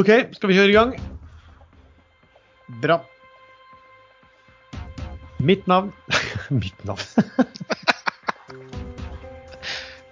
[0.00, 0.92] OK, skal vi kjøre i gang?
[2.80, 2.94] Bra.
[5.44, 5.90] Mitt navn
[6.62, 7.02] Mitt navn?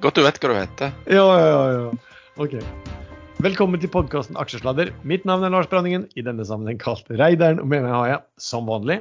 [0.04, 0.92] Godt du vet hva du heter.
[1.08, 1.88] ja, ja, ja.
[2.36, 2.58] OK.
[3.40, 4.92] Velkommen til podkasten Aksjesladder.
[5.08, 8.20] Mitt navn er Lars Branningen, i denne sammenheng kalt Reideren, og med meg har jeg,
[8.50, 8.98] som vanlig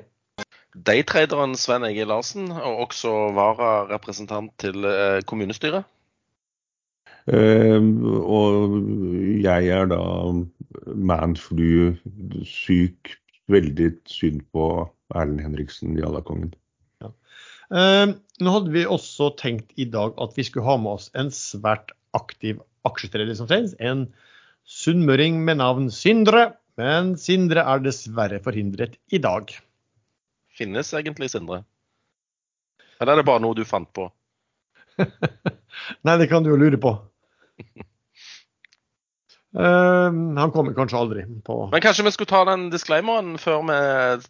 [0.88, 5.84] Daytraderen Svein Egil Larsen, og også vararepresentant til eh, kommunestyret.
[7.28, 7.84] Eh,
[8.24, 8.78] og
[9.44, 10.00] jeg er da
[10.96, 13.12] manflu-syk.
[13.48, 16.54] Veldig synd på Erlend Henriksen, Jallakongen.
[17.68, 18.08] Eh,
[18.40, 21.92] nå hadde vi også tenkt i dag at vi skulle ha med oss en svært
[22.16, 23.76] aktiv aksjetreder som trengs.
[23.80, 24.08] En
[24.68, 26.54] sunnmøring med navn Sindre.
[26.78, 29.52] Men Sindre er dessverre forhindret i dag.
[30.54, 31.64] Finnes egentlig Sindre?
[33.02, 34.08] Eller er det bare noe du fant på?
[36.06, 36.96] Nei, det kan du jo lure på.
[39.58, 43.78] Eh, han kommer kanskje aldri på Men kanskje vi skulle ta den disclaimeren før vi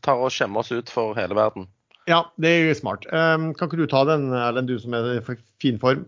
[0.06, 1.66] tar og skjemmer oss ut for hele verden?
[2.08, 3.08] Ja, det er smart.
[3.10, 6.06] Eh, kan ikke du ta den, Erlend, du som er i fin form?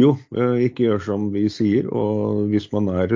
[0.00, 1.90] Jo, eh, ikke gjør som vi sier.
[1.92, 3.12] Og hvis man er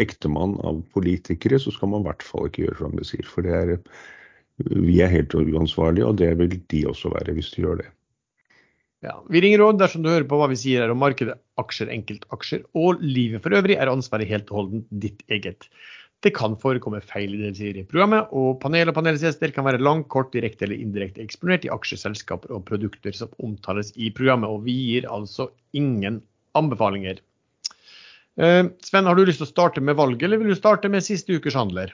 [0.00, 3.28] ektemann av politikere, så skal man i hvert fall ikke gjøre som vi sier.
[3.28, 3.74] For det er,
[4.62, 7.90] vi er helt uansvarlige, og det vil de også være hvis de gjør det.
[9.02, 11.90] Ja, Vi ringer råd dersom du hører på hva vi sier her om markedet, aksjer,
[11.90, 15.66] enkeltaksjer og livet for øvrig, er ansvaret helt og holdent ditt eget.
[16.22, 19.82] Det kan forekomme feil i det sier i programmet, og panel og panelsgjester kan være
[19.82, 24.62] langt, kort, direkte eller indirekte eksponert i aksjeselskaper og produkter som omtales i programmet, og
[24.68, 26.20] vi gir altså ingen
[26.58, 27.18] anbefalinger.
[28.38, 31.02] Eh, Sven, har du lyst til å starte med valget, eller vil du starte med
[31.02, 31.90] siste ukers handler?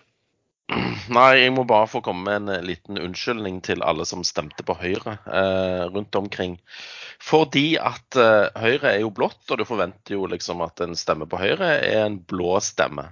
[1.16, 4.64] Nei, jeg må bare få komme med en eh, liten unnskyldning til alle som stemte
[4.66, 6.58] på Høyre eh, rundt omkring.
[7.24, 11.28] Fordi at eh, Høyre er jo blått, og du forventer jo liksom at en stemme
[11.30, 13.08] på Høyre er en blå stemme.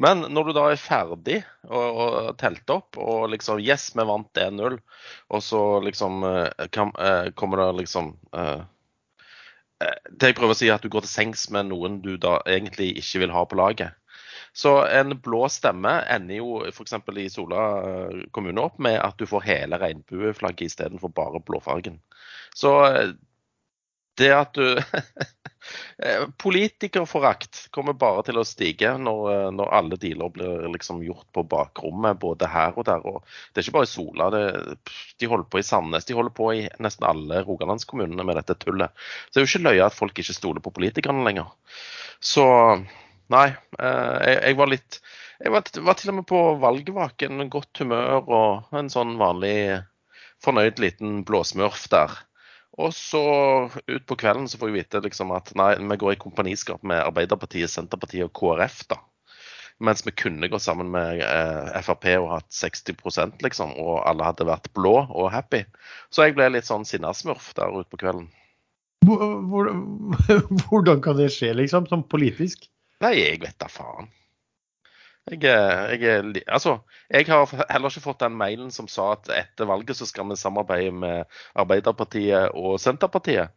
[0.00, 4.40] Men når du da er ferdig og, og telt opp, og liksom Yes, vi vant
[4.40, 4.78] 1-0,
[5.32, 8.62] og så liksom eh, kan, eh, kommer det liksom eh,
[10.08, 12.38] Det jeg prøver å si, er at du går til sengs med noen du da
[12.46, 13.98] egentlig ikke vil ha på laget.
[14.52, 16.94] Så en blå stemme ender jo f.eks.
[17.16, 22.00] i Sola eh, kommune opp med at du får hele regnbueflagget istedenfor bare blåfargen.
[22.54, 23.14] Så eh,
[24.20, 24.76] det at du
[26.42, 31.44] Politikerforakt kommer bare til å stige når, eh, når alle dealer blir liksom gjort på
[31.48, 33.04] bakrommet, både her og der.
[33.08, 34.28] Og det er ikke bare i Sola.
[34.34, 34.42] Det,
[35.22, 36.08] de holder på i Sandnes.
[36.08, 38.92] De holder på i nesten alle rogalandskommunene med dette tullet.
[39.30, 41.54] Så det er jo ikke løye at folk ikke stoler på politikerne lenger.
[42.20, 42.44] Så
[43.30, 44.98] Nei, jeg, jeg, var litt
[45.42, 49.54] Jeg var, var, til og med på valgvaken, godt humør og en sånn vanlig
[50.42, 52.12] fornøyd liten blåsmurf der.
[52.80, 53.22] Og så
[53.84, 57.70] utpå kvelden så får jeg vite liksom at nei, vi går i kompaniskap med Arbeiderpartiet,
[57.70, 58.84] Senterpartiet og KrF.
[58.88, 59.02] da.
[59.82, 64.46] Mens vi kunne gått sammen med eh, Frp og hatt 60% liksom, og alle hadde
[64.48, 65.64] vært blå og happy.
[66.10, 68.30] Så jeg ble litt sånn sinnasmurf der utpå kvelden.
[70.70, 72.68] Hvordan kan det skje, liksom, Sånn politisk?
[73.02, 74.06] Nei, jeg vet da faen.
[75.30, 75.38] Jeg,
[76.02, 76.78] jeg, altså,
[77.10, 80.34] jeg har heller ikke fått den mailen som sa at etter valget så skal vi
[80.34, 83.52] samarbeide med Arbeiderpartiet og Senterpartiet.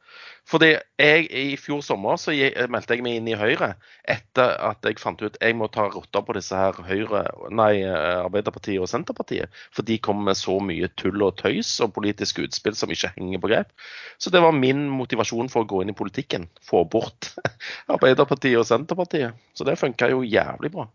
[0.45, 2.35] Fordi jeg i fjor sommer så
[2.69, 3.71] meldte jeg meg inn i Høyre
[4.05, 8.83] etter at jeg fant ut jeg må ta rotta på disse her Høyre, nei, Arbeiderpartiet
[8.85, 9.49] og Senterpartiet.
[9.73, 13.41] For de kommer med så mye tull og tøys og politiske utspill som ikke henger
[13.41, 13.73] på grep.
[14.21, 16.45] Så det var min motivasjon for å gå inn i politikken.
[16.61, 17.31] Få bort
[17.97, 19.33] Arbeiderpartiet og Senterpartiet.
[19.57, 20.85] Så det funka jo jævlig bra.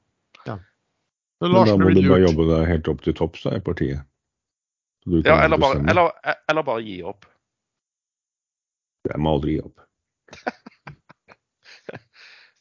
[1.40, 4.04] Men da må du bare jobbe deg helt opp til topps i partiet.
[5.24, 6.12] Ja, eller bare, eller,
[6.50, 7.24] eller bare, gi opp.
[9.08, 9.80] Jeg må aldri gi opp.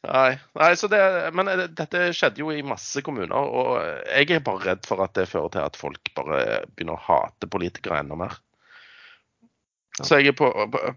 [0.07, 1.01] nei, nei det,
[1.35, 3.35] men dette skjedde jo i masse kommuner.
[3.35, 3.73] Og
[4.07, 7.51] jeg er bare redd for at det fører til at folk bare begynner å hate
[7.51, 8.39] politikere enda mer.
[10.00, 10.47] Så jeg er på,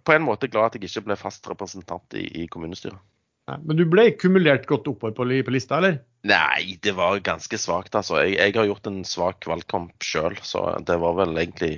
[0.06, 3.03] på, en måte glad at jeg ikke ble fast representant i, i kommunestyret.
[3.50, 5.98] Men du ble kumulert godt oppover på, på lista, eller?
[6.28, 8.21] Nei, det var ganske svakt, altså.
[8.22, 11.72] Jeg, jeg, har gjort en svak valgkamp sjøl, så det var vel egentlig,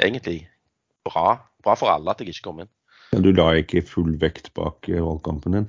[0.00, 0.38] egentlig
[1.04, 1.36] bra.
[1.64, 2.72] Bra for alle at jeg ikke kom inn.
[3.12, 5.68] Men du la ikke full vekt bak eh, valgkampen din?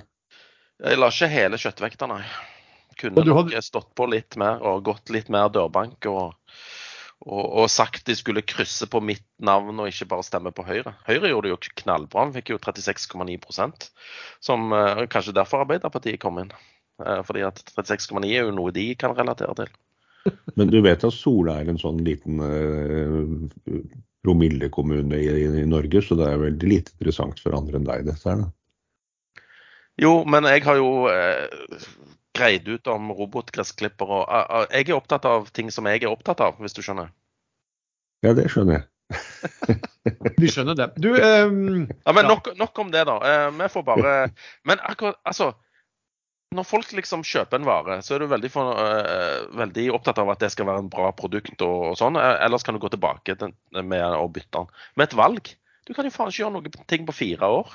[0.83, 2.23] Jeg la ikke hele kjøttvekta, nei.
[2.99, 6.07] Kunne nok stått på litt mer og gått litt mer dørbank.
[6.07, 6.31] og
[7.25, 10.93] og, og, sagt de skulle krysse på mitt navn og ikke bare stemme på Høyre.
[11.07, 13.89] Høyre gjorde det jo knallbra, han fikk jo 36,9%
[14.45, 16.53] som uh, kanskje derfor Arbeiderpartiet kom inn.
[17.01, 19.73] Uh, fordi at 36,9 er jo noe de kan relatere til.
[20.57, 23.81] Men du vet at Sola er en sånn liten uh,
[24.25, 25.31] promillekommune i,
[25.61, 28.53] i, Norge, så det er veldig lite interessant for andre enn deg, dette her, da.
[30.01, 31.45] Jo, men jeg har jo eh,
[32.35, 34.11] greid ut om robotgressklipper.
[34.19, 36.83] Og, uh, uh, jeg er opptatt av ting som jeg er opptatt av, hvis du
[36.85, 37.13] skjønner.
[38.25, 38.89] Ja, det skjønner jeg.
[40.41, 40.87] Vi skjønner det.
[40.97, 43.19] Du, um, Ja, men nok, nok om det, da.
[43.21, 44.15] Eh, vi får bare
[44.67, 45.51] Men akkurat, altså
[46.55, 50.31] Når folk liksom kjøper en vare, så er du veldig, for, uh, veldig opptatt av
[50.33, 52.17] at det skal være en bra produkt og, og sånn.
[52.21, 54.69] Eh, Ellers kan du gå tilbake til, med å bytte den.
[54.95, 55.55] Med et valg
[55.85, 57.73] Du kan jo faen ikke gjøre noe ting på fire år.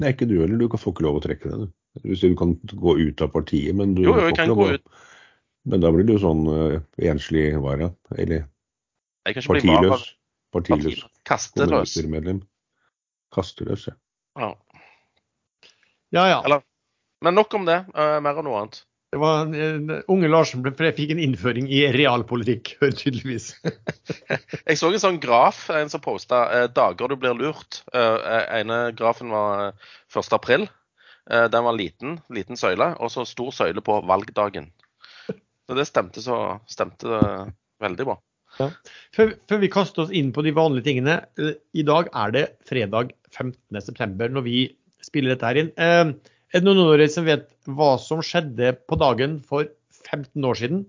[0.00, 0.56] Nei, ikke du heller.
[0.60, 1.58] Du kan få ikke lov å trekke det.
[1.60, 1.72] Du.
[2.04, 4.54] Du sier du kan gå ut av partiet, men du Jo, jo, får kan ikke
[4.54, 5.00] lov å.
[5.70, 6.78] Men da blir du sånn uh,
[7.10, 7.90] enslig vara.
[8.16, 8.46] Eller
[9.28, 10.06] partiløs.
[10.54, 11.92] Partiløs Kasteløs.
[13.34, 13.94] Kasteløs, ja.
[14.40, 14.54] Ja.
[16.16, 16.40] ja, ja.
[16.44, 16.64] Eller-
[17.22, 17.84] Men nok om det.
[17.94, 18.80] Uh, mer om noe annet.
[19.10, 23.48] Det var eh, Unge Larsen ble, fikk en innføring i realpolitikk, tydeligvis.
[23.64, 27.80] Jeg så en sånn graf, en som posta eh, 'dager du blir lurt'.
[27.90, 30.30] Eh, ene grafen var eh, 1.
[30.38, 30.68] april.
[31.30, 34.70] Eh, den var liten, liten søyle, og så stor søyle på valgdagen.
[35.30, 36.36] Så det stemte så
[36.70, 37.24] stemte det
[37.82, 38.16] veldig bra.
[39.14, 41.20] Før, før vi kaster oss inn på de vanlige tingene.
[41.38, 44.30] eh, I dag er det fredag 15.9.
[44.30, 44.68] når vi
[45.02, 45.74] spiller dette her inn.
[45.78, 46.14] Eh,
[46.50, 49.68] Er det noen av dere som vet hva som skjedde på dagen for
[50.08, 50.80] 15 år siden?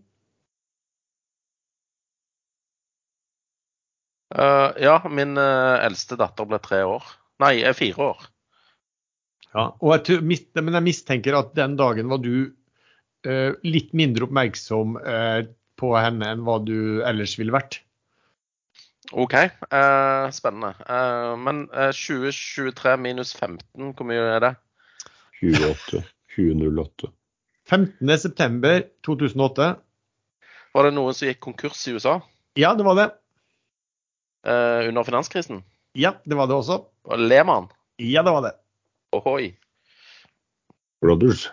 [4.32, 7.06] Uh, ja, min uh, eldste datter ble tre år.
[7.44, 8.26] Nei, er fire år.
[9.52, 12.34] Ja, og jeg, men jeg mistenker at den dagen var du
[13.28, 15.42] uh, litt mindre oppmerksom eh,
[15.82, 17.82] på henne enn hva du ellers ville vært.
[19.12, 20.76] OK, eh, spennende.
[20.88, 24.52] Eh, men eh, 2023 minus 15, hvor mye er det?
[25.42, 26.04] 28.
[26.36, 27.12] 2008.
[27.70, 29.76] 15.9.2008.
[30.74, 32.18] Var det noen som gikk konkurs i USA
[32.60, 33.08] Ja, det var det.
[34.48, 35.64] eh, under finanskrisen?
[35.94, 36.86] Ja, det var det også.
[37.04, 37.68] Og Lehmann?
[38.00, 38.52] Ja, det var det.
[39.14, 39.52] Ohoi.
[41.02, 41.50] Brothers.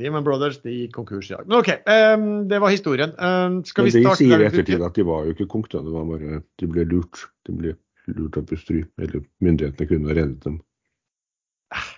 [0.00, 1.46] Lehman Brothers de gikk konkurs i dag.
[1.46, 3.10] Men OK, um, det var historien.
[3.18, 5.78] Um, skal Men vi de sier i ettertid at de var jo ikke konk, da.
[5.84, 7.26] Det var bare de ble lurt.
[7.46, 7.74] De ble
[8.10, 8.80] lurt av Bustry.
[8.98, 10.56] Eller myndighetene kunne ha reddet dem.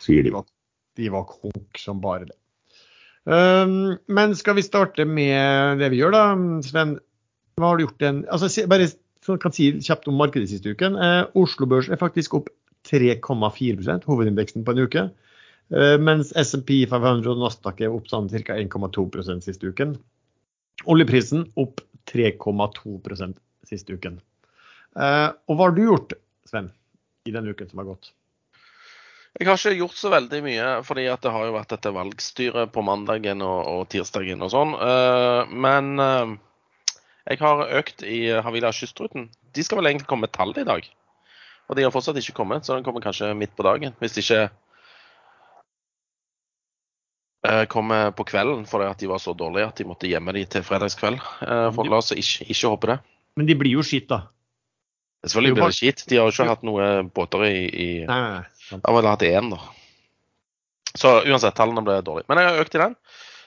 [0.02, 0.32] Sier De de.
[0.34, 0.44] var,
[0.98, 2.38] de var konk som bare det.
[3.22, 6.24] Um, men skal vi starte med det vi gjør, da?
[6.66, 6.96] Sven,
[7.60, 8.88] hva har du gjort den altså, Bare
[9.42, 10.96] kan si kjapt om markedet siste uken.
[10.98, 12.48] Eh, Oslo Børs er faktisk opp
[12.88, 15.04] 3,4% hovedindeksen på en uke.
[15.70, 18.56] Eh, mens SMP 500 og Nasdaq er opp sånn ca.
[18.58, 19.94] 1,2% siste uken.
[20.90, 24.18] Oljeprisen opp 3,2% siste uken.
[24.98, 26.16] Eh, og hva har du gjort,
[26.50, 26.72] Sven,
[27.28, 28.10] i den uken som har gått?
[29.40, 32.72] Jeg har ikke gjort så veldig mye, fordi at det har jo vært dette valgstyret
[32.74, 34.74] på mandagen og, og tirsdagen og sånn.
[34.76, 36.34] Uh, men uh,
[37.30, 39.30] jeg har økt i Havila Kystruten.
[39.56, 40.84] De skal vel egentlig komme med tall i dag.
[41.70, 43.96] Og de har fortsatt ikke kommet, så den kommer kanskje midt på dagen.
[44.04, 44.42] Hvis de ikke
[47.48, 50.44] uh, kommer på kvelden fordi at de var så dårlige at de måtte gjemme de
[50.44, 51.24] til fredagskveld.
[51.40, 53.00] For la oss ikke, ikke håpe det.
[53.40, 54.26] Men de blir jo skitt, da.
[55.24, 56.04] Selvfølgelig blir det skitt.
[56.10, 58.61] De har jo ikke hatt noen båter i, i Nei, nei, nei.
[58.78, 59.60] Jeg har vel hatt én, da.
[60.92, 62.28] Så uansett, tallene ble dårlige.
[62.28, 62.96] Men jeg har økt i den.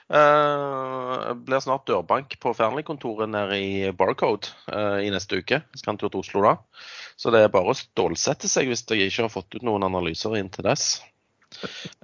[0.06, 5.62] Uh, blir snart dørbank på Fearnley-kontoret nede i Barcode uh, i neste uke.
[5.62, 6.56] Jeg skal en tur til Oslo da.
[7.18, 10.38] Så det er bare å stålsette seg hvis jeg ikke har fått ut noen analyser
[10.38, 11.00] inntil dess.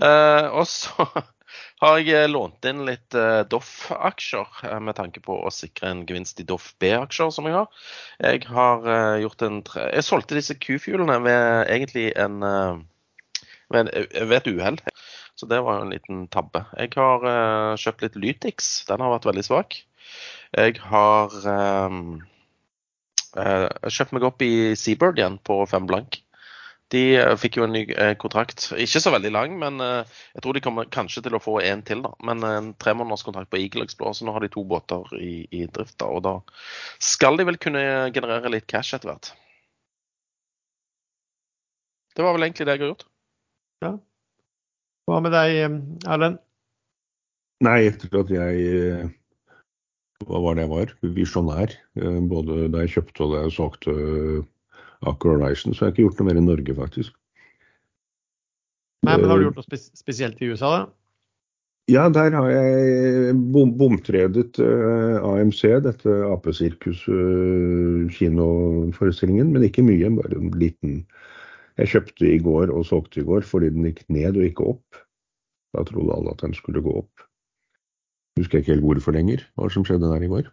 [0.02, 1.06] Uh, og så
[1.82, 6.40] har jeg lånt inn litt eh, Doff-aksjer eh, med tanke på å sikre en gevinst
[6.42, 7.88] i Doff B-aksjer som jeg har.
[8.22, 9.88] Jeg har eh, gjort en tre...
[9.96, 12.84] Jeg solgte disse Q-fuelene ved egentlig en eh,
[13.74, 14.82] ved, ved et uhell.
[15.40, 16.66] Så det var jo en liten tabbe.
[16.78, 18.74] Jeg har uh, kjøpt litt Lytix.
[18.90, 19.80] Den har vært veldig svak.
[20.52, 21.94] Jeg har eh,
[23.40, 26.20] uh, kjøpt meg opp i Seabird igjen på fem blank.
[26.92, 28.66] De uh, fikk jo en ny eh, kontrakt.
[28.76, 31.84] Ikke så veldig lang, men eh, jeg tror de kommer kanskje til å få en
[31.88, 32.04] til.
[32.04, 32.12] da.
[32.28, 35.64] Men eh, en tremånederskontrakt på Eagle Explorer, så nå har de to båter i, i
[35.72, 35.96] drift.
[36.04, 36.36] da, Og da
[37.00, 39.32] skal de vel kunne generere litt cash etter hvert.
[42.12, 43.08] Det var vel egentlig det jeg har gjort.
[43.82, 46.38] Hva med deg, Erlend?
[47.66, 49.10] Nei, etter at jeg eh,
[50.26, 50.94] Hva var det jeg var?
[51.18, 51.74] Visjonær.
[51.98, 54.40] eh, Både da jeg kjøpte og da jeg solgte eh,
[55.10, 57.14] Aker Horizon, så har ikke gjort noe mer i Norge, faktisk.
[59.02, 60.82] Nei, men Har du Eh, gjort noe spes spesielt i USA, da?
[61.90, 68.06] Ja, der har jeg bom bomtredet uh, AMC, dette apesirkus uh,
[69.50, 71.02] men ikke mye, bare en liten.
[71.82, 74.98] Jeg kjøpte i går og solgte i går fordi den gikk ned og ikke opp.
[75.74, 77.24] Da trodde alle at den skulle gå opp.
[78.38, 80.52] Husker jeg ikke helt hvorfor lenger, hva som skjedde der i går.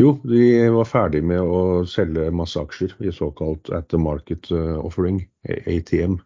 [0.00, 4.78] Jo, de var ferdig med å selge masse aksjer i såkalt at the market eh,
[4.78, 6.20] offering, ATM.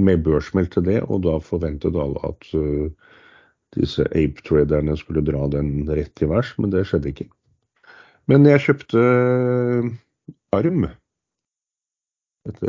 [0.00, 2.46] med børsmeldt til det, og da forventet alle at
[3.76, 7.28] disse ape-traderne skulle dra den rett til værs, men det skjedde ikke.
[8.28, 9.02] Men jeg kjøpte
[10.52, 10.82] Arm,
[12.48, 12.60] et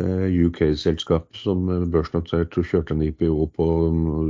[0.47, 3.67] UK-selskap som børsnotert og kjørte en IPO på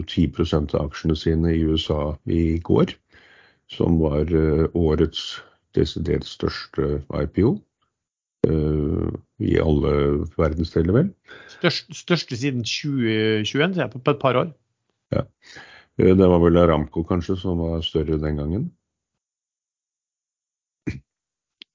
[0.10, 2.96] 10% av aksjene sine i USA i går,
[3.70, 4.34] som var
[4.74, 5.40] årets
[5.78, 7.56] desidert største IPO
[8.50, 9.94] i alle
[10.40, 11.10] verdensdeler, vel.
[11.60, 14.54] Størst, største siden 2021, på et par år.
[15.14, 15.26] Ja.
[16.00, 18.70] Det var vel Aramco kanskje som var større den gangen.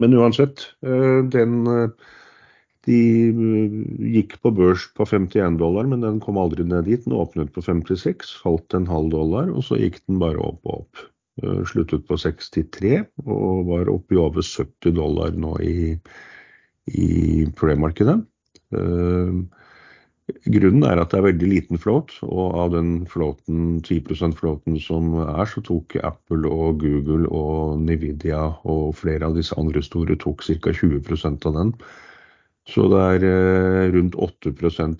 [0.03, 1.55] Men uansett, den
[2.85, 2.99] de
[4.15, 7.05] gikk på børs på 51 dollar, men den kom aldri ned dit.
[7.07, 10.83] Den åpnet på 56, falt en halv dollar, og så gikk den bare opp og
[10.83, 11.05] opp.
[11.67, 15.95] Sluttet på 63 og var oppe i over 70 dollar nå i,
[16.95, 17.09] i
[17.59, 18.21] pre-markedet.
[20.25, 25.11] Grunnen er at det er veldig liten flåt, og av den flåten, 10% flåten som
[25.21, 30.41] er, så tok Apple og Google og Nvidia og flere av disse andre store tok
[30.47, 30.73] ca.
[30.73, 31.75] 20% av den.
[32.65, 34.55] Så det er rundt 8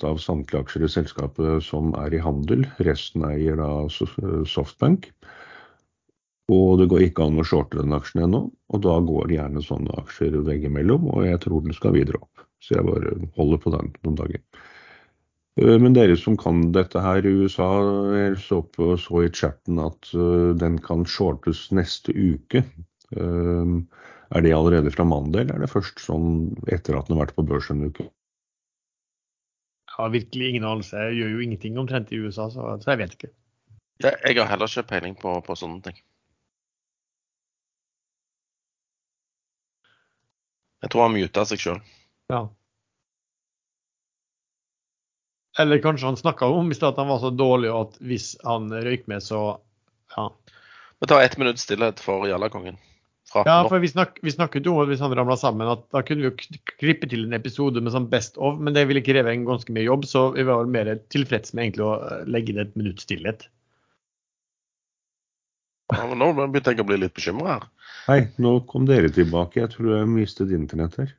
[0.05, 2.67] av samtlige aksjer i selskapet som er i handel.
[2.85, 5.09] Resten eier da Softbank.
[6.53, 9.65] Og det går ikke an å shorte den aksjen ennå, og da går det gjerne
[9.65, 12.45] sånne aksjer veggimellom, og jeg tror den skal videre opp.
[12.61, 14.45] Så jeg bare holder på den noen dager.
[15.61, 17.69] Eh, men dere som kan dette her i USA,
[18.17, 22.65] jeg så, på, så i chatten at uh, den kan shortes neste uke.
[23.15, 23.85] Uh,
[24.35, 27.37] er det allerede fra mandag, eller er det først sånn etter at den har vært
[27.39, 28.09] på børs en uke?
[29.95, 30.99] Jeg har virkelig ingen anelse.
[31.07, 33.31] Jeg gjør jo ingenting omtrent i USA, så, så jeg vet ikke.
[34.03, 36.01] Jeg har heller ikke peiling på, på sånne ting.
[40.83, 41.79] Jeg tror han muta seg sjøl.
[42.33, 42.43] Ja.
[45.59, 49.07] Eller kanskje han snakka om i at han var så dårlig at hvis han røyk
[49.11, 49.61] med, så
[50.17, 50.27] ja.
[51.01, 52.79] Vi tar ett minutts stillhet for Jallakongen.
[53.35, 56.05] Ja, for vi, snak, vi, snakket jo om at hvis han ramla sammen, at da
[56.07, 59.33] kunne vi jo klippe til en episode med sånn Best of, men det ville kreve
[59.33, 61.97] en ganske mye jobb, så vi var mer tilfreds med egentlig å
[62.31, 63.49] legge inn et minutts stillhet.
[65.93, 67.67] Ja, men nå begynte jeg å bli litt bekymra her.
[68.07, 69.63] Hei, nå kom dere tilbake.
[69.65, 71.13] Jeg tror jeg mistet internett her.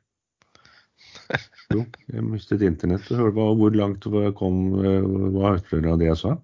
[1.74, 3.08] Jo, jeg mistet internett.
[3.10, 4.06] Hvor langt
[4.38, 6.36] kom Hva hørte det jeg sa?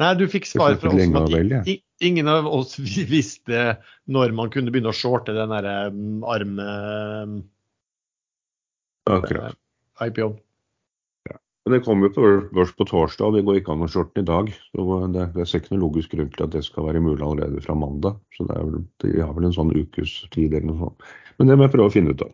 [0.00, 1.62] Nei, du fikk svar fra oss om at vel, ja.
[2.00, 2.78] ingen av oss
[3.14, 3.74] visste
[4.08, 7.42] når man kunne begynne å shorte den derre arme arm...
[9.10, 9.58] Akkurat.
[10.00, 10.30] IPO.
[11.28, 11.36] Ja.
[11.72, 14.24] Det kommer jo på børs på torsdag, og det går ikke an å shorte den
[14.24, 14.52] i dag.
[14.70, 17.64] Så det, det er ikke noe logisk grunn til at det skal være mulig allerede
[17.64, 18.20] fra mandag.
[18.36, 21.10] Så det er vel, de har vel en sånn ukes tid eller noe sånt.
[21.40, 22.32] Men det må jeg prøve å finne ut av.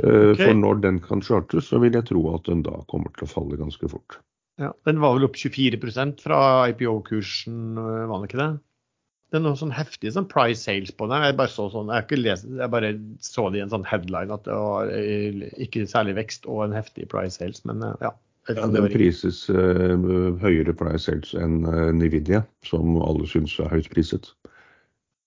[0.00, 0.46] Eh, okay.
[0.46, 3.30] For når den kan chartes, så vil jeg tro at den da kommer til å
[3.30, 4.20] falle ganske fort.
[4.60, 6.40] Ja, Den var vel opp 24% fra
[6.72, 8.50] IPO-kursen, eh, var den ikke det?
[9.30, 11.22] Det er noe sånn heftig sånn price sales på den.
[11.22, 12.90] Jeg bare så, sånn, jeg, lest, jeg bare
[13.22, 16.74] så det i en sånn headline at det var eh, ikke særlig vekst og en
[16.74, 18.14] heftig price sales, men ja.
[18.48, 19.94] Ja, Den prises uh,
[20.40, 24.32] høyere price sales enn uh, Nvidia, som alle syns er høyt priset.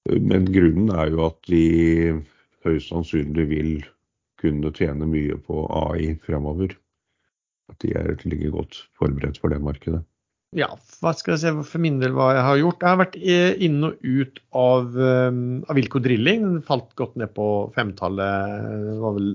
[0.10, 1.62] Men grunnen er jo at de
[2.66, 3.72] høyst sannsynlig vil
[4.44, 6.76] kunne tjene mye på AI fremover.
[7.72, 10.04] At de er, ligger godt forberedt for det markedet.
[10.54, 10.68] Ja,
[11.02, 12.84] hva skal jeg si for min del hva jeg har gjort.
[12.84, 13.16] Jeg har vært
[13.66, 16.44] inn og ut av, um, av Wilco Drilling.
[16.46, 18.68] Den falt godt ned på femtallet.
[18.86, 19.32] Det var vel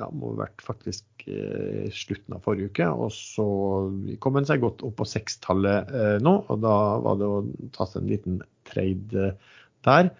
[0.00, 2.88] ja, må ha vært faktisk eh, slutten av forrige uke.
[2.92, 3.46] Og så
[4.22, 7.40] kom den seg godt opp på sekstallet eh, nå, og da var det å
[7.76, 9.56] ta seg en liten trade eh,
[9.88, 10.12] der.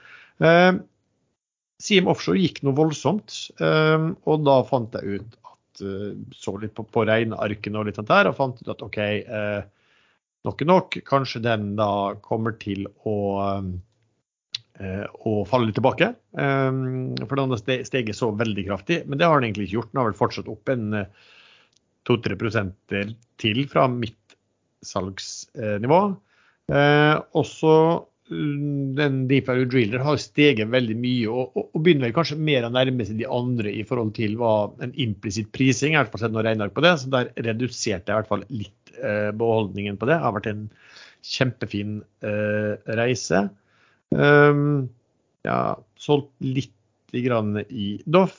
[1.83, 6.75] Siem Offshore gikk noe voldsomt, ehm, og da fant jeg ut at eh, Så litt
[6.77, 9.63] på, på regnearkene og litt sånt der, og fant ut at OK, eh,
[10.47, 10.99] nok er nok.
[11.09, 13.17] Kanskje den da kommer til å
[14.79, 16.13] eh, å falle litt tilbake.
[16.43, 19.03] Ehm, for den har steget så veldig kraftig.
[19.07, 19.93] Men det har den egentlig ikke gjort.
[19.93, 21.05] Den har vel fortsatt opp en
[22.09, 22.97] 2-3%
[23.39, 24.37] til fra mitt
[24.83, 26.01] salgsnivå.
[26.73, 27.77] Og så
[28.97, 33.07] den DeFi Driller har steget veldig mye og, og, og, begynner kanskje mer å nærme
[33.09, 35.97] seg de andre i forhold til hva en implisitt prising.
[35.99, 36.11] er.
[36.11, 39.99] sett noe regneark på det, så der reduserte jeg i hvert fall litt eh, beholdningen
[40.01, 40.17] på det.
[40.17, 40.67] Det har vært en
[41.33, 43.47] kjempefin eh, reise.
[44.13, 44.91] Um,
[45.47, 45.59] ja,
[45.99, 46.75] solgt litt
[47.25, 48.37] grann i Doff.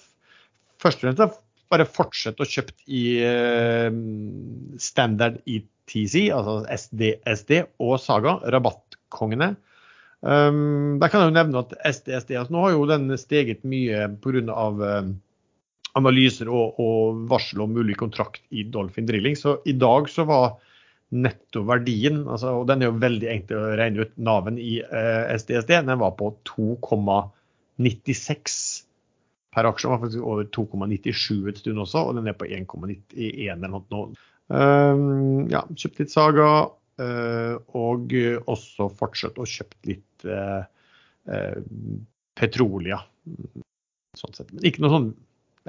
[0.82, 1.42] Først og fremst
[1.74, 3.90] bare fortsett å kjøpe i eh,
[4.82, 9.54] standard ETC, altså SDSD og Saga, rabattkongene.
[10.24, 14.06] Um, der kan jeg jo nevne at SDSD altså Nå har jo den steget mye
[14.24, 14.56] pga.
[14.56, 15.18] Um,
[15.98, 19.36] analyser og, og, varsel om mulig kontrakt i Dolphin Drilling.
[19.38, 20.48] Så i dag så var
[21.14, 25.72] nettoverdien, altså, og den er jo veldig enkel å regne ut, Naven i uh, SDSD,
[25.86, 28.56] den var på 2,96
[29.54, 29.86] per aksje.
[29.86, 33.86] Den var faktisk over 2,97 et stund også, og den er på 1,91 eller noe.
[33.94, 34.02] nå.
[34.54, 36.50] Um, ja, kjøpt litt Saga,
[37.02, 38.00] uh, og
[38.50, 40.64] også fortsatt å kjøpt litt uh,
[41.30, 42.02] uh,
[42.40, 43.02] Petrolia.
[44.20, 44.52] Sånn sett.
[44.54, 45.10] Men ikke noe sånn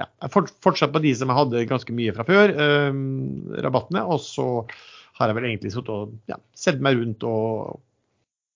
[0.01, 2.51] ja, fortsatt på de som jeg hadde ganske mye fra før,
[3.63, 4.01] rabattene.
[4.11, 4.47] Og så
[5.15, 7.79] har jeg vel egentlig sittet og ja, sett meg rundt og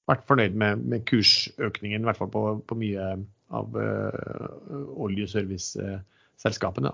[0.09, 3.11] vært fornøyd med, med kursøkningen, i hvert fall på, på mye
[3.55, 6.91] av uh, oljeserviceselskapene.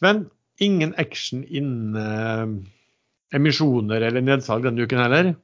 [0.00, 0.26] Sven,
[0.62, 2.46] ingen action innen uh,
[3.36, 5.34] emisjoner eller nedsalg denne uken heller?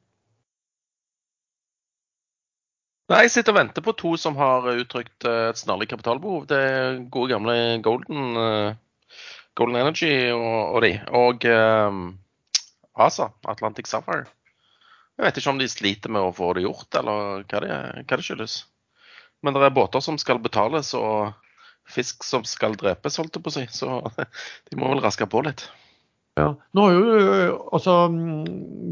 [3.13, 6.47] Nei, jeg sitter og venter på to som har uttrykt eh, et snarlig kapitalbehov.
[6.49, 9.19] Det er gode gamle Golden, uh,
[9.59, 10.93] Golden Energy og, og de.
[11.19, 11.99] Og um,
[12.97, 14.31] ASA, Atlantic Sapphire.
[15.19, 17.77] Jeg vet ikke om de sliter med å få det gjort, eller hva det,
[18.09, 18.55] hva det skyldes.
[19.45, 21.35] Men det er båter som skal betales, og
[21.93, 23.67] fisk som skal drepes, holdt jeg på å si.
[23.77, 23.99] Så
[24.71, 25.67] de må vel raske på litt.
[26.41, 26.49] Ja.
[26.73, 27.99] Nå har jo, altså,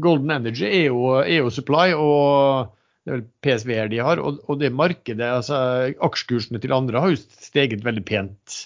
[0.03, 4.21] Golden Energy er jo, er jo supply, og det er vel PSV-er de har.
[4.21, 5.57] Og, og, det markedet, altså
[6.05, 8.61] aksjekursene til andre har jo steget veldig pent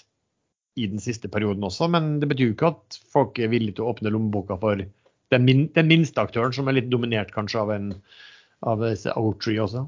[0.75, 1.87] i den siste perioden også.
[1.91, 5.45] Men det betyr jo ikke at folk er villige til å åpne lommeboka for den,
[5.47, 7.93] min, den, minste aktøren, som er litt dominert kanskje av en
[8.65, 8.83] av
[9.15, 9.85] Outree også.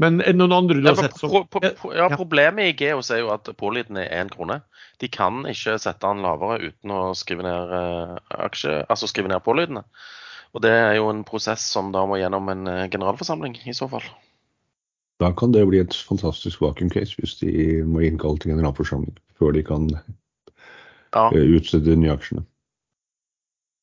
[0.00, 1.32] Men er det noen andre du har sett som
[1.96, 4.60] Ja, Problemet i Geos er jo at påliten er én krone.
[5.02, 8.14] De kan ikke sette den lavere uten å skrive ned eh,
[8.46, 9.82] aksje, altså skrive ned pålydende.
[10.54, 13.86] Og det er jo en prosess som da må gjennom en eh, generalforsamling, i så
[13.90, 14.06] fall.
[15.20, 17.52] Da kan det bli et fantastisk vacuum case hvis de
[17.86, 21.28] må innkalle til generalforsamling før de kan ja.
[21.28, 22.46] Eh, utstede nye aksjene.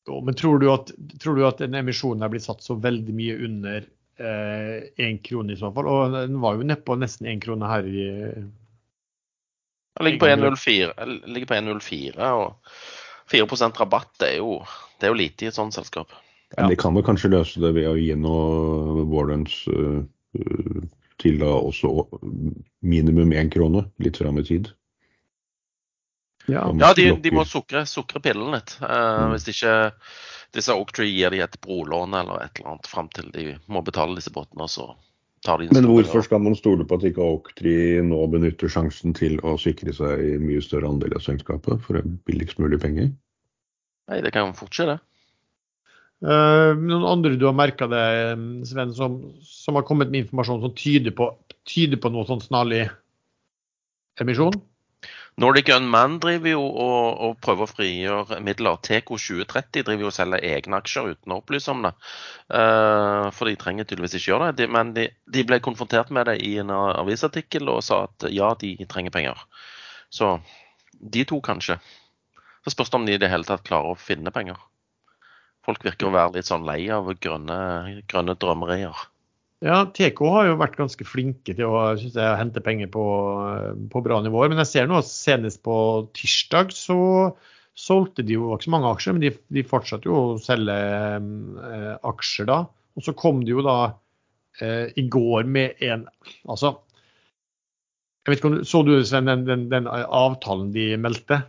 [0.08, 3.34] Men tror du, at, tror du at den emisjonen er blitt satt så veldig mye
[3.44, 3.84] under
[4.18, 5.90] én eh, krone i så fall?
[5.92, 8.06] Og den var jo nedpå nesten én krone her i
[9.98, 12.56] Den ligger på 1,04, og
[13.32, 14.62] 4% rabatt det er, jo,
[15.00, 16.14] det er jo lite i et sånt selskap.
[16.56, 16.62] Ja.
[16.64, 20.00] Men de kan vel kanskje løse det ved å gi noe warrants uh,
[21.20, 21.92] til da også
[22.86, 24.72] minimum én krone litt fram i tid.
[26.48, 28.78] Ja, ja de, de, må sukre, sukre pillen litt.
[28.80, 28.88] Uh,
[29.28, 29.34] mm.
[29.36, 29.74] Hvis ikke
[30.56, 34.16] disse Oaktree gir de et brolån eller et eller annet fram til de må betale
[34.16, 34.70] disse båtene.
[34.72, 34.94] så
[35.46, 39.38] tar de Men hvorfor skal man stole på at ikke Oaktree nå benytter sjansen til
[39.44, 43.12] å sikre seg i mye større andel av selskapet for billigst mulig penger?
[44.08, 44.98] Nei, det kan fort skje, det.
[46.18, 48.06] Uh, noen andre du har merka det,
[48.66, 51.30] Sven, som, som, har kommet med informasjon som tyder på,
[51.70, 52.88] tyder på noe sånn snarlig
[54.22, 54.58] emisjon?
[55.38, 58.80] Nordic Unman driver jo og, og, prøver å frigjøre midler.
[58.82, 61.92] Teco 2030 driver jo og selger egne aksjer uten å opplyse om det.
[62.50, 64.64] Uh, for de trenger tydeligvis ikke gjøre det.
[64.64, 68.50] De, men de, de, ble konfrontert med det i en avisartikkel og sa at ja,
[68.58, 69.46] de trenger penger.
[70.10, 70.40] Så
[70.98, 71.78] de to kanskje.
[72.66, 74.58] Så spørs det om de i det hele tatt klarer å finne penger.
[75.68, 77.60] Folk virker å være litt sånn lei av grønne,
[78.08, 79.06] grønne drømmerier.
[79.66, 83.04] Ja, TK har jo vært ganske flinke til å jeg, hente penger på,
[83.90, 84.52] på, bra nivåer.
[84.54, 85.76] Men jeg ser nå senest på
[86.16, 87.00] tirsdag så
[87.78, 91.94] solgte de jo ikke så mange aksjer, men de, de fortsatte jo å selge eh,
[92.06, 92.62] aksjer da.
[92.98, 93.78] Og så kom de jo da
[94.62, 96.08] eh, i går med en
[96.50, 96.78] Altså,
[98.24, 101.42] jeg vet ikke om Så du Sven, den, den, den avtalen de meldte?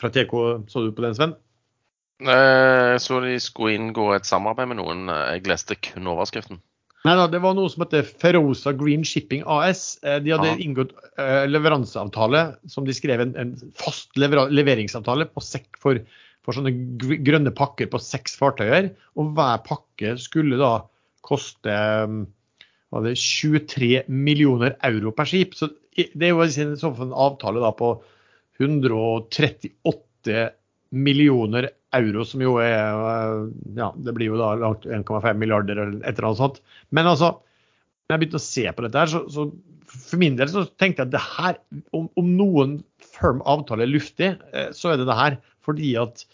[0.00, 0.34] Fra TK,
[0.70, 1.36] så du på den, Sven?
[2.20, 5.08] Jeg så de skulle inngå et samarbeid med noen.
[5.08, 6.60] Jeg leste kun overskriften.
[7.08, 9.94] Nei da, det var noe som heter Ferosa Green Shipping AS.
[10.04, 10.58] Eh, de hadde Aha.
[10.60, 10.92] inngått
[11.48, 16.02] leveranseavtale som de skrev en, en fast leveringsavtale for,
[16.44, 16.74] for, sånne
[17.24, 18.90] grønne pakker på seks fartøyer.
[19.16, 20.74] Og hver pakke skulle da
[21.24, 21.72] koste
[22.04, 22.22] um,
[22.92, 25.56] var det 23 millioner euro per skip.
[25.56, 27.94] Så det er jo en avtale på
[28.60, 30.50] 138
[30.90, 33.46] millioner euro, som jo er
[33.76, 36.60] ja, Det blir jo da langt 1,5 milliarder eller et eller annet sånt.
[36.94, 37.32] Men altså,
[38.06, 39.48] når jeg begynte å se på dette her, så, så
[39.90, 41.58] for min del så tenkte jeg at det her,
[41.96, 45.38] om, om noen firm avtale er luftig, eh, så er det det her.
[45.66, 46.24] Fordi at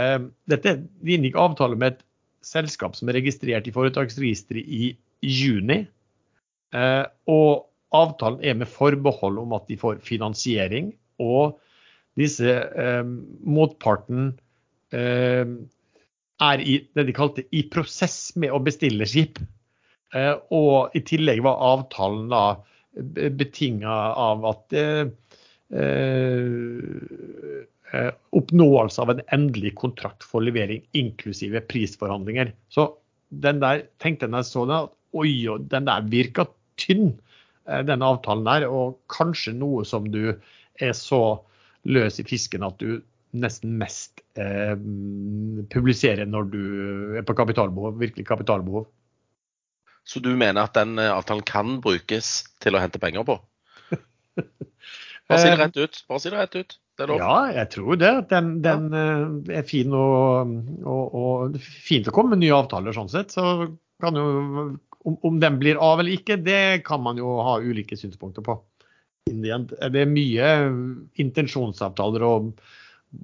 [0.00, 0.18] eh,
[0.50, 2.04] dette, de inngikk avtale med et
[2.46, 4.90] selskap som er registrert i foretaksregisteret i
[5.26, 5.82] juni.
[6.74, 10.92] Eh, og avtalen er med forbehold om at de får finansiering.
[11.22, 11.56] Og
[12.16, 13.04] disse eh,
[13.44, 14.30] motparten
[14.94, 15.44] eh,
[16.42, 19.38] er i det de kalte i prosess med å bestille skip.
[20.14, 22.44] Eh, og i tillegg var avtalen da
[23.36, 25.04] betinga av at eh,
[25.76, 26.74] eh,
[28.36, 32.48] oppnåelse av en endelig kontrakt for levering, inklusive prisforhandlinger.
[32.72, 32.82] Så
[33.28, 35.32] den der tenkte jeg så den, oi,
[35.72, 36.42] den der virka
[36.80, 37.08] tynn,
[37.66, 38.62] denne den avtalen der.
[38.70, 40.24] Og kanskje noe som du
[40.80, 41.40] er så
[41.86, 43.00] løs i fisken at du
[43.36, 44.76] nesten mest eh,
[45.72, 46.62] publiserer når du
[47.18, 48.86] er på kapitalbehov, virkelig kapitalbehov.
[50.06, 53.38] Så du mener at den eh, avtalen kan brukes til å hente penger på?
[55.26, 56.02] Bare si det rett ut.
[56.08, 56.78] Bare si det rett ut.
[56.96, 58.12] Det ja, jeg tror det.
[58.30, 59.08] Den, den ja.
[59.58, 63.34] er fin og, og, og, fint å komme med nye avtaler sånn sett.
[63.34, 63.66] Så
[64.00, 64.30] kan jo
[65.06, 68.56] om, om den blir av eller ikke, det kan man jo ha ulike synspunkter på.
[69.42, 70.50] Det er mye
[71.22, 72.50] intensjonsavtaler og,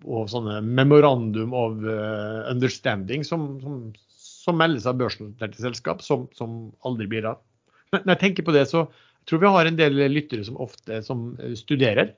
[0.05, 3.79] og sånne memorandum of eh, understanding som, som,
[4.17, 7.43] som meldes av børsnoterte selskap, som, som, aldri blir av.
[7.93, 8.87] Når jeg tenker på det, så
[9.29, 12.15] tror vi har en del lyttere som ofte som eh, studerer.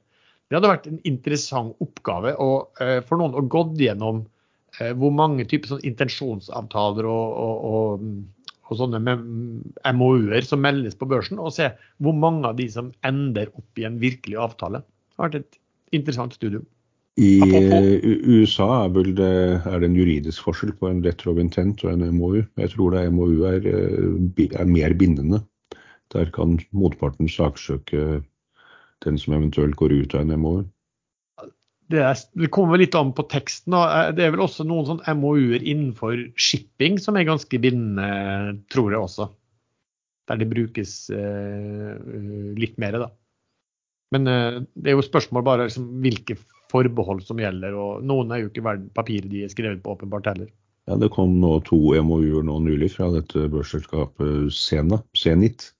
[0.48, 4.26] Det hadde vært en interessant oppgave å, uh, for noen å gå gjennom
[4.98, 8.00] hvor mange typer sånn intensjonsavtaler og, og, og,
[8.70, 11.70] og sånne MOU-er som meldes på børsen, og se
[12.02, 14.80] hvor mange av de som ender opp i en virkelig avtale.
[14.84, 15.58] Det har vært et
[15.98, 16.64] interessant studium.
[17.14, 17.38] I
[18.26, 19.34] USA er, det,
[19.70, 22.40] er det en juridisk forskjell på en letter of intent og en MOU.
[22.58, 25.44] Jeg tror det MOU er, eh, er mer bindende.
[26.10, 28.24] Der kan motparten saksøke
[29.04, 30.64] den som eventuelt går ut av en MOU.
[31.92, 33.76] Det, er, det, kommer litt an på teksten.
[33.76, 38.94] Eh, det er vel også noen sånn MOU-er innenfor shipping som er ganske bindende, tror
[38.94, 39.28] jeg også.
[40.30, 41.92] Der det brukes eh,
[42.56, 43.10] litt mer, da.
[44.14, 46.38] Men eh, det er jo spørsmål bare liksom, hvilke
[46.72, 47.76] forbehold som gjelder.
[47.76, 50.50] og Noen er jo ikke verdt papiret de er skrevet på, åpenbart heller.
[50.88, 55.70] Ja, Det kom nå to MOU-er nå nylig fra dette børsselskapet Sena, Senit.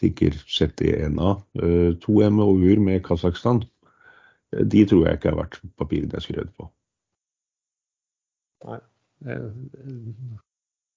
[0.00, 1.36] Tikker ZENA.
[1.62, 3.62] Eh, to MOU-er med Kasakhstan.
[4.52, 6.70] Eh, de tror jeg ikke har vært papiret jeg skrev skrevet på.
[8.68, 8.80] Nei.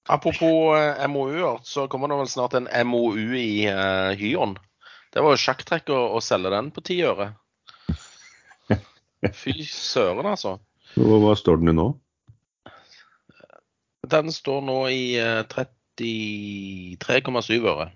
[0.06, 0.78] Apropos
[1.10, 4.54] MOU-er, så kommer det vel snart en MOU i uh, Hyon.
[5.14, 7.32] Det var jo sjakktrekk å, å selge den på ti øre.
[9.34, 10.58] Fy søren, altså.
[10.94, 11.88] Hva, hva står den i nå?
[14.06, 15.16] Den står nå i
[15.50, 17.88] 33,7 eh, øre.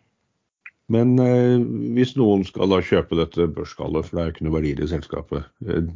[0.90, 1.61] Men eh,
[1.94, 4.90] hvis noen skal da kjøpe dette børsskallet, for det er jo ikke noe verdier i
[4.90, 5.92] selskapet eh,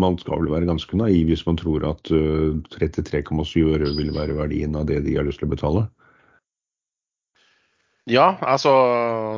[0.00, 4.38] Man skal vel være ganske naiv hvis man tror at eh, 33,7 øre vil være
[4.38, 5.84] verdien av det de har lyst til å betale?
[8.08, 8.72] Ja, altså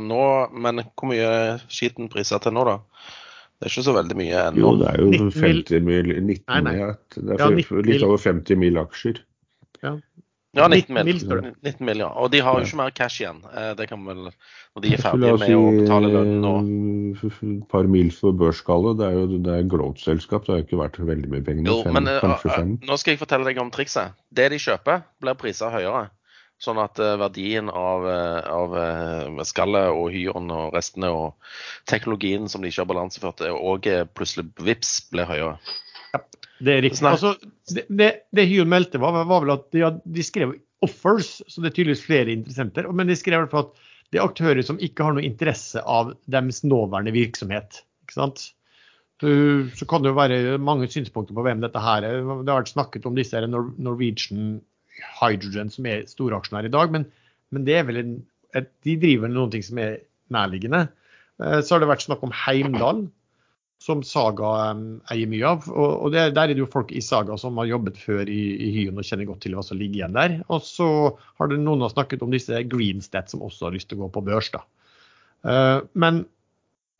[0.04, 0.22] nå
[0.54, 1.32] Men hvor mye
[1.66, 2.78] skitten priser til nå, da?
[3.60, 4.60] Det er ikke så veldig mye ennå.
[4.62, 6.76] Jo, det er jo 50 mil, 19 nei, nei.
[6.78, 9.18] Ja, det er ja, litt over 50 mil aksjer.
[9.82, 9.98] Ja.
[10.56, 11.20] Ja, 19 mil.
[11.62, 12.08] 19 mil, ja.
[12.18, 13.38] Og de har jo ikke mer cash igjen.
[13.54, 14.32] Eh, det kan vel,
[14.74, 16.70] Når de er ferdige med å betale lønnen og
[17.22, 18.98] Et par mil for børsskallet.
[18.98, 21.70] Det er jo det er growth-selskap, det har jo ikke vært veldig mye penger.
[21.70, 22.10] Jo, fem, men
[22.42, 22.72] fem.
[22.82, 24.16] nå skal jeg fortelle deg om trikset.
[24.30, 26.08] Det de kjøper, blir priser høyere.
[26.60, 31.54] Sånn at eh, verdien av, eh, av eh, skallet og hyren og restene og
[31.88, 35.54] teknologien som de ikke har balanseført, og plutselig VIPS blir høyere.
[36.10, 36.20] Ja,
[36.60, 37.04] det er riktig.
[37.08, 37.34] Altså,
[37.72, 41.70] det, det, det Hyun meldte, var, var, vel at de, de, skrev offers, så det
[41.70, 42.88] er tydeligvis flere interessenter.
[42.92, 46.64] Men de skrev i at det er aktører som ikke har noe interesse av deres
[46.66, 47.82] nåværende virksomhet.
[48.04, 48.50] ikke sant?
[49.20, 52.22] Så kan det jo være mange synspunkter på hvem dette her er.
[52.24, 54.60] Det har vært snakket om disse Norwegian
[55.20, 56.92] Hydrogen, som er storaksjonær i dag.
[56.92, 57.06] Men,
[57.52, 58.14] men det er vel en,
[58.56, 60.00] de driver noen ting som er
[60.32, 60.86] nærliggende.
[61.40, 63.04] Eh, så har det vært snakk om Heimdal,
[63.80, 65.68] som Saga um, eier mye av.
[65.72, 68.42] Og, og det, Der er det jo folk i Saga som har jobbet før i,
[68.60, 70.36] i Hyen og kjenner godt til hva som ligger igjen der.
[70.52, 70.88] Og så
[71.40, 74.12] har det noen har snakket om disse Greenstat som også har lyst til å gå
[74.18, 74.52] på børs.
[74.52, 74.64] da.
[75.40, 76.26] Uh, men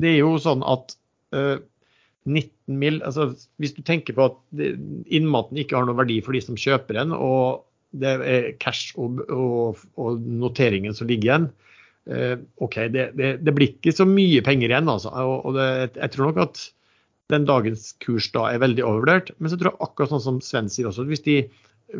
[0.00, 0.96] det er jo sånn at
[1.36, 1.58] uh,
[2.24, 4.38] 19 mil, altså Hvis du tenker på at
[5.08, 7.66] innmaten ikke har noen verdi for de som kjøper den, og
[7.96, 11.48] det er cash og, og, og noteringen som ligger igjen.
[12.08, 15.12] Eh, OK, det, det, det, blir ikke så mye penger igjen, altså.
[15.12, 16.62] Og, det, jeg tror nok at
[17.30, 19.34] den dagens kurs da er veldig overvurdert.
[19.38, 21.38] Men så tror jeg akkurat sånn som Sven sier også, hvis de,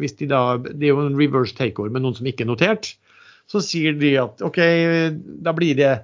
[0.01, 2.95] hvis de da, det er jo en reverse takeover med noen som ikke er notert,
[3.51, 4.61] så sier de at OK,
[5.43, 5.95] da blir det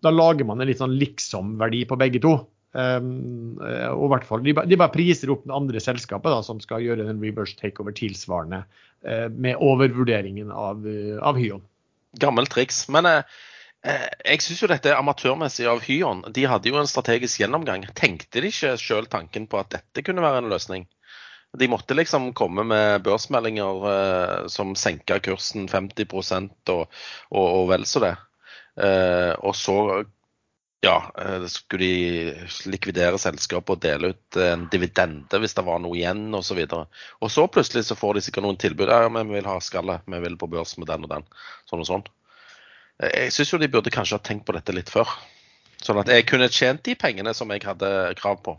[0.00, 2.38] Da lager man en litt sånn liksom-verdi på begge to.
[2.72, 6.80] Um, og hvert fall, de, de, bare priser opp den andre selskapet da, som skal
[6.80, 11.60] gjøre en reverse takeover tilsvarende uh, med overvurderingen av, uh, av Hyon.
[12.18, 12.84] Gammelt triks.
[12.92, 13.22] Men uh,
[14.24, 16.24] jeg syns jo dette er amatørmessig av Hyon.
[16.34, 17.86] De hadde jo en strategisk gjennomgang.
[17.98, 20.88] Tenkte de ikke sjøl tanken på at dette kunne være en løsning?
[21.58, 26.06] De måtte liksom komme med børsmeldinger eh, som senka kursen 50
[26.70, 26.84] og,
[27.34, 28.12] og, og vel så det.
[28.78, 30.04] Eh, og så
[30.80, 32.34] ja, eh, skulle de
[32.72, 36.62] likvidere selskapet og dele ut en dividende hvis det var noe igjen osv.
[36.64, 38.88] Og, så og så plutselig så får de sikkert noen tilbud.
[38.88, 41.28] Ja, men vi vil ha skallet, vi vil på børs med den og den.
[41.68, 42.06] Sånn og sånn.
[43.02, 45.12] Eh, jeg syns jo de burde kanskje ha tenkt på dette litt før.
[45.84, 47.90] Sånn at jeg kunne tjent de pengene som jeg hadde
[48.20, 48.56] krav på.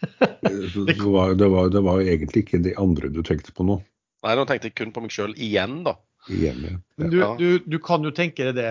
[0.48, 3.82] det, var, det, var, det var egentlig ikke de andre du tenkte på nå.
[4.24, 5.96] Nei, nå tenkte jeg kun på meg sjøl igjen, da.
[6.28, 6.76] Igjen, ja.
[7.00, 8.68] Du, du, du, kan jo tenke deg det,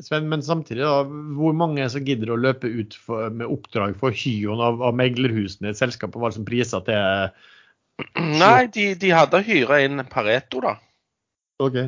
[0.00, 1.02] Sven, men samtidig, da,
[1.36, 5.68] hvor mange som gidder å løpe ut for, med oppdrag for Hyon av, av meglerhusene
[5.68, 7.28] i et selskap, og hva som priser til
[8.42, 10.78] Nei, de, de hadde hyra inn Pareto, da.
[11.60, 11.80] Ok.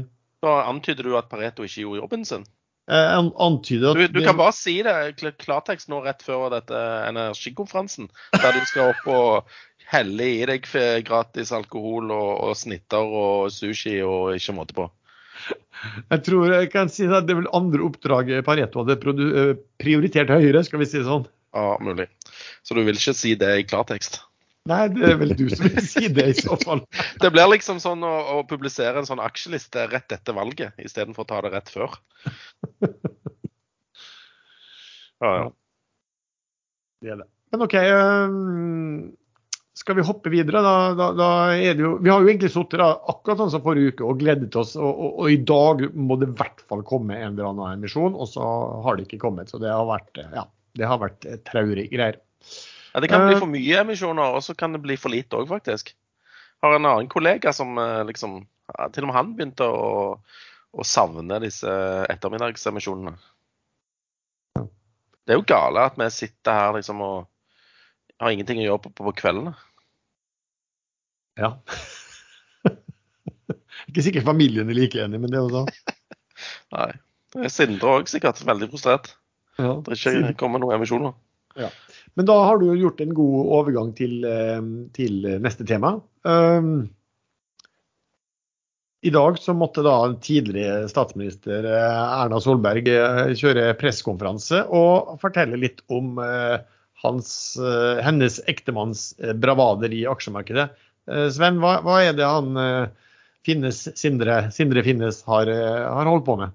[0.44, 2.44] Da antyder du at Pareto ikke gjorde jobben sin?
[2.90, 8.08] Eh, antyder at du, du kan bare si det klartekst nå rett før dette energikonferansen,
[8.34, 9.58] der du skal opp og
[9.90, 10.66] helle i deg
[11.06, 14.88] gratis alkohol og, og snitter og sushi og ikke måte på.
[16.10, 20.32] Jeg tror jeg kan si at det er vel andre oppdrag Pareto hadde eh, prioritert
[20.34, 21.28] høyere, skal vi si det sånn.
[21.54, 22.10] Ja, mulig.
[22.66, 24.20] Så du vil ikke si det i klartekst?
[24.68, 26.82] Nei, det er vel du som vil si det i så fall.
[27.22, 31.30] det blir liksom sånn å, å, publisere en sånn aksjeliste rett etter valget, istedenfor å
[31.30, 31.96] ta det rett før.
[35.20, 35.48] Ja, ja.
[37.04, 37.26] Det er det.
[37.52, 37.74] Men OK.
[39.80, 40.62] Skal vi hoppe videre?
[40.64, 43.94] Da, da, da er det jo, vi har jo egentlig sittet akkurat sånn som forrige
[43.94, 44.74] uke og gledet oss.
[44.76, 48.16] Og, og, og, i dag må det i hvert fall komme en eller annen emisjon,
[48.16, 48.48] og så
[48.84, 49.52] har det ikke kommet.
[49.52, 50.44] Så det har vært, ja,
[50.80, 52.20] det har vært traurige greier.
[52.92, 53.40] Ja, Det kan bli eh.
[53.40, 55.92] for mye emisjoner, og så kan det bli for lite òg, faktisk.
[56.60, 58.42] Jeg har en annen kollega som eh, liksom
[58.94, 60.18] Til og med han begynte å,
[60.70, 61.70] å savne disse
[62.12, 63.16] ettermiddagsemisjonene.
[65.26, 67.16] Det er jo gale at vi sitter her liksom og
[68.20, 69.56] har ingenting å gjøre på, på, på kveldene.
[71.40, 71.56] Ja.
[73.90, 75.64] Ikke sikkert familien er like enig, men det også.
[76.76, 76.90] Nei.
[77.50, 79.14] Sindre òg sikkert veldig frustrert.
[79.60, 81.12] Ja, det ikke kommet noen emisjoner.
[81.58, 81.68] Ja.
[82.18, 84.62] Men da har du gjort en god overgang til, eh,
[84.96, 85.96] til neste tema.
[86.26, 86.90] Um,
[89.02, 95.60] I dag så måtte da tidligere statsminister eh, Erna Solberg eh, kjøre pressekonferanse og fortelle
[95.60, 96.20] litt om
[97.00, 97.30] hans,
[98.04, 100.66] hennes ektemanns bravader i aksjemarkedet.
[101.32, 102.58] Sven, hva, hva er det han
[103.48, 106.52] Finnes, Sindre, Sindre Finnes har, har holdt på med?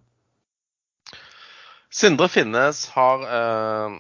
[1.96, 3.96] Sindre Finnes har eh,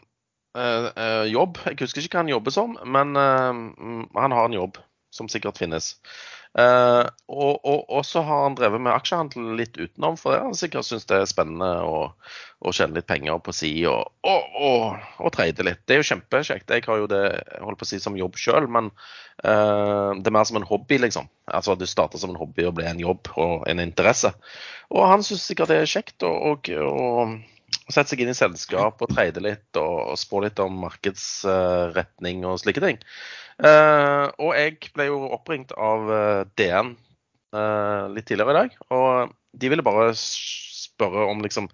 [1.32, 1.60] jobb.
[1.66, 4.80] Jeg husker ikke hva han jobber som, men uh, han har en jobb
[5.16, 5.94] som sikkert finnes.
[6.56, 11.18] og, og, så har han drevet med aksjehandel litt utenom, for han sikkert syns det
[11.22, 11.98] er spennende å,
[12.64, 15.82] å tjene litt penger på si og, og, og, trade litt.
[15.84, 16.72] Det er jo kjempekjekt.
[16.72, 17.24] Jeg har jo det
[17.60, 18.92] holdt på å si som jobb sjøl, men
[19.40, 21.28] det er mer som en hobby, liksom.
[21.52, 24.32] Altså Du starter som en hobby og blir en jobb og en interesse.
[24.96, 26.24] Og han syns sikkert det er kjekt.
[26.24, 27.36] og, og
[27.94, 32.84] sette seg inn i selskap og trade litt og, spå litt om markedsretning og slike
[32.84, 33.02] ting.
[33.62, 36.90] Uh, og jeg ble jo oppringt av eh, DN
[37.56, 41.70] eh, litt tidligere i dag, og de ville bare spørre om liksom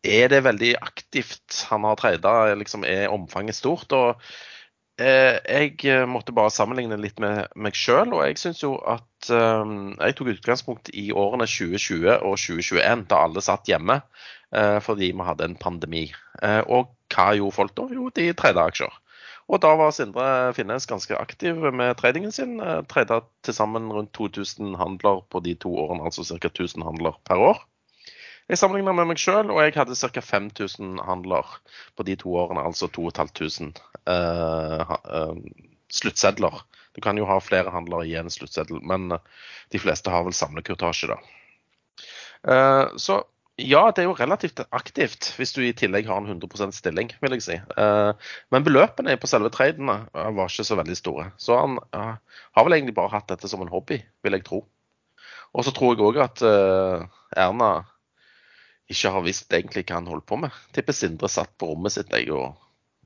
[0.00, 3.92] Er det veldig aktivt han har trada, liksom er omfanget stort?
[3.92, 4.16] Og
[5.00, 10.32] jeg måtte bare sammenligne litt med meg sjøl, og jeg syns jo at Jeg tok
[10.34, 14.00] utgangspunkt i årene 2020 og 2021, da alle satt hjemme.
[14.56, 16.08] Eh, fordi vi hadde en pandemi.
[16.42, 17.86] Eh, og hva gjorde folk da?
[17.94, 18.98] Jo, de tredje aksjer.
[19.50, 22.60] Og da var Sindre Finnes ganske aktiv med tradingen sin.
[22.90, 26.46] Tredje til sammen rundt 2000 handler på de to årene, altså ca.
[26.46, 27.64] 1000 handler per år.
[28.50, 30.22] Jeg sammenligna med meg sjøl, og jeg hadde ca.
[30.22, 31.50] 5000 handler
[31.98, 33.78] på de to årene, altså 2500
[34.10, 36.62] uh, uh, sluttsedler.
[36.94, 39.12] Du kan jo ha flere handler i en sluttseddel, men
[39.70, 41.20] de fleste har vel samlekurtasje, da.
[42.42, 43.20] Uh, så
[43.60, 47.36] ja, det er jo relativt aktivt hvis du i tillegg har en 100% stilling, vil
[47.36, 47.56] jeg si.
[47.56, 51.26] Eh, men beløpene på selve tradene eh, var ikke så veldig store.
[51.40, 52.14] Så han eh,
[52.56, 54.62] har vel egentlig bare hatt dette som en hobby, vil jeg tro.
[55.50, 56.42] Og så tror jeg òg at
[57.34, 57.70] Erna
[58.90, 60.54] ikke har visst egentlig hva han holdt på med.
[60.76, 62.54] Tipper Sindre satt på rommet sitt jeg, og,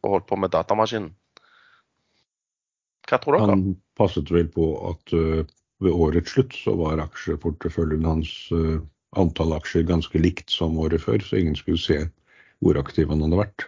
[0.04, 1.14] holdt på med datamaskinen.
[3.08, 3.54] Hva tror dere?
[3.56, 8.34] Han passet vel på at ved årets slutt så var aksjeporteføljen hans
[9.20, 12.00] antall aksjer ganske likt som året før, så ingen skulle se
[12.64, 13.66] hvor aktiv han hadde vært.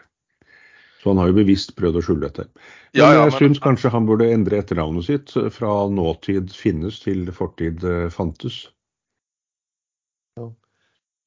[1.03, 2.47] Så han har jo bevisst prøvd å skjule dette.
[2.51, 3.39] Men ja, ja, jeg men...
[3.39, 8.65] syns kanskje han burde endre etternavnet sitt fra nåtid finnes til fortid eh, fantes.
[10.41, 10.49] Ja.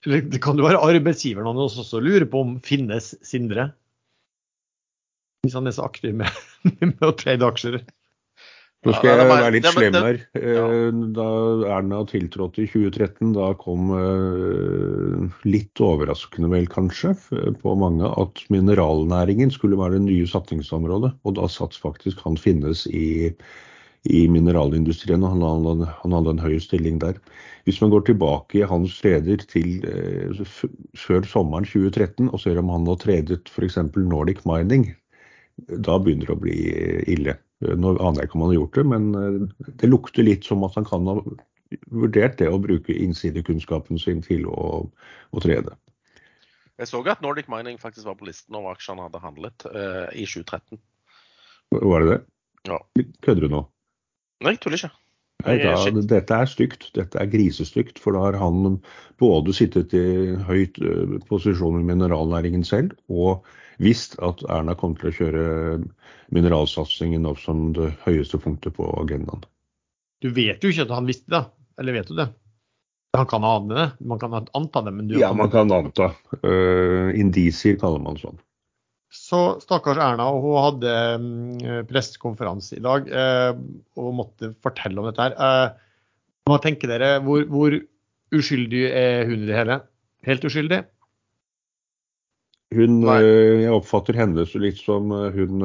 [0.07, 3.69] Det kan jo være arbeidsgiveren han også lurer på om finnes Sindre?
[5.43, 6.43] Hvis han er så aktiv med,
[6.83, 7.79] med å trade aksjer.
[8.87, 10.17] Nå skal jeg være litt slem her.
[10.39, 11.25] Eh, Da
[11.77, 17.11] Erna tiltrådte i 2013, da kom eh, litt overraskende vel kanskje
[17.59, 21.11] på mange at mineralnæringen skulle være det nye satsingsområdet.
[21.27, 23.33] Og da satt faktisk han finnes i,
[24.07, 27.19] i mineralindustrien, og han, hadde- han hadde en høy stilling der.
[27.67, 30.39] Hvis man går tilbake i hans treder til eh,
[30.95, 33.75] før sommeren 2013 og ser om han har tredet f.eks.
[33.99, 34.93] Nordic Mining,
[35.67, 36.57] da begynner det å bli
[37.11, 37.35] ille.
[37.59, 40.63] Nå aner jeg ikke om han har gjort det, men eh, det lukter litt som
[40.63, 41.17] at han kan ha
[41.91, 45.75] vurdert det å bruke innsidekunnskapen sin til å, å trede.
[46.79, 50.07] Jeg så at Nordic Mining faktisk var på listen over aksjer han hadde handlet eh,
[50.15, 50.79] i 2013.
[51.75, 52.19] Var det det?
[52.69, 52.79] Ja.
[53.25, 53.61] Kødder du nå?
[54.39, 54.93] Nei, jeg tuller ikke.
[55.45, 56.89] Nei, da, dette er stygt.
[56.97, 58.01] Dette er grisestygt.
[58.03, 58.79] For da har han
[59.21, 63.47] både sittet i høyt ø, posisjon i mineralnæringen selv, og
[63.79, 65.45] visst at Erna kommer til å kjøre
[66.35, 69.47] mineralsatsingen opp som det høyeste punktet på agendaen.
[70.19, 71.45] Du vet jo ikke at han visste det,
[71.79, 72.27] eller vet du det?
[73.15, 76.11] Han kan ane det, man kan anta det, men du Ja, man kan anta.
[76.43, 78.37] Uh, indisier kaller man sånn.
[79.09, 83.57] Så stakkars Erna, og hun hadde mm, pressekonferanse i dag eh,
[83.97, 85.33] og måtte fortelle om dette her.
[85.33, 86.11] Eh,
[86.49, 87.15] hva tenker dere?
[87.25, 87.73] Hvor, hvor
[88.37, 89.79] uskyldig er hun i det hele?
[90.29, 90.83] Helt uskyldig?
[92.77, 95.63] Hun, jeg oppfatter henne så litt som hun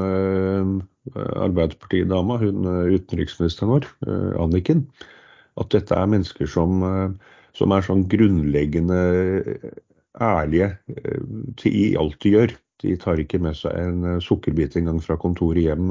[1.12, 3.88] Arbeiderparti-dama, hun utenriksministeren vår,
[4.40, 4.86] Anniken.
[5.60, 6.80] At dette er mennesker som,
[7.52, 9.02] som er sånn grunnleggende
[10.16, 10.70] ærlige
[11.60, 12.56] til, i alt de gjør.
[12.84, 15.90] De tar ikke med seg en ø, sukkerbit engang fra kontoret hjem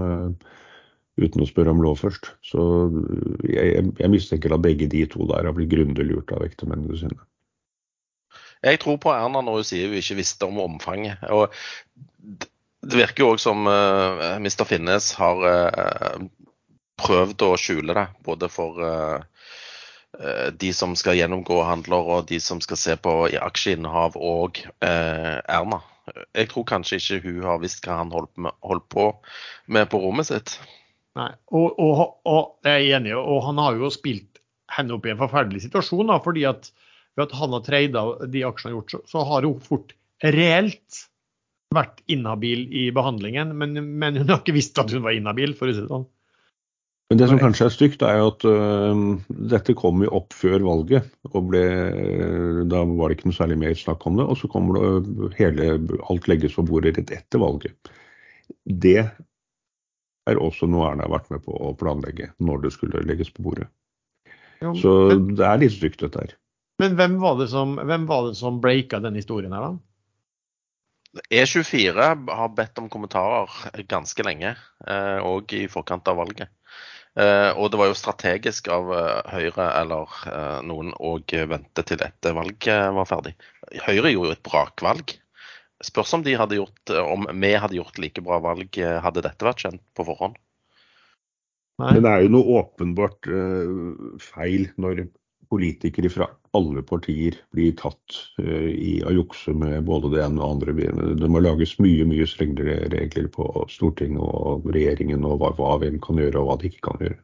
[1.18, 2.32] uten å spørre om lov først.
[2.46, 2.62] Så
[3.50, 6.98] jeg, jeg- jeg mistenker at begge de to der har blitt grundig lurt av ektemennene
[6.98, 7.20] sine.
[8.64, 11.20] Jeg tror på Erna når hun sier hun ikke visste om omfanget.
[11.30, 11.52] Og
[12.84, 14.64] det virker jo òg som uh, Mr.
[14.70, 16.24] Finnes har uh,
[17.04, 18.08] prøvd å skjule det.
[18.26, 19.24] Både for eh,
[20.20, 25.40] eh, de som skal gjennomgå handler, og de som skal se på aksjeinnehav, og eh,
[25.50, 25.82] Erna.
[26.12, 29.10] Jeg tror kanskje ikke hun har visst hva han holdt, med, holdt på
[29.72, 30.58] med på rommet sitt.
[31.20, 31.30] Nei.
[31.54, 34.42] Og, og, og jeg er enig, og han har jo spilt
[34.74, 36.10] henne opp i en forferdelig situasjon.
[36.10, 36.72] Da, fordi at
[37.14, 39.94] ved at han har trada de aksjene han har gjort, så, så har hun fort
[40.24, 41.04] reelt
[41.74, 43.54] vært inhabil i behandlingen.
[43.58, 46.08] Men, men hun har ikke visst at hun var inhabil, for å si det sånn.
[47.12, 49.02] Men det som kanskje er stygt, er jo at uh,
[49.52, 51.10] dette kom jo opp før valget.
[51.30, 51.64] og ble,
[52.72, 54.26] Da var det ikke noe særlig mer snakk om det.
[54.26, 55.68] Og så kommer det øh, hele,
[56.10, 57.94] alt legges på bordet rett etter valget.
[58.66, 63.32] Det er også noe Erna har vært med på å planlegge når det skulle legges
[63.34, 63.68] på bordet.
[64.64, 66.36] Jo, Så men, det er litt stygt, dette her.
[66.80, 69.76] men hvem var det som, hvem var det som breaka denne historien her, da?
[71.30, 73.52] E24 har bedt om kommentarer
[73.92, 74.56] ganske lenge,
[74.88, 76.50] eh, og i forkant av valget.
[77.14, 82.02] Eh, Og det var jo strategisk av eh, Høyre eller eh, noen å vente til
[82.02, 83.36] etter valget var ferdig.
[83.86, 85.14] Høyre gjorde jo et brakvalg.
[85.84, 89.66] Spørs om, de hadde gjort, om vi hadde gjort like bra valg, hadde dette vært
[89.66, 90.38] kjent på forhånd.
[91.82, 91.90] Nei.
[91.98, 93.28] Men det er jo noe åpenbart
[94.24, 95.02] feil når
[95.54, 100.64] politikere fra alle partier blir tatt øh, i å jukse med både det ene og
[100.64, 101.14] det andre.
[101.22, 106.00] Det må lages mye mye strengere regler på Stortinget og regjeringen og hva, hva hvem
[106.04, 107.20] kan gjøre og hva de ikke kan gjøre.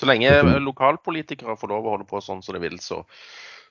[0.00, 3.02] Så lenge eh, lokalpolitikere får lov å holde på sånn som de vil, så,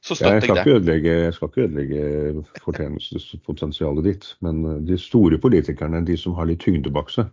[0.05, 0.75] så støtter jeg, jeg det.
[0.77, 6.61] ødelegge, jeg skal ikke ødelegge fortjenestespotensialet ditt, men de store politikerne, de som har litt
[6.65, 7.31] tyngde bak seg,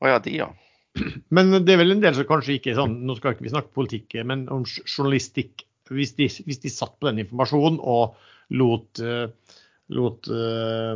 [0.00, 0.50] Å ja, de, ja.
[1.36, 3.52] Men det er vel en del som kanskje ikke er sånn, nå skal ikke vi
[3.54, 5.66] snakke politikk, men om journalistikk.
[5.90, 8.18] Hvis de, hvis de satt på den informasjonen og
[8.54, 9.56] lot, eh,
[9.90, 10.92] lot uh,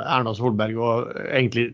[0.00, 1.66] Erna Solberg og egentlig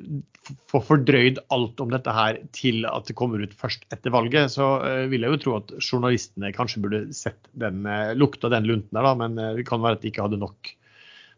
[0.70, 4.68] få fordrøyd alt om dette her til at det kommer ut først etter valget, så
[4.82, 8.94] uh, vil jeg jo tro at journalistene kanskje burde sett den, uh, lukta den lunten
[8.94, 10.72] der, da, men eh, det kan være at de ikke hadde nok,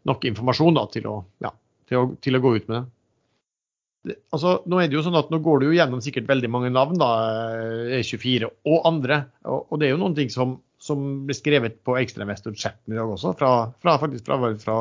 [0.09, 1.53] nok informasjon da, til, å, ja,
[1.89, 2.85] til, å, til å gå ut med det.
[4.33, 6.71] Altså, nå er det jo sånn at nå går det jo gjennom sikkert veldig mange
[6.73, 7.09] navn, da,
[7.59, 9.23] eh, E24 og andre.
[9.45, 13.13] Og, og det er jo noen ting som, som blir skrevet på Ekstrainvestor-chatten i dag
[13.13, 13.51] også, fra,
[13.83, 14.79] fra, faktisk fra, fra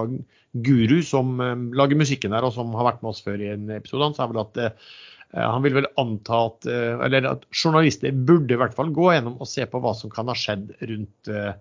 [0.64, 3.68] Guru, som um, lager musikken her, og som har vært med oss før i en
[3.76, 4.06] episode.
[4.06, 4.92] Han sa vel at uh,
[5.36, 9.36] han vil vel anta at, uh, eller at journalister burde i hvert fall gå gjennom
[9.42, 11.52] og se på hva som kan ha skjedd rundt uh,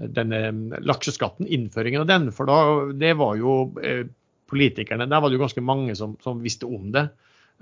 [0.00, 2.32] denne lakseskatten, innføringen av den.
[2.34, 2.58] For da,
[2.96, 3.60] det var jo
[4.52, 7.08] politikerne, der var det jo ganske mange som, som visste om det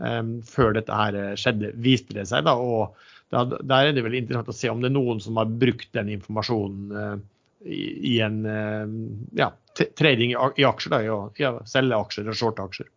[0.01, 2.47] um, før dette her eh, skjedde, viste det seg.
[2.49, 2.97] da, og
[3.31, 6.13] Der er det vel interessant å se om det er noen som har brukt den
[6.17, 7.19] informasjonen uh,
[7.65, 7.83] i,
[8.15, 8.97] i en uh,
[9.39, 12.91] ja, trading i, aksjer, da, i å i å selge aksjer og shorte aksjer.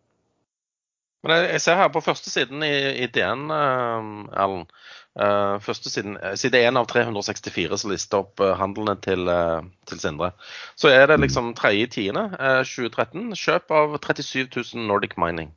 [1.24, 2.74] Men jeg, jeg ser her på første siden i,
[3.04, 4.74] i DN, Erlend.
[5.14, 10.00] Uh, første siden, side 1 av 364 som lister opp uh, handlene til, uh, til,
[10.02, 10.32] Sindre.
[10.74, 15.52] Så er det liksom 3.10.2013 kjøp av 37 000 Nordic Mining.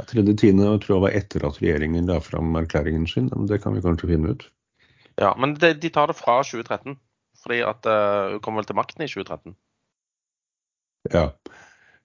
[0.00, 0.58] Ja, 3.10.
[0.82, 4.10] tror jeg var etter at regjeringen la fram erklæringen sin, men det kan vi kanskje
[4.10, 4.42] finne ut.
[5.22, 6.98] Ja, men de, de tar det fra 2013.
[7.40, 9.54] Fordi at hun kom vel til makten i 2013.
[11.14, 11.30] Ja,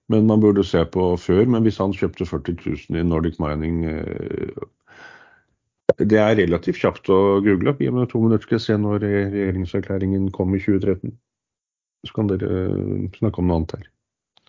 [0.08, 1.42] men man burde se på før.
[1.44, 2.56] Men hvis han kjøpte 40
[2.88, 3.82] 000 i Nordic Mining
[5.96, 7.72] det er relativt kjapt å google.
[7.72, 7.80] opp.
[7.80, 11.14] Gi meg to minutter skal jeg se når regjeringserklæringen kom i 2013.
[12.06, 13.86] Så kan dere eh, snakke om noe annet her.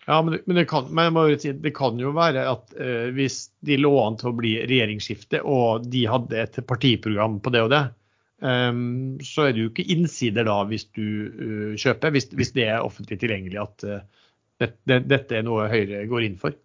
[0.08, 3.90] Ja, men, det, kan, men si, det kan, jo være at eh, hvis de lå
[4.00, 7.82] an til å bli regjeringsskifte, og de hadde et partiprogram på det og det,
[8.40, 12.70] um, så er det jo ikke innsider da hvis du uh, kjøper, hvis, hvis, det
[12.70, 14.32] er offentlig tilgjengelig at uh,
[14.64, 16.56] det, dette er noe Høyre går inn for.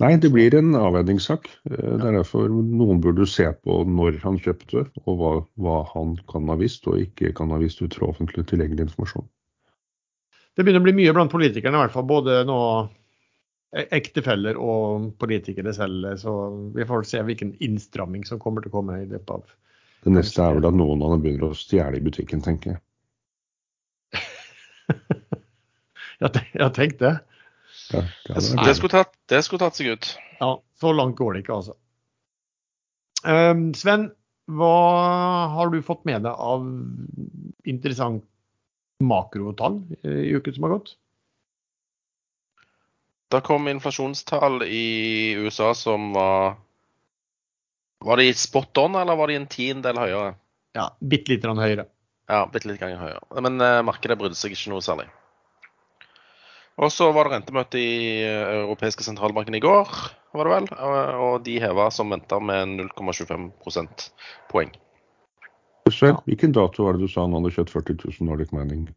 [0.00, 1.48] Nei, det blir en avveiningssak.
[1.68, 6.14] Eh, det er derfor noen burde se på når han kjøpte, og hva, hva han
[6.30, 9.28] kan ha visst og ikke kan ha visst ut fra offentlig tilgjengelig informasjon.
[10.56, 12.08] Det begynner å bli mye blant politikerne, i hvert fall.
[12.08, 12.58] Både nå
[13.76, 16.08] e- ektefeller og politikere selv.
[16.20, 16.34] Så
[16.74, 19.56] vi får se hvilken innstramming som kommer til å komme i løpet av
[20.04, 22.80] Det neste er vel at noen av dem begynner å stjele i butikken, tenker jeg.
[26.24, 27.18] ja, tenk det.
[27.90, 28.06] Det,
[28.64, 30.10] det, skulle tatt, det, skulle tatt, seg ut.
[30.38, 31.76] Ja, så langt går det ikke, altså.
[33.26, 34.08] Um, Sven,
[34.50, 34.74] hva
[35.52, 36.64] har du fått med deg av
[37.68, 38.24] interessant
[39.00, 40.94] makrotall i uken som har gått?
[43.30, 46.56] Da kom inflasjonstall i USA som var
[48.00, 50.34] Var de spot on, eller var de en tiendedel høyere?
[50.74, 51.84] Ja, bitte litt høyere.
[52.30, 53.20] Ja, bitte litt høyere.
[53.44, 55.10] Men uh, markedet brydde seg ikke noe særlig.
[56.80, 59.90] Og så var det rentemøte i eh, europeiske sentralbanken i går,
[60.32, 60.70] var det vel.
[61.20, 64.72] Og de heva som venta med 0,25 prosentpoeng.
[65.90, 68.88] Sven, hvilken dato var det du sa han hadde kjøpt 40 000 Nordic Mining?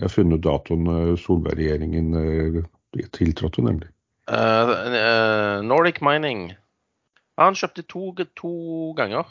[0.00, 2.62] Jeg har funnet datoen eh, Solberg-regjeringen eh,
[3.12, 3.90] tiltrådte, nemlig.
[4.30, 6.54] Uh, uh, Nordic Mining.
[7.38, 8.52] Han kjøpte to, to
[8.96, 9.28] ganger.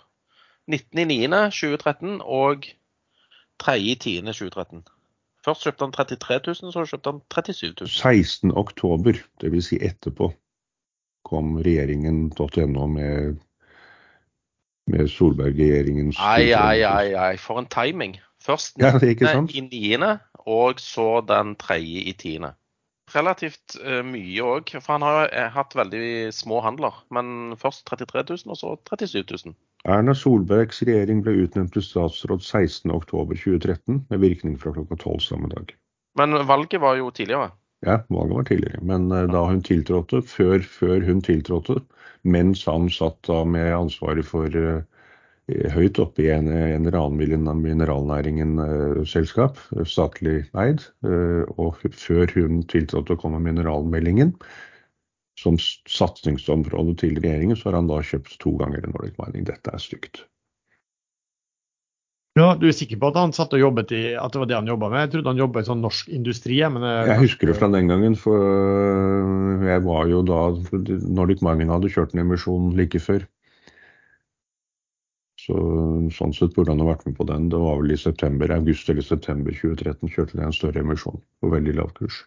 [0.69, 2.69] 19.9.2013 og
[3.63, 4.83] 3.10.2013.
[5.45, 7.89] Først kjøpte han 33 000, så kjøpte han 37 000.
[7.89, 8.55] 16.
[8.59, 9.69] oktober, dvs.
[9.71, 10.31] Si etterpå,
[11.27, 13.39] kom regjeringen.no med,
[14.91, 18.17] med Solberg-regjeringens Ai, ai, ai, ai, for en timing.
[18.43, 22.53] Først ja, i niende, og så den tredje i tiende.
[23.15, 26.99] Relativt uh, mye òg, for han har uh, hatt veldig små handler.
[27.11, 29.55] Men først 33 000, og så 37 000.
[29.87, 35.71] Erna Solbergs regjering ble utnevnt til statsråd 16.10.2013 med virkning fra klokka 12 samme dag.
[36.19, 37.51] Men valget var jo tidligere?
[37.85, 38.81] Ja, valget var tidligere.
[38.83, 41.79] Men uh, da hun tiltrådte, før, før, hun tiltrådte,
[42.27, 44.81] mens han satt da med ansvaret for uh,
[45.73, 50.83] høyt oppe i en, en eller annen mineralnæringen-selskap, uh, statlig eid,
[51.55, 54.35] og før hun tiltrådte å komme med mineralmeldingen,
[55.39, 59.47] som satsingsområde til regjeringen, så har han da kjøpt to ganger Nordic Mining.
[59.47, 60.25] Dette er stygt.
[62.37, 64.55] Ja, Du er sikker på at han satt og jobbet i, at det var det
[64.55, 65.01] han jobba med?
[65.01, 66.59] Jeg trodde han jobba i sånn norsk industri.
[66.71, 70.39] Men jeg husker det fra den gangen, for øh, jeg var jo da
[71.19, 73.25] Nordic Mining hadde kjørt en emisjon like før.
[75.39, 75.57] Så
[76.13, 77.49] Sånn sett burde han ha vært med på den.
[77.51, 81.51] Det var vel i september, august eller september 2013 kjørte de en større emisjon på
[81.53, 82.23] veldig lav kurs.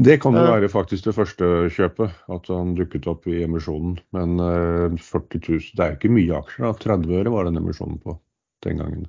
[0.00, 3.98] Det kan jo være faktisk det første kjøpet, at han dukket opp i emisjonen.
[4.16, 6.64] Men 40 eh, 000, det er jo ikke mye aksjer.
[6.64, 8.16] da, 30 øre var den emisjonen på
[8.66, 9.04] den gangen.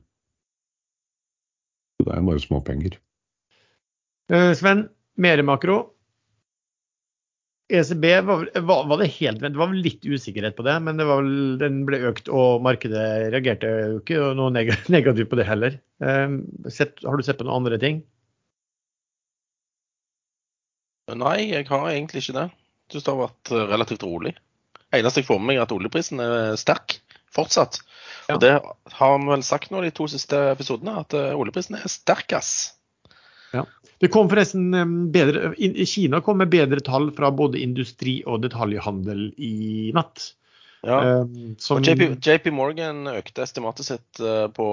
[1.97, 2.99] Så det er bare småpenger.
[4.33, 5.79] Uh, Sven, mer makro.
[7.73, 11.29] ECB var, var, det helt Det var litt usikkerhet på det, men det vel,
[11.61, 14.51] den ble økt, og markedet reagerte jo ikke noe
[14.97, 15.79] negativt på det heller.
[16.67, 18.03] Sett, har du sett på noen andre ting?
[21.19, 22.47] Nei, jeg har egentlig ikke det.
[22.87, 24.33] Jeg syns det har vært eh, relativt rolig.
[24.93, 26.99] Eneste jeg får med meg, er at oljeprisen er sterk
[27.33, 27.79] fortsatt.
[28.27, 28.35] Ja.
[28.35, 28.53] Og det
[28.97, 32.53] har vi vel sagt nå de to siste episodene, at eh, oljeprisen er sterk, ass.
[33.53, 33.65] Ja.
[34.01, 35.53] Det kom forresten eh, bedre,
[35.89, 40.33] Kina kom med bedre tall fra både industri og detaljhandel i natt.
[40.83, 40.99] Ja.
[41.23, 41.79] Um, som...
[41.79, 44.67] og JP, JP, Morgan økte estimatet sitt uh, på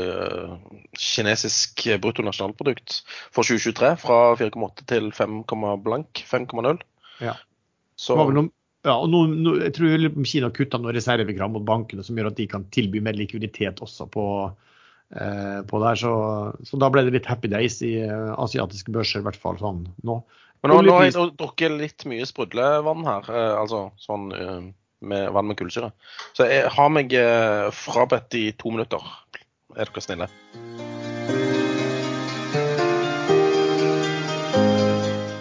[0.00, 0.54] uh,
[0.96, 3.02] kinesisk bruttonasjonalprodukt
[3.34, 5.42] for 2023 fra 4,8 til 5,
[5.84, 6.80] blank 5,0.
[7.20, 7.36] Ja.
[8.00, 8.16] Så...
[8.16, 8.50] Noen,
[8.86, 12.38] ja, og nå, nå, jeg tror Kina kutta noen reservegram mot bankene som gjør at
[12.38, 16.00] de kan tilby mer likviditet også på eh, på det her.
[16.04, 16.12] Så,
[16.68, 19.88] så, da ble det litt happy days i eh, asiatiske børser, i hvert fall sånn
[20.06, 20.20] nå.
[20.62, 24.62] Men nå, nå har jeg drukket litt mye sprudlevann her, eh, altså sånn eh,
[25.08, 25.92] med vann med kullsyre.
[26.36, 29.02] Så jeg har meg eh, frabedt i to minutter.
[29.76, 30.28] Er dere snille?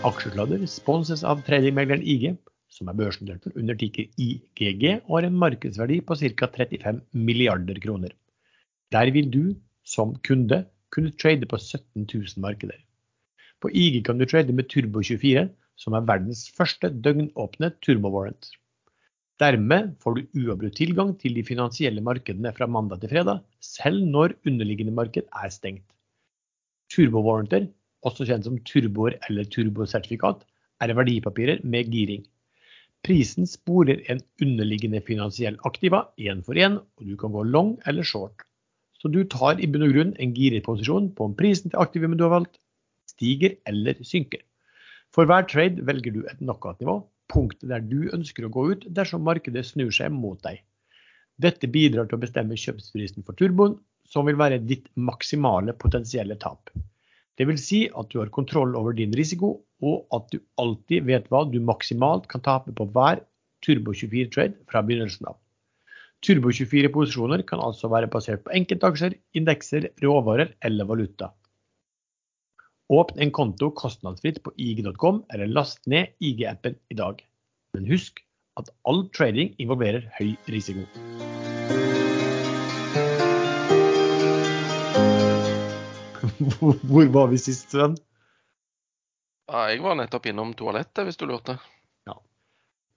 [0.06, 2.36] Aksjesladder sponses av tradingmegleren IG,
[2.70, 6.50] som er børsnotert under tikker IGG og har en markedsverdi på ca.
[6.58, 8.14] 35 milliarder kroner.
[8.94, 12.78] Der vil du, som kunde, kunne trade på 17 000 markeder.
[13.62, 18.52] På IG kan du trade med Turbo24, som er verdens første døgnåpne turbowarrant.
[19.42, 24.38] Dermed får du uavbrutt tilgang til de finansielle markedene fra mandag til fredag, selv når
[24.48, 25.84] underliggende marked er stengt.
[26.94, 27.68] Turbowarranter
[28.06, 30.46] også kjent som turboer eller turbosertifikat,
[30.84, 32.24] er verdipapirer med giring.
[33.06, 38.04] Prisen sporer en underliggende finansiell aktiva én for én, og du kan gå long eller
[38.04, 38.46] short.
[39.00, 42.18] Så du tar i bunn og grunn en giret posisjon på om prisen til aktivumet
[42.18, 42.58] du har valgt,
[43.12, 44.42] stiger eller synker.
[45.14, 46.98] For hver trade velger du et knockout-nivå,
[47.32, 50.62] punktet der du ønsker å gå ut dersom markedet snur seg mot deg.
[51.42, 56.70] Dette bidrar til å bestemme kjøpsprisen for turboen, som vil være ditt maksimale potensielle tap.
[57.36, 61.26] Det vil si at du har kontroll over din risiko, og at du alltid vet
[61.32, 63.26] hva du maksimalt kan tape på hver
[63.66, 65.40] Turbo24-trade fra begynnelsen av.
[66.26, 71.34] Turbo24-posisjoner kan altså være basert på enkeltaksjer, indekser, råvarer eller valuta.
[72.94, 77.22] Åpne en konto kostnadsfritt på ig.com, eller last ned IG-appen i dag.
[77.74, 78.20] Men husk
[78.62, 80.86] at all trading involverer høy risiko.
[86.86, 87.98] Hvor var vi sist, Sven?
[89.50, 91.58] Ja, jeg var nettopp innom toalettet, hvis du lurte.
[92.06, 92.20] Ja.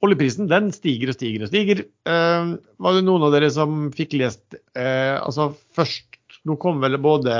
[0.05, 1.81] Oljeprisen den stiger og stiger og stiger.
[2.05, 6.05] Eh, var det noen av dere som fikk lest eh, altså først,
[6.47, 7.35] Nå kom vel både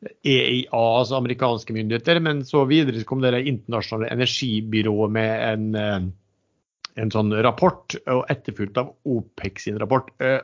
[0.00, 7.02] EIA, altså amerikanske myndigheter, men så videre så kom det internasjonale energibyrået med en, eh,
[7.02, 10.08] en sånn rapport, og etterfulgt av OPEC sin rapport.
[10.20, 10.40] Eh,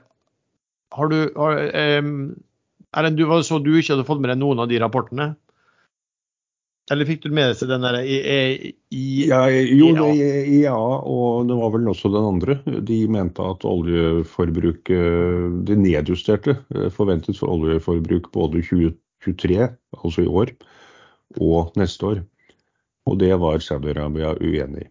[0.93, 2.03] har du, har, eh,
[2.97, 5.35] Erlend, du så du ikke hadde fått med deg noen av de rapportene?
[6.93, 8.21] Eller fikk du med deg den der i,
[8.95, 12.61] i, ja, Jo, ja, og det var vel også den andre.
[12.87, 16.55] De mente at oljeforbruket Det nedjusterte
[16.95, 18.63] forventet for oljeforbruk både
[19.27, 19.69] 2023,
[20.03, 20.53] altså i år,
[21.43, 22.23] og neste år.
[23.07, 24.91] Og det var Saudi-Arabia uenig i.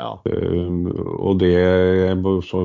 [0.00, 0.16] Ja.
[0.26, 0.88] Uh,
[1.22, 1.54] og det
[2.48, 2.64] så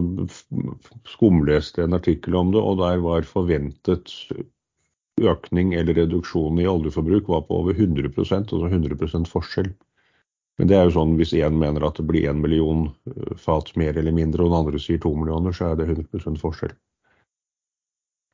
[1.06, 4.10] skumleste en artikkel om det, og der var forventet
[5.20, 9.70] økning eller reduksjon i oljeforbruk var på over 100% altså 100% forskjell.
[10.60, 13.72] Men det er jo sånn hvis én mener at det blir én million eh, fat
[13.80, 16.74] mer eller mindre, og den andre sier to millioner, så er det 100% forskjell.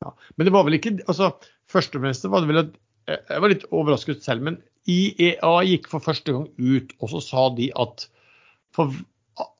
[0.04, 1.32] Ja, Men det var vel ikke altså
[1.72, 2.72] Først og fremst var det vel at
[3.08, 4.58] Jeg var litt overrasket selv, men
[4.90, 8.06] IEA gikk for første gang ut og så sa de at
[8.74, 8.90] for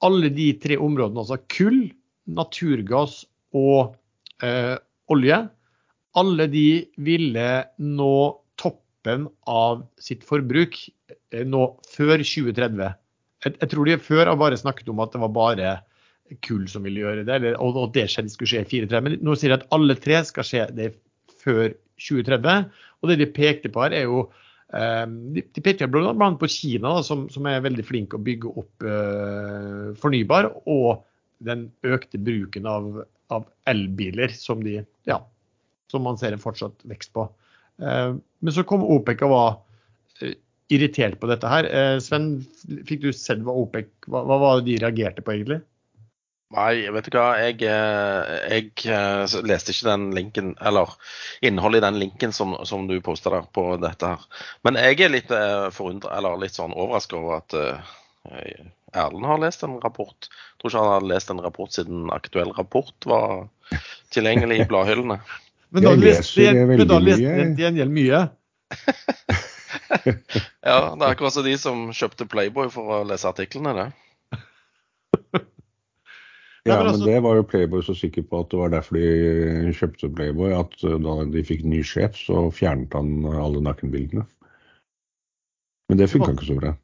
[0.05, 1.91] alle de tre områdene, altså kull,
[2.26, 3.20] naturgass
[3.57, 3.95] og
[4.43, 4.74] eh,
[5.12, 5.39] olje,
[6.16, 6.68] alle de
[7.07, 8.14] ville nå
[8.61, 12.95] toppen av sitt forbruk eh, nå før 2030.
[13.45, 15.74] Jeg, jeg, tror de før har bare snakket om at det var bare
[16.45, 19.03] kull som ville gjøre det, eller, og, og det skulle skje i 2034.
[19.07, 20.91] Men nå sier de at alle tre skal skje det
[21.45, 21.70] før
[22.03, 22.66] 2030.
[23.03, 24.27] Og det de pekte på her, er jo
[24.74, 26.14] Ehm, de, de peker bl.a.
[26.41, 31.05] på Kina, da, som, som, er veldig flink å bygge opp uh, fornybar, og
[31.47, 33.05] den økte bruken av,
[33.35, 35.20] av, elbiler, som, de, ja,
[35.93, 37.29] som man ser en fortsatt vekst på.
[37.83, 39.57] Uh, men så kom OPEC og var
[40.72, 41.68] irritert på dette her.
[42.03, 42.41] Sven,
[42.89, 45.61] fikk du sett hva OPEC hva, hva var det de reagerte på, egentlig?
[46.55, 47.30] Nei, vet du hva.
[47.42, 50.92] Jeg, eh, jeg, eh, leste ikke den linken, eller
[51.42, 54.44] innholdet i den linken som, som du posta der på dette her.
[54.66, 55.32] Men jeg er litt
[55.74, 57.59] forundra, eller litt sånn overraska over at
[58.97, 60.28] Erlend har lest en rapport.
[60.30, 63.49] Jeg tror ikke han har lest en rapport siden aktuell rapport var
[64.14, 65.18] tilgjengelig i bladhyllene.
[65.74, 68.22] Men da leste han gjengjeld mye?
[70.62, 73.88] ja, det er akkurat som de som kjøpte Playboy for å lese artiklene, det.
[76.66, 79.74] Ja, men, altså, det var jo Playboy så sikker på at det var derfor de
[79.76, 80.54] kjøpte Playboy.
[80.56, 84.26] At eh, da de fikk ny sjef, så fjernet han alle nakenbildene.
[85.86, 86.74] Men det funka ikke så bra.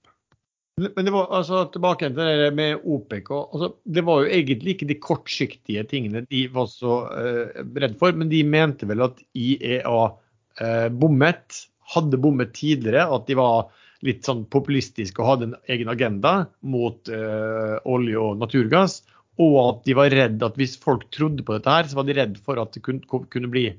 [0.80, 3.28] Men det var altså tilbake til det med OPEC.
[3.28, 8.16] Altså, det var jo egentlig ikke de kortsiktige tingene de var så uh, redd for,
[8.16, 11.60] men de mente vel at IEA uh, bommet,
[11.92, 13.04] hadde bommet tidligere.
[13.04, 13.68] At de var
[14.06, 19.02] litt sånn populistiske og hadde en egen agenda mot uh, olje og naturgass.
[19.40, 22.16] Og at de var redd at hvis folk trodde på dette her, så var de
[22.18, 23.00] redd for at det kunne,
[23.32, 23.70] kunne bli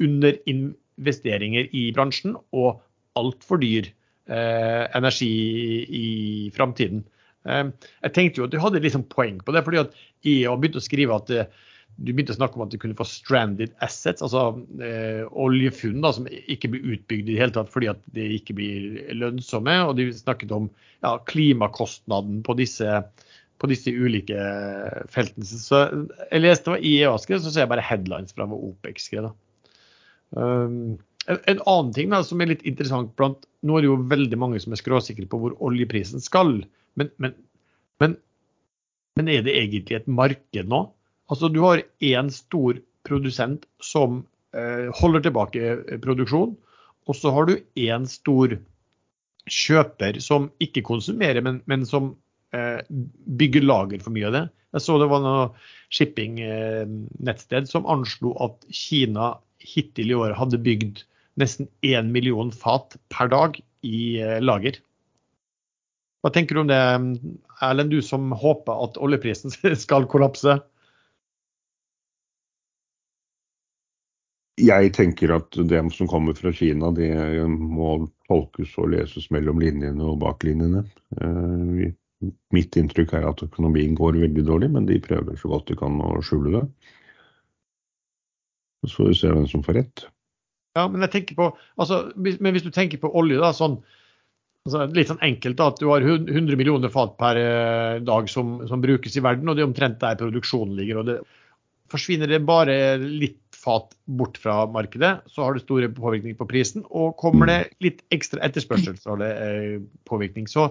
[0.00, 2.82] underinvesteringer i bransjen og
[3.20, 5.32] altfor dyr eh, energi
[5.88, 6.06] i
[6.56, 7.02] framtiden.
[7.48, 7.64] Eh,
[8.04, 9.98] jeg tenkte jo at du hadde sånn poeng på det, fordi at
[10.28, 11.48] EA begynte å skrive at det,
[12.00, 16.12] du begynte å snakke om at du kunne få stranded assets, altså eh, oljefunn da,
[16.16, 19.74] som ikke blir utbygd i det hele tatt fordi at de ikke blir lønnsomme.
[19.88, 20.70] Og de snakket om
[21.04, 23.02] ja, klimakostnaden på disse,
[23.60, 24.40] på disse ulike
[25.12, 25.44] feltene.
[25.44, 25.82] Så
[26.30, 29.30] jeg leste hva IEA-skred, så ser jeg bare headlines fra hva OPEC skrev.
[30.32, 30.96] Um,
[31.26, 34.38] en, en, annen ting da, som er litt interessant blant Nå er det jo veldig
[34.40, 36.62] mange som er skråsikre på hvor oljeprisen skal.
[36.96, 37.34] Men, men,
[38.00, 38.14] men,
[39.20, 40.86] men er det egentlig et marked nå?
[41.30, 44.22] Altså Du har én stor produsent som
[44.56, 46.56] eh, holder tilbake eh, produksjon,
[47.04, 48.56] og så har du én stor
[49.50, 52.14] kjøper som ikke konsumerer, men, men som
[52.50, 54.46] bygger lager for mye av det.
[54.74, 55.46] Jeg så det var noe
[55.90, 61.02] shipping-nettsted eh, som anslo at Kina hittil i år hadde bygd
[61.40, 64.78] nesten én million fat per dag i eh, lager.
[66.20, 66.80] Hva tenker du om det,
[67.64, 70.60] Erlend, du som håper at oljeprisen skal kollapse?
[74.60, 77.08] Jeg tenker at det som kommer fra Kina, det
[77.48, 77.94] må
[78.28, 80.84] tolkes og leses mellom linjene og bak linjene.
[82.52, 85.96] Mitt inntrykk er at økonomien går veldig dårlig, men de prøver så godt de kan
[86.04, 86.64] å skjule det.
[88.84, 90.04] Så får vi se hvem som får rett.
[90.78, 91.02] Ja, men
[91.36, 91.48] på,
[91.80, 93.80] altså, men hvis du tenker på olje, da, sånn,
[94.68, 98.60] altså, litt sånn enkelt da, at du har 100 millioner fat per eh, dag som,
[98.70, 101.02] som brukes i verden, og det er omtrent der produksjonen ligger.
[101.02, 101.20] og det
[101.90, 106.84] Forsvinner det bare litt fat bort fra markedet, så har det store påvirkning på prisen.
[106.86, 110.46] Og kommer det litt ekstra etterspørsel, så har det eh, påvirkning.
[110.46, 110.68] Så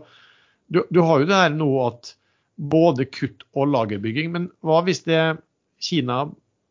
[0.69, 2.13] du, du, har jo det her nå at
[2.59, 4.31] både kutt og lagerbygging.
[4.35, 5.21] Men hva hvis det
[5.79, 6.25] Kina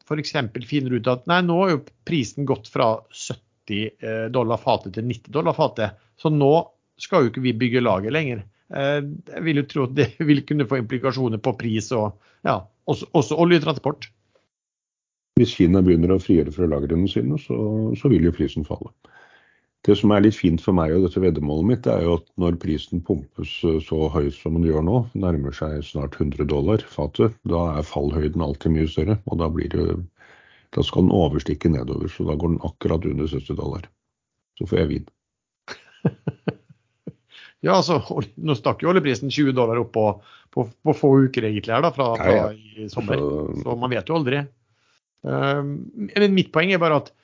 [0.09, 0.35] f.eks.
[0.69, 5.09] finner ut at nei, nå har jo prisen gått fra 70 eh, dollar fatet til
[5.09, 6.53] 90 dollar fatet, så nå
[6.99, 8.45] skal jo ikke vi bygge lager lenger.
[8.75, 9.01] Eh,
[9.35, 13.11] jeg vil jo tro at det vil kunne få implikasjoner på pris og ja, også,
[13.19, 14.11] også oljetransport.
[15.39, 17.57] Hvis Kina begynner å frigjøre fra lagrene sine, så,
[17.95, 18.91] så, vil jo prisen falle.
[19.87, 22.27] Det som er litt fint for meg og dette veddemålet mitt, det er jo at
[22.41, 27.37] når prisen pumpes så høyt som den gjør nå, nærmer seg snart 100 dollar fatet,
[27.49, 29.19] da er fallhøyden alltid mye større.
[29.31, 30.01] Og da, blir det,
[30.75, 33.87] da skal den overstikke nedover, så da går den akkurat under 70 dollar.
[34.59, 35.07] Så får jeg vin.
[37.67, 38.01] ja, altså,
[38.35, 40.09] nå stakk jo oljeprisen 20 dollar opp på,
[40.55, 42.83] på, på få uker egentlig her da, fra, fra ja, ja.
[42.83, 43.23] i sommer.
[43.23, 44.43] Så, så man vet jo aldri.
[45.23, 45.63] Uh,
[46.11, 47.15] men mitt poeng er bare at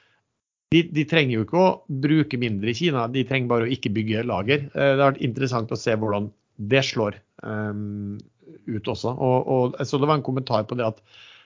[0.74, 3.92] de, de, trenger jo ikke å bruke mindre i Kina, de trenger bare å ikke
[3.94, 4.66] bygge lager.
[4.72, 6.30] Eh, det har vært interessant å se hvordan
[6.70, 8.16] det slår um,
[8.66, 9.12] ut også.
[9.14, 11.00] Og, og, så det var en kommentar på det at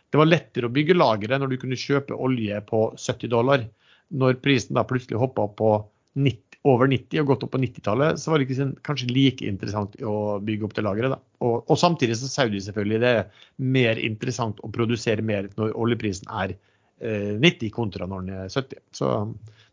[0.08, 3.66] det var lettere å bygge lagre når du kunne kjøpe olje på 70 dollar.
[4.08, 5.72] Når prisen da plutselig hoppa opp på
[6.16, 9.94] 90, over 90 og gått opp på 90-tallet, så var det ikke kanskje like interessant
[10.02, 11.20] å bygge opp det lageret.
[11.44, 13.44] Og, og, samtidig så sa de selvfølgelig det er
[13.76, 16.56] mer interessant å produsere mer når oljeprisen er
[16.98, 18.82] 90 kontra når den er 70.
[18.94, 19.12] Så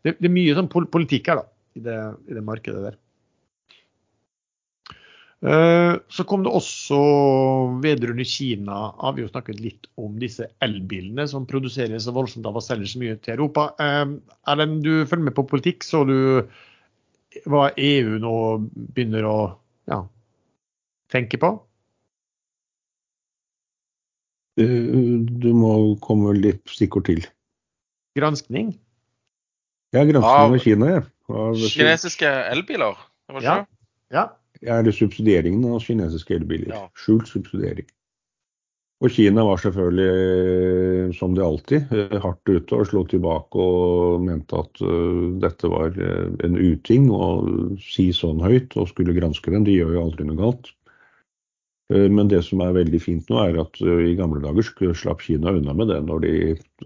[0.04, 1.98] det, det er mye sånn politikk her da, i det,
[2.30, 3.00] i det markedet der.
[5.46, 6.98] Eh, så kom det også
[7.84, 12.56] vedrørende Kina, har vi jo snakket litt om disse elbilene som produseres så voldsomt av
[12.56, 13.68] å selge så mye til Europa.
[13.82, 14.16] Eh,
[14.48, 16.16] Erlend, du følger med på politikk, så du
[17.44, 18.34] hva EU nå
[18.72, 19.38] begynner å
[19.90, 20.00] ja,
[21.12, 21.52] tenke på?
[24.56, 25.72] Du må
[26.04, 27.26] komme litt stikkord til.
[28.16, 28.72] Granskning?
[29.92, 31.02] Ja, granskning av Kina, ja.
[31.28, 32.96] Av kinesiske elbiler?
[33.42, 33.58] Ja.
[34.14, 34.24] ja.
[34.62, 36.72] Ja, eller subsidieringen av kinesiske elbiler.
[36.72, 36.86] Ja.
[36.96, 37.88] Skjult subsidiering.
[39.04, 44.56] Og Kina var selvfølgelig, som de alltid, eh, hardt ute og slo tilbake og mente
[44.56, 47.28] at uh, dette var en uting å
[47.82, 49.66] si sånn høyt og skulle granske dem.
[49.68, 50.72] De gjør jo aldri noe galt.
[51.92, 55.54] Uh, men det som er veldig fint nå, er at i gamle dager slapp Kina
[55.54, 56.34] unna med det når de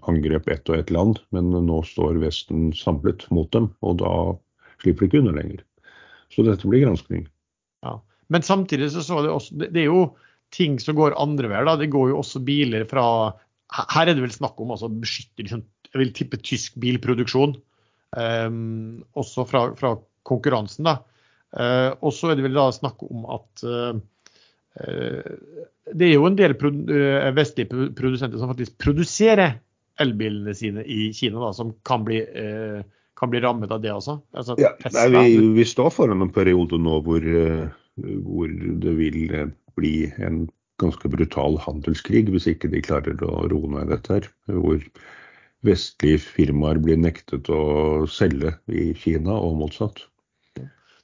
[0.09, 4.13] angrep ett og ett land, men nå står Vesten samlet mot dem, og da
[4.81, 5.63] slipper de ikke unna lenger.
[6.31, 7.25] Så dette blir granskning.
[7.85, 7.97] Ja.
[8.31, 10.13] Men samtidig så så det også Det, er jo
[10.55, 11.67] ting som går andre veier.
[11.79, 13.33] Det går jo også biler fra
[13.71, 17.55] Her er det vel snakk om altså beskytte liksom, jeg vil tippe tysk bilproduksjon.
[18.11, 19.95] Um, også fra, fra,
[20.27, 20.85] konkurransen.
[20.85, 20.99] da.
[21.55, 23.95] Uh, og så er det vel da snakk om at uh,
[24.71, 26.53] det er jo en del
[27.35, 29.57] vestlige produsenter som faktisk produserer
[29.99, 32.79] elbilene sine i Kina, da, som kan bli, uh,
[33.19, 34.15] kan bli rammet av det også.
[34.31, 37.27] Altså, ja, nei, vi, vi, står foran en periode nå hvor,
[37.99, 38.55] hvor
[38.85, 39.21] det vil
[39.77, 40.45] bli en
[40.81, 44.29] ganske brutal handelskrig hvis ikke de klarer å roe ned dette her.
[44.49, 44.79] Hvor
[45.65, 50.05] vestlige firmaer blir nektet å selge i Kina, og motsatt.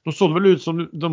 [0.06, 1.10] Nå så det vel ut som de,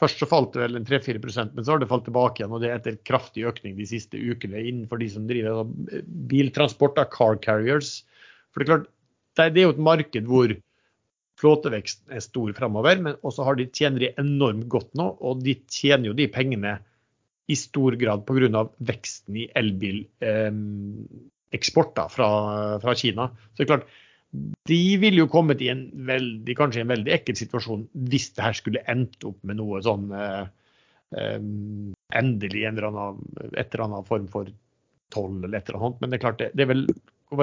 [0.00, 2.54] Først så falt det vel en 3-4% men så har det falt tilbake igjen.
[2.56, 5.68] og Det er etter kraftig økning de siste ukene innenfor de som driver
[6.30, 7.90] biltransport av car carriers.
[8.50, 8.88] For Det er klart,
[9.36, 10.48] det er jo et marked hvor
[11.40, 15.06] flåteveksten er stor fremover, men også har de tjener de enormt godt nå.
[15.24, 16.72] Og de tjener jo de pengene
[17.50, 18.62] i stor grad pga.
[18.78, 22.28] veksten i elbileksport eh, fra,
[22.82, 23.24] fra Kina.
[23.52, 23.86] Så det er klart,
[24.70, 28.56] de ville jo kommet i en veldig, kanskje en veldig ekkel situasjon hvis det her
[28.56, 30.44] skulle endt opp med noe sånn eh,
[31.18, 31.38] eh,
[32.20, 34.50] endelig en eller annen, et eller annet form for
[35.10, 36.02] toll eller et eller annet.
[36.02, 36.86] Men det er klart det, det er vel,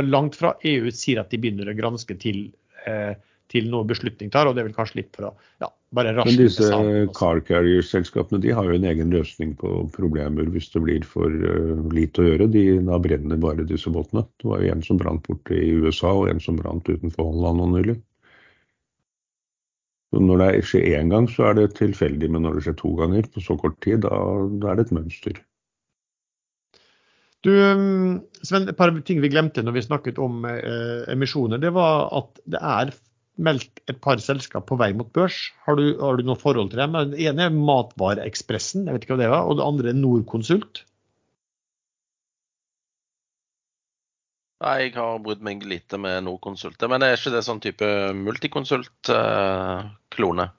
[0.07, 2.45] langt fra EU sier at de begynner å granske til
[2.87, 3.13] eh,
[3.51, 5.31] til noe beslutning tar, og det er vel kanskje litt for å
[5.63, 6.81] ja, bare raskt Men disse
[7.15, 11.87] car carrier-selskapene de har jo en egen løsning på problemer hvis det blir for uh,
[11.95, 12.49] lite å gjøre.
[12.53, 14.25] De, da brenner bare disse båtene.
[14.41, 17.63] Det var jo en som brant borte i USA, og en som brant utenfor Holland
[17.63, 17.97] nå nylig.
[20.17, 23.27] Når det skjer én gang, så er det tilfeldig, men når det skjer to ganger
[23.31, 24.15] på så kort tid, da,
[24.63, 25.41] da er det et mønster.
[27.45, 31.61] Du, um, Sven, et par ting vi glemte når vi snakket om eh, emisjoner.
[31.61, 32.95] Det var at det er
[33.37, 35.37] meldt et par selskap på vei mot børs.
[35.65, 36.91] Har du, har du noe forhold til dem?
[37.13, 40.75] Det ene er Matvareekspressen, jeg vet ikke hva det var, og det andre er Norconsult.
[44.57, 46.81] Nei, jeg har brydd meg lite med Norconsult.
[46.89, 47.85] Men er ikke det sånn type
[48.17, 50.45] multikonsult-klone?
[50.47, 50.53] Uh,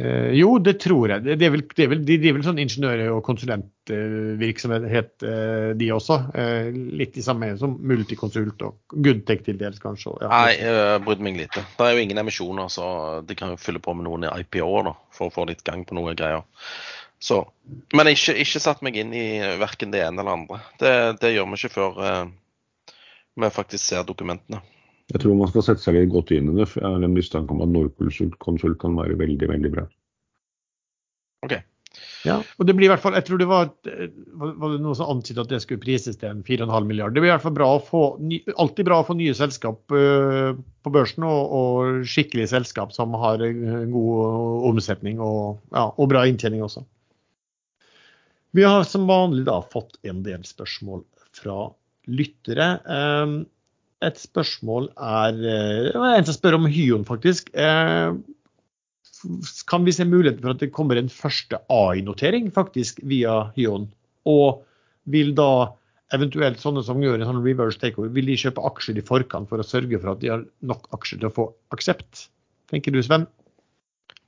[0.00, 1.24] Uh, jo, det tror jeg.
[1.26, 5.90] Det er vel, det er vel, de driver vel sånn ingeniør- og konsulentvirksomhet, uh, de
[5.92, 6.16] også.
[6.32, 6.70] Uh,
[7.00, 10.14] litt i samme som Multiconsult og Goodtech til dels, kanskje.
[10.22, 10.30] Ja.
[10.32, 11.66] Nei, jeg brydde meg lite.
[11.76, 12.86] Det er jo ingen emisjoner, så
[13.26, 15.98] de kan jo fylle på med noen i IPO-er for å få litt gang på
[15.98, 16.46] noen greier.
[17.20, 17.42] Så,
[17.92, 19.26] men ikke, ikke satt meg inn i
[19.60, 20.62] verken det ene eller andre.
[20.80, 21.92] Det, det gjør vi ikke før
[23.40, 24.62] vi faktisk ser dokumentene.
[25.10, 26.68] Jeg tror man skal sette seg litt godt inn i det.
[26.70, 29.88] for Jeg har en mistanke om at Norconsult kan være veldig, veldig bra.
[31.46, 31.56] Ok.
[32.22, 33.70] Ja, og det blir i hvert fall, jeg tror det var,
[34.36, 37.14] var det noe som antydet at det skulle prises til en 4,5 milliard.
[37.16, 38.02] Det blir i hvert fall bra å få,
[38.60, 43.42] alltid bra å få nye selskap uh, på børsen, og, og skikkelige selskap som har
[43.42, 46.84] god omsetning og, ja, og bra inntjening også.
[48.54, 51.04] Vi har som vanlig da fått en del spørsmål
[51.36, 51.70] fra
[52.10, 52.68] lyttere.
[54.00, 55.56] Et spørsmål er Det
[55.92, 57.50] eh, en som spør om Hyon, faktisk.
[57.52, 58.14] Eh,
[59.68, 63.90] kan vi se muligheten for at det kommer en første AI-notering faktisk via Hyon?
[64.28, 64.62] Og
[65.12, 65.72] vil da
[66.16, 69.60] eventuelt sånne som gjør en sånn reverse takeover, vil de kjøpe aksjer i forkant for
[69.60, 71.46] å sørge for at de har nok aksjer til å få
[71.76, 72.26] aksept?
[72.72, 73.28] Tenker du, Sven?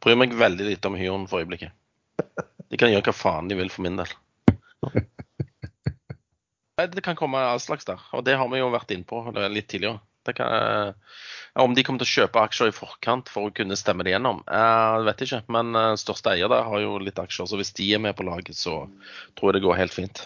[0.02, 1.72] Bryr meg veldig lite om Hyon for øyeblikket.
[2.68, 4.12] De kan gjøre hva faen de vil for min del.
[6.90, 9.22] Det kan komme all slags der, og det har vi jo vært inne på
[9.52, 10.00] litt tidligere.
[10.22, 10.94] Kan,
[11.58, 14.44] om de kommer til å kjøpe aksjer i forkant for å kunne stemme det gjennom,
[14.46, 15.40] jeg vet ikke.
[15.52, 18.26] Men eh, største eier der har jo litt aksjer, så hvis de er med på
[18.28, 18.84] laget, så
[19.38, 20.22] tror jeg det går helt fint.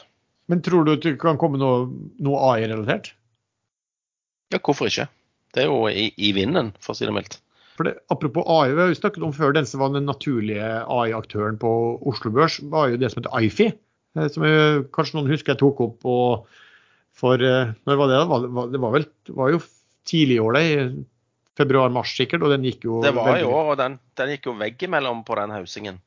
[0.52, 1.88] Men tror du at det kan komme noe,
[2.22, 3.14] noe AI-relatert?
[4.54, 5.08] Ja, hvorfor ikke?
[5.56, 7.40] Det er jo i, i vinden, for å si det mildt.
[7.76, 10.68] For det, apropos AI, vi har jo snakket om før den som var den naturlige
[10.86, 11.72] AI-aktøren på
[12.08, 13.72] Oslo Børs, var jo det som heter IFI.
[14.16, 16.62] Eh, som jeg, kanskje noen husker jeg tok opp og
[17.16, 18.22] for eh, Når var det?
[18.72, 19.06] Det var, vel,
[19.38, 19.60] var jo
[20.08, 21.04] tidlig i år, det.
[21.56, 22.44] Februar-mars sikkert.
[22.44, 25.38] Og den gikk jo Det var i år, og den, den gikk jo veggimellom på
[25.40, 26.00] den hausingen.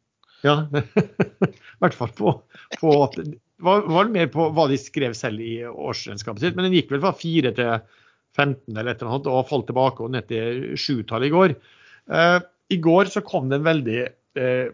[0.46, 2.36] Ja, i hvert fall på,
[2.80, 3.18] på at
[3.60, 6.56] var, var mer på hva de skrev selv i årsregnskapet sitt.
[6.56, 7.74] Men den gikk vel fra 4 til
[8.38, 11.56] 15 eller et eller annet, og falt tilbake og ned til 7-tallet i går.
[12.10, 12.40] Uh,
[12.72, 14.00] I går så kom det en veldig
[14.40, 14.70] uh,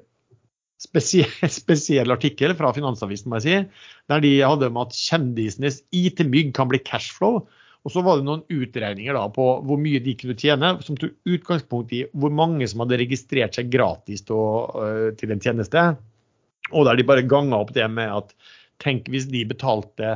[0.82, 6.54] spesiell, spesiell artikkel fra Finansavisen må jeg si, der de hadde om at kjendisenes IT-mygg
[6.58, 7.44] kan bli cashflow.
[7.86, 11.14] Og så var det noen utregninger da på hvor mye de kunne tjene, som tok
[11.30, 14.40] utgangspunkt i hvor mange som hadde registrert seg gratis til,
[14.74, 15.84] uh, til en tjeneste.
[16.74, 18.34] Og der de bare ganga opp det med at
[18.82, 20.16] tenk hvis de betalte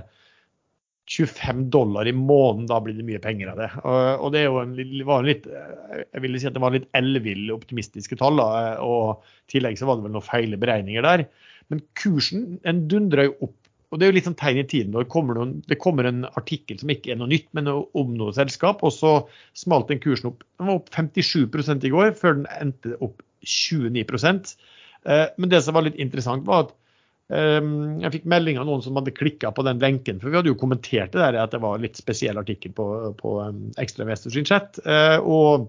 [1.10, 3.70] 25 dollar i måneden, da blir det mye penger av det.
[3.82, 4.76] Og, det en,
[5.08, 8.38] var en litt jeg ville si at det var en litt ellevill optimistiske tall.
[8.38, 11.26] Og I tillegg så var det vel noen feile beregninger der.
[11.74, 13.56] Men kursen den dundra jo opp.
[13.90, 14.94] Og Det er jo litt sånn tegn i tiden.
[14.94, 18.36] Det kommer, noen, det kommer en artikkel som ikke er noe nytt, men om noe
[18.38, 18.84] selskap.
[18.86, 19.16] Og så
[19.58, 20.46] smalt den kursen opp.
[20.62, 25.74] Den var opp 57 i går, før den endte opp 29 eh, Men det som
[25.74, 26.76] var litt interessant, var at
[27.30, 30.58] jeg fikk melding av noen som hadde klikka på den lenken, for vi hadde jo
[30.58, 32.86] kommentert det der at det var litt spesiell artikkel på,
[33.20, 34.80] på um, Ekstra Investor sin chat.
[34.82, 35.68] Eh, og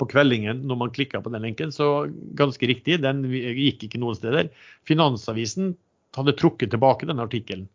[0.00, 4.18] på kveldingen når man klikka på den lenken, så ganske riktig, den gikk ikke noen
[4.18, 4.50] steder.
[4.88, 5.74] Finansavisen
[6.16, 7.68] hadde trukket tilbake denne artikkelen.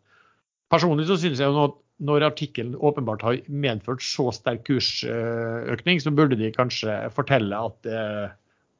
[0.70, 6.38] Personlig så synes jeg at når artikkelen åpenbart har medført så sterk kursøkning, så burde
[6.38, 8.28] de kanskje fortelle at, eh,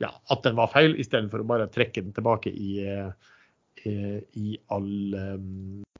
[0.04, 3.10] ja, at den var feil, istedenfor å bare trekke den tilbake i, eh,
[3.86, 4.90] i, all,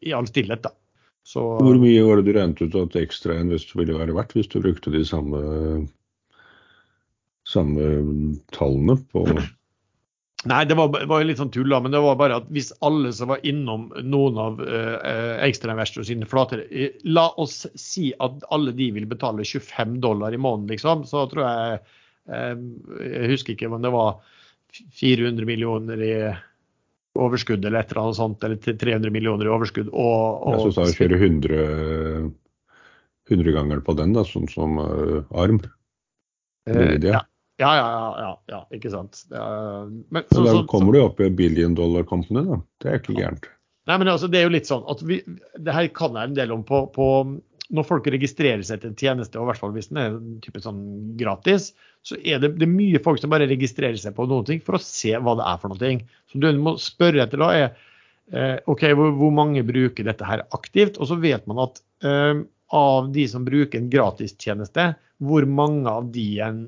[0.00, 0.64] i all stillhet.
[0.66, 0.72] Da.
[1.28, 4.48] Så, Hvor mye var det du regnet ut at ekstra Invest ville være verdt hvis
[4.48, 5.40] du brukte de samme,
[7.44, 7.88] samme
[8.56, 9.26] tallene på
[10.46, 13.32] Nei, det var, var litt sånn tull, men det var bare at hvis alle som
[13.32, 18.86] var innom noen av uh, ekstrainvestor sine flater eh, La oss si at alle de
[18.94, 21.02] vil betale 25 dollar i måneden, liksom.
[21.10, 21.80] Så tror jeg
[22.30, 22.68] um,
[23.02, 24.22] Jeg husker ikke om det var
[25.02, 26.14] 400 millioner i
[27.18, 29.90] overskudd eller et eller annet sånt, eller 300 millioner i overskudd.
[29.92, 32.30] Og, og jeg syns jeg kjører 100,
[33.30, 35.60] 100 ganger på den, da, sånn som uh, arm.
[36.68, 37.24] Uh, ja.
[37.58, 37.86] Ja, ja,
[38.22, 39.24] ja, ja, ikke sant.
[39.34, 42.60] Er, men, så, da kommer du opp i billion dollar company, da.
[42.78, 43.48] Det er ikke gærent.
[43.90, 45.18] Nei, men altså, det er jo litt sånn at vi,
[45.58, 47.08] det her kan jeg en del om på, på
[47.74, 50.62] når folk registrerer seg til en tjeneste, og i hvert fall hvis den er type
[50.64, 50.80] sånn
[51.20, 51.72] gratis,
[52.06, 54.78] så er det, det er mye folk som bare registrerer seg på noen ting for
[54.78, 55.92] å se hva det er for noe.
[56.30, 57.66] Så du må spørre etter da er
[58.32, 60.96] eh, OK, hvor, hvor, mange bruker dette her aktivt?
[60.96, 62.40] Og så vet man at eh,
[62.78, 64.90] av de som bruker en gratistjeneste,
[65.24, 66.66] hvor mange av de en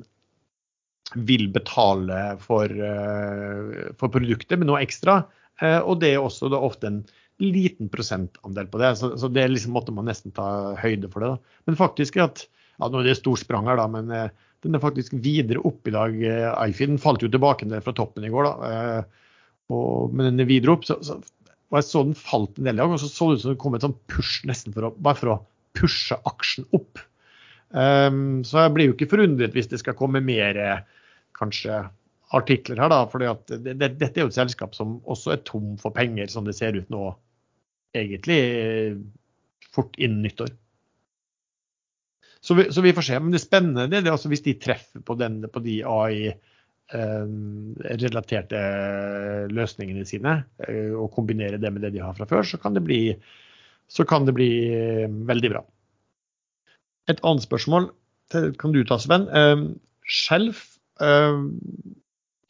[1.14, 5.22] vil betale for, eh, for produktet med noe ekstra.
[5.60, 7.00] Eh, og det er også da ofte en
[7.40, 8.94] liten prosentandel på det.
[9.00, 11.32] Så, så det liksom måtte man nesten ta høyde for det.
[11.34, 11.60] Da.
[11.68, 12.46] Men faktisk at
[12.80, 14.30] ja, Nå er det stort sprang her, da, men eh,
[14.64, 16.14] den er faktisk videre opp i dag.
[16.78, 18.70] den falt jo tilbake ned fra toppen i går, da.
[19.68, 20.86] Og, men den er videre opp.
[20.88, 21.18] Så, så,
[21.70, 23.52] og jeg så den falt en del i dag, og så så det ut som
[23.52, 25.38] det kom et sånn push nesten for å, bare for å
[25.76, 27.00] pushe aksjen opp.
[27.70, 30.58] Um, så jeg blir jo ikke forundret hvis det skal komme mer
[31.38, 31.84] kanskje
[32.36, 33.04] artikler her, da.
[33.10, 36.46] For det, det, dette er jo et selskap som også er tom for penger, som
[36.46, 37.10] det ser ut nå,
[37.96, 38.40] egentlig
[39.74, 40.48] fort innen nyttår.
[42.40, 43.18] Så vi, så vi får se.
[43.20, 49.48] Men det spennende det er altså hvis de treffer på, den, på de AI-relaterte eh,
[49.52, 50.32] løsningene sine,
[50.66, 53.00] eh, og kombinerer det med det de har fra før, så kan det bli,
[54.08, 54.52] kan det bli
[55.28, 55.62] veldig bra.
[57.10, 57.84] Et annet spørsmål
[58.30, 59.24] kan du ta, Sven.
[60.06, 60.58] Skjelf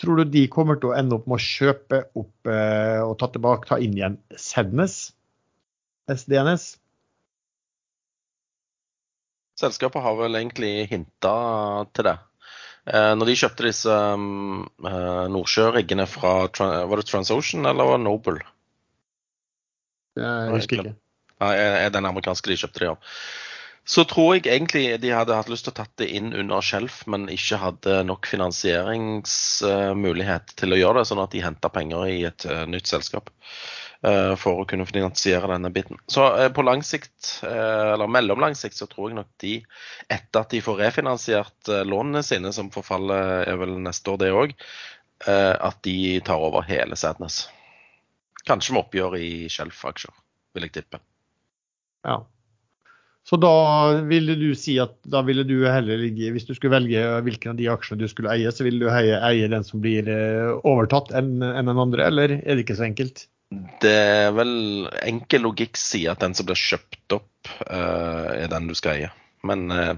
[0.01, 3.29] tror du de kommer til å ende opp med å kjøpe opp eh, og ta
[3.33, 5.13] tilbake, ta inn igjen Sednes?
[6.11, 6.77] SDNS?
[9.61, 11.35] Selskapet har vel egentlig hinta
[11.95, 12.17] til det.
[12.89, 18.41] Eh, når de kjøpte disse um, Nordsjø-riggene fra Var det TransOcean eller var det Noble?
[20.17, 20.97] Jeg husker ikke.
[21.41, 22.99] Nei, den amerikanske de kjøpte de av
[23.91, 27.07] så tror jeg egentlig de hadde hatt lyst til å tatt det inn under skjelf,
[27.11, 32.23] men ikke hadde nok finansieringsmulighet til å gjøre det, sånn at de henta penger i
[32.29, 33.27] et nytt selskap
[34.41, 35.99] for å kunne finansiere denne biten.
[36.09, 39.59] Så uh, på lang sikt, eller mellomlang sikt, så tror jeg nok de,
[40.09, 44.57] etter at de får refinansiert lånene sine, som forfaller er vel neste år det òg,
[45.29, 47.43] at de tar over hele Sadness.
[48.49, 50.17] Kanskje med oppgjør i Shelf-aksjer,
[50.57, 51.03] vil jeg tippe.
[52.09, 52.23] Ja,
[53.31, 53.53] så da
[54.09, 57.61] ville du si at da ville du heller ligge Hvis du skulle velge hvilken av
[57.61, 61.13] de aksjene du skulle eie, så ville du eie, eie den som blir eh, overtatt
[61.17, 63.29] enn en den andre, eller er det ikke så enkelt?
[63.51, 68.69] Det er vel enkel logikk sier at den som blir kjøpt opp, uh, er den
[68.71, 69.11] du skal eie.
[69.47, 69.97] Men uh,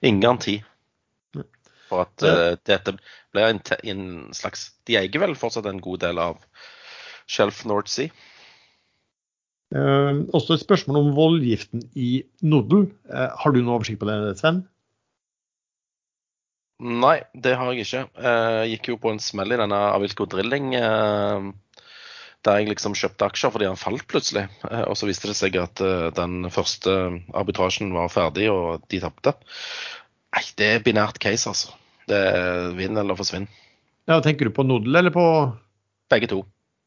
[0.00, 0.60] ingen garanti
[1.90, 2.94] for at uh, dette
[3.34, 4.04] blir en, en,
[4.36, 6.38] slags De eier vel fortsatt en god del av
[7.28, 8.12] Shelf North Sea?
[9.74, 12.86] Uh, også et spørsmål om voldgiften i Nodel.
[13.10, 14.62] Uh, har du noe oversikt på det, Sven?
[16.84, 18.00] Nei, det har jeg ikke.
[18.18, 20.72] Eh, jeg gikk jo på en smell i denne Avilko Drilling.
[22.44, 24.46] Der jeg liksom kjøpte aksjer fordi han falt plutselig.
[24.84, 25.80] Og så viste det seg at
[26.16, 26.92] den første
[27.32, 29.32] arbitrasjen var ferdig, og de tapte.
[30.34, 31.72] Nei, det er binært case, altså.
[32.10, 33.46] Det er vinn eller forsvinn.
[34.10, 35.24] Ja, Tenker du på Nodel eller på
[36.12, 36.42] Begge to.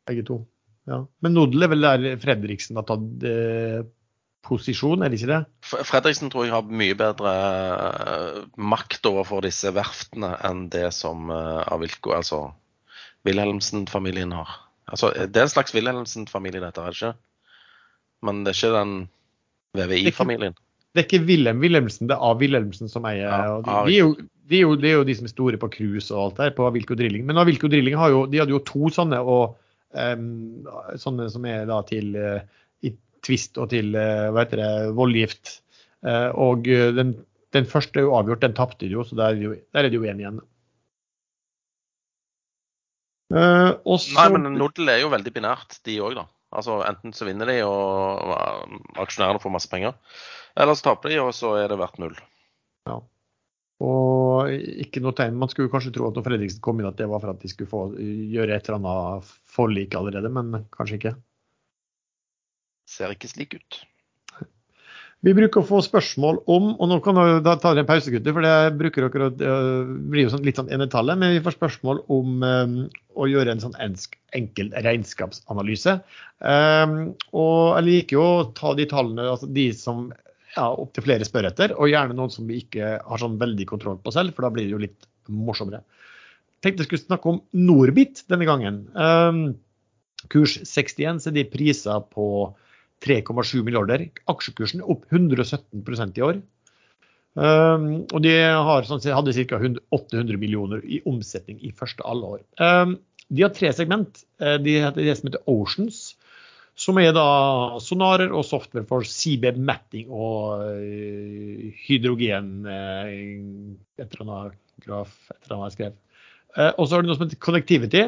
[0.07, 0.41] Begge to.
[0.87, 1.01] Ja.
[1.23, 3.81] Men Nodel er vel der Fredriksen har tatt eh,
[4.45, 5.39] posisjon, er det ikke det?
[5.89, 12.13] Fredriksen tror jeg har mye bedre uh, makt overfor disse verftene enn det som Avilko,
[12.15, 12.45] altså
[13.27, 14.53] Wilhelmsen-familien har.
[14.87, 17.13] Altså, det er en slags Wilhelmsen-familie, dette, er det ikke?
[18.27, 18.95] Men det er ikke den
[19.77, 20.57] VVI-familien.
[20.95, 22.33] Det er ikke Wilhelm Wilhelmsen, det er A.
[22.39, 25.15] Wilhelmsen som eier ja, de, de, er jo, de, er jo, de, er jo, de
[25.19, 27.27] som er store på cruise og alt der, på Avilco Drilling.
[27.27, 29.19] Men Avilco Drilling har jo, de hadde jo to sånne.
[29.21, 29.57] og
[29.93, 30.65] um,
[30.99, 32.39] sånne som er da til uh,
[32.81, 32.93] i
[33.25, 35.59] tvist og til uh, hva heter det, voldgift.
[36.05, 37.13] Uh, og den,
[37.53, 40.25] den, første er jo avgjort, den tapte de jo, så der er det jo, enige
[40.25, 40.41] igjen.
[43.33, 44.15] Uh, også...
[44.15, 46.27] Nei, men Nodel er jo veldig binært, de òg, da.
[46.55, 48.31] Altså Enten så vinner de, og
[49.03, 49.97] aksjonærene får masse penger.
[50.57, 52.15] Eller så taper de, og så er det verdt null.
[52.87, 53.01] Ja.
[53.83, 55.37] Og ikke noe tegn.
[55.37, 57.51] Man skulle kanskje tro at når Fredriksen kom inn at det var for at de
[57.51, 61.13] skulle få gjøre et eller annet forlik allerede, men kanskje ikke.
[62.87, 63.81] Ser ikke slik ut.
[65.25, 68.45] Vi bruker å få spørsmål om, og nå kan da ta en pause, gutter, for
[68.45, 69.31] det bruker dere å
[70.11, 72.75] blir jo sånn, litt sånn enetallet, men vi får spørsmål om um,
[73.17, 75.97] å gjøre en sånn enkel regnskapsanalyse.
[76.37, 76.93] Um,
[77.33, 80.05] og jeg liker jo å ta de tallene, altså de som
[80.53, 83.97] ja, opptil flere spør etter, og gjerne noen som vi ikke har sånn veldig kontroll
[84.03, 85.81] på selv, for da blir det jo litt morsommere.
[86.61, 88.83] Tenkte jeg skulle snakke om Norbit denne gangen.
[88.93, 89.43] Um,
[90.29, 92.29] kurs 61, så er de priser på
[93.05, 94.07] 3,7 milliarder.
[94.31, 96.39] Aksjekursen opp 117% i år.
[97.37, 99.59] Um, og de har, sånn, hadde ca.
[99.93, 102.41] 800 millioner i omsetning i første halvår.
[102.57, 102.95] Um,
[103.29, 104.23] de har tre segment.
[104.41, 105.99] Uh, de heter det som heter Oceans,
[106.77, 107.27] som er da
[107.81, 113.05] sonarer og software for CB matting og uh, hydrogen uh,
[113.97, 116.01] Et eller annet graf, et eller annet jeg skrev.
[116.77, 118.03] Og så har de noe som heter Connectivity.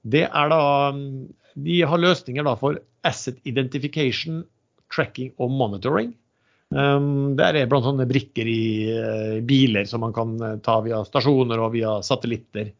[0.00, 0.60] Det er da
[0.92, 4.42] de har løsninger for asset identification,
[4.92, 6.12] tracking og monitoring.
[6.72, 8.62] Um, der er blant sånne brikker i
[8.96, 12.70] uh, biler som man kan uh, ta via stasjoner og via satellitter.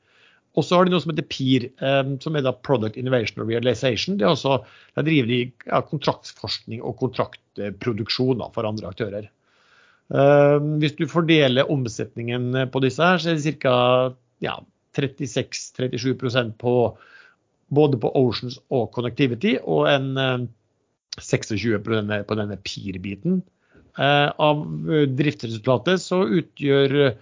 [0.56, 3.52] Og så har de noe som heter PIR, um, som er da Product Innovation and
[3.52, 4.16] Realization.
[4.16, 4.58] Det er også,
[4.96, 9.28] der driver de ja, kontraktsforskning og kontraktproduksjon for andre aktører.
[10.12, 13.76] Um, hvis du fordeler omsetningen på disse her, så er det ca.
[14.44, 14.58] Ja,
[14.96, 16.74] 36-37% på
[17.72, 20.48] både på Oceans og Connectivity, og en
[21.20, 23.42] 26 eh, på denne, på denne PIR-biten.
[23.98, 27.14] Eh, av eh, driftsresultatet så utgjør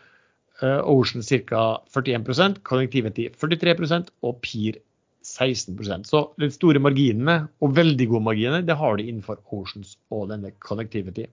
[0.61, 1.61] Ocean ca.
[1.89, 4.77] 41% Connectivity 43% og PIR
[5.25, 10.29] 16% Så de store marginene, og veldig gode marginer, det har de innenfor Oceans og
[10.29, 11.25] denne Connectivity.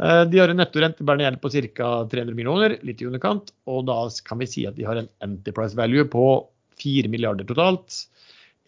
[0.00, 1.90] De har en netto gjeld på ca.
[2.08, 3.52] 300 millioner, litt i underkant.
[3.68, 6.24] Og da kan vi si at de har en enterprise value på
[6.80, 8.06] 4 milliarder totalt.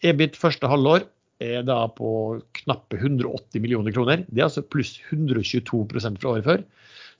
[0.03, 1.05] EBIT første halvår
[1.43, 4.23] er da på knappe 180 millioner kroner.
[4.29, 6.63] Det er altså pluss 122% fra året før.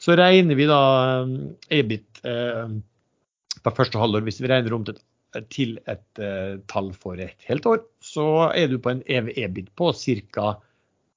[0.02, 0.82] Så regner vi da
[1.24, 2.76] eh, EBIT eh,
[3.64, 5.00] på første halvår, hvis vi regner om til,
[5.54, 9.94] til et eh, tall for et helt år, så er du på en EV-EBIT på
[9.96, 10.56] ca.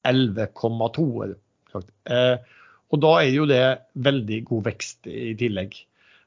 [0.06, 1.34] 11,2.
[2.06, 2.36] Eh,
[2.94, 3.64] og da er jo det
[4.06, 5.74] veldig god vekst i tillegg.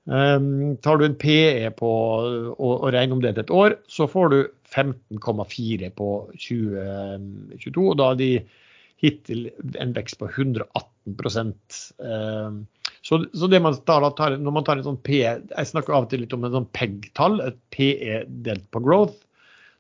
[0.10, 4.08] Um, tar du en PE på og, og regner om det til et år, så
[4.10, 4.40] får du
[4.76, 7.86] 15,4 på 2022.
[7.86, 8.34] Og da har de
[9.00, 9.48] hittil
[9.80, 11.54] en vekst på 118
[12.04, 12.60] um,
[13.02, 16.12] så, så det man tar, når man tar en sånn PE Jeg snakker av og
[16.12, 19.16] til litt om en sånn PEG-tall, et PE delt på growth.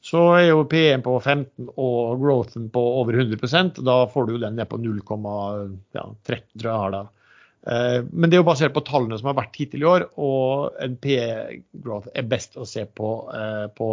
[0.02, 4.38] Så er jo PE-en på 15 og growthen på over 100 og Da får du
[4.40, 7.04] den ned på 0,13, ja, tror jeg har da.
[7.68, 10.80] Eh, men det er jo basert på tallene som har vært hittil i år, og
[10.80, 13.90] en PE-growth er best å se på, eh, på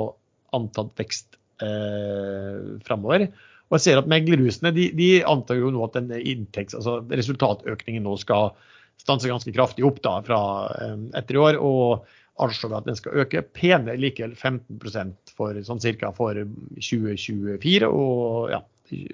[0.54, 3.28] antatt vekst eh, framover.
[3.66, 8.06] Og jeg ser at meglerhusene de, de antar jo nå at den inntekts, altså resultatøkningen
[8.06, 8.52] nå skal
[9.00, 10.40] stanse ganske kraftig opp da fra
[10.76, 11.60] eh, etter i år.
[11.62, 18.50] og anslår at den skal øke pene likevel 15% for sånn cirka for 2024, og
[18.52, 18.60] ja,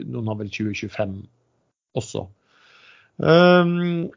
[0.09, 1.15] noen har vel 2025
[1.99, 2.25] også.
[3.23, 4.11] Um,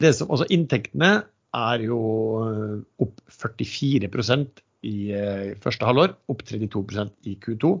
[0.00, 1.10] det som, altså inntektene
[1.56, 2.00] er jo
[3.02, 4.10] opp 44
[4.84, 7.72] i eh, første halvår, opp 32% i Q2.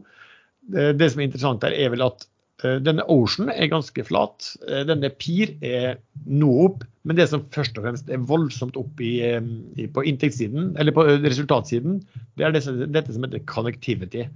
[0.98, 2.26] Det som er interessant der, er vel at
[2.64, 4.50] eh, denne Ocean er ganske flat.
[4.88, 6.88] Denne PIR er noe opp.
[7.06, 11.06] Men det som først og fremst er voldsomt opp i, i, på inntektssiden, eller på
[11.22, 12.00] resultatsiden,
[12.34, 14.26] det er dette, dette som heter connectivity.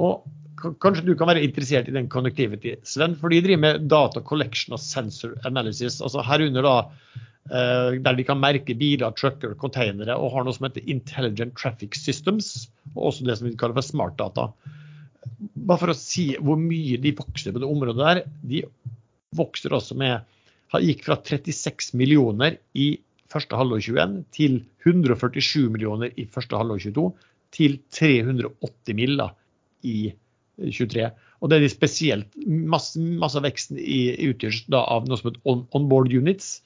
[0.00, 0.24] Og
[0.56, 4.72] Kanskje du kan være interessert i den connectivity, Sven, for de driver med data collection
[4.76, 6.00] og sensor analysis.
[6.00, 6.76] altså Herunder da
[7.48, 12.68] der de kan merke biler, trucker, containere og har noe som heter intelligent traffic systems,
[12.94, 14.48] og også det som vi kaller for smart data.
[15.54, 18.22] Bare for å si hvor mye de vokser på det området der.
[18.42, 18.64] De
[19.36, 20.26] vokser også med
[20.76, 22.96] Gikk fra 36 millioner i
[23.32, 27.06] første halvår 21 til 147 millioner i første halvår 22
[27.54, 29.32] til 380 miller
[29.86, 30.10] i
[30.58, 31.10] 23.
[31.40, 35.42] Og det er de spesielt masse, masse veksten i, utgjøres da av noe som heter
[35.48, 36.60] on, onboard units.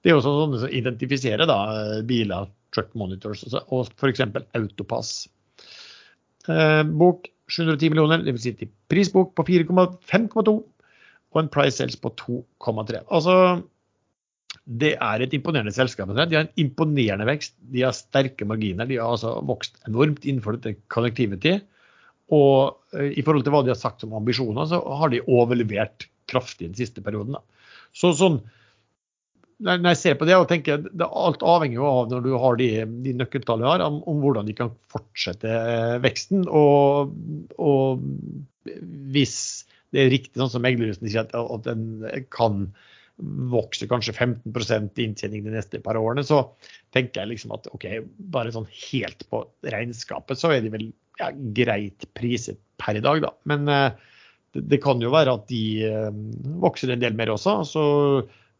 [0.00, 1.58] Det er jo sånne som identifiserer da,
[2.08, 4.22] biler, truck monitors og f.eks.
[4.56, 5.12] Autopass.
[6.48, 8.44] Eh, bok 710 millioner, dvs.
[8.46, 10.54] Si til prisbok på 4,5,2
[11.30, 13.02] og en price sales på 2,3.
[13.10, 13.34] Altså,
[14.66, 16.10] det er et imponerende selskap.
[16.14, 17.56] De har en imponerende vekst.
[17.74, 18.88] De har sterke marginer.
[18.88, 21.58] De har altså vokst enormt innenfor dette connectivity.
[22.34, 26.06] Og eh, i forhold til hva de har sagt som ambisjoner, så har de overlevert
[26.30, 27.38] kraftig den siste perioden.
[27.38, 27.70] Da.
[27.96, 28.38] Så sånn,
[29.60, 32.60] når jeg ser på det og tenker det alt avhenger jo av når du har
[32.60, 32.68] de,
[33.04, 36.46] de nøkkeltallene har, om, om, hvordan de kan fortsette eh, veksten.
[36.48, 37.12] Og,
[37.60, 38.00] og
[39.12, 39.36] hvis
[39.92, 42.70] det er riktig sånn som meglerhusen sier, at, at den kan
[43.52, 46.42] vokse kanskje 15 i inntjening de neste par årene, så
[46.94, 47.86] tenker jeg liksom at OK,
[48.32, 49.42] bare sånn helt på
[49.74, 50.86] regnskapet så er de vel
[51.20, 53.34] ja, greit priset per i dag, da.
[53.50, 53.90] Men eh,
[54.54, 56.12] det, det, kan jo være at de eh,
[56.64, 57.60] vokser en del mer også.
[57.68, 57.84] så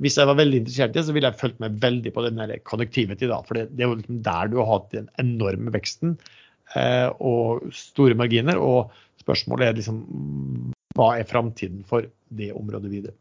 [0.01, 2.41] hvis jeg var veldig interessert i det, så ville jeg fulgt med veldig på den
[2.65, 3.29] connectivity.
[3.29, 6.15] da, For det, det, er jo liksom der du har hatt den enorme veksten
[6.75, 8.61] eh, og store marginer.
[8.61, 10.05] Og spørsmålet er liksom
[10.97, 13.17] hva er framtiden for det området videre.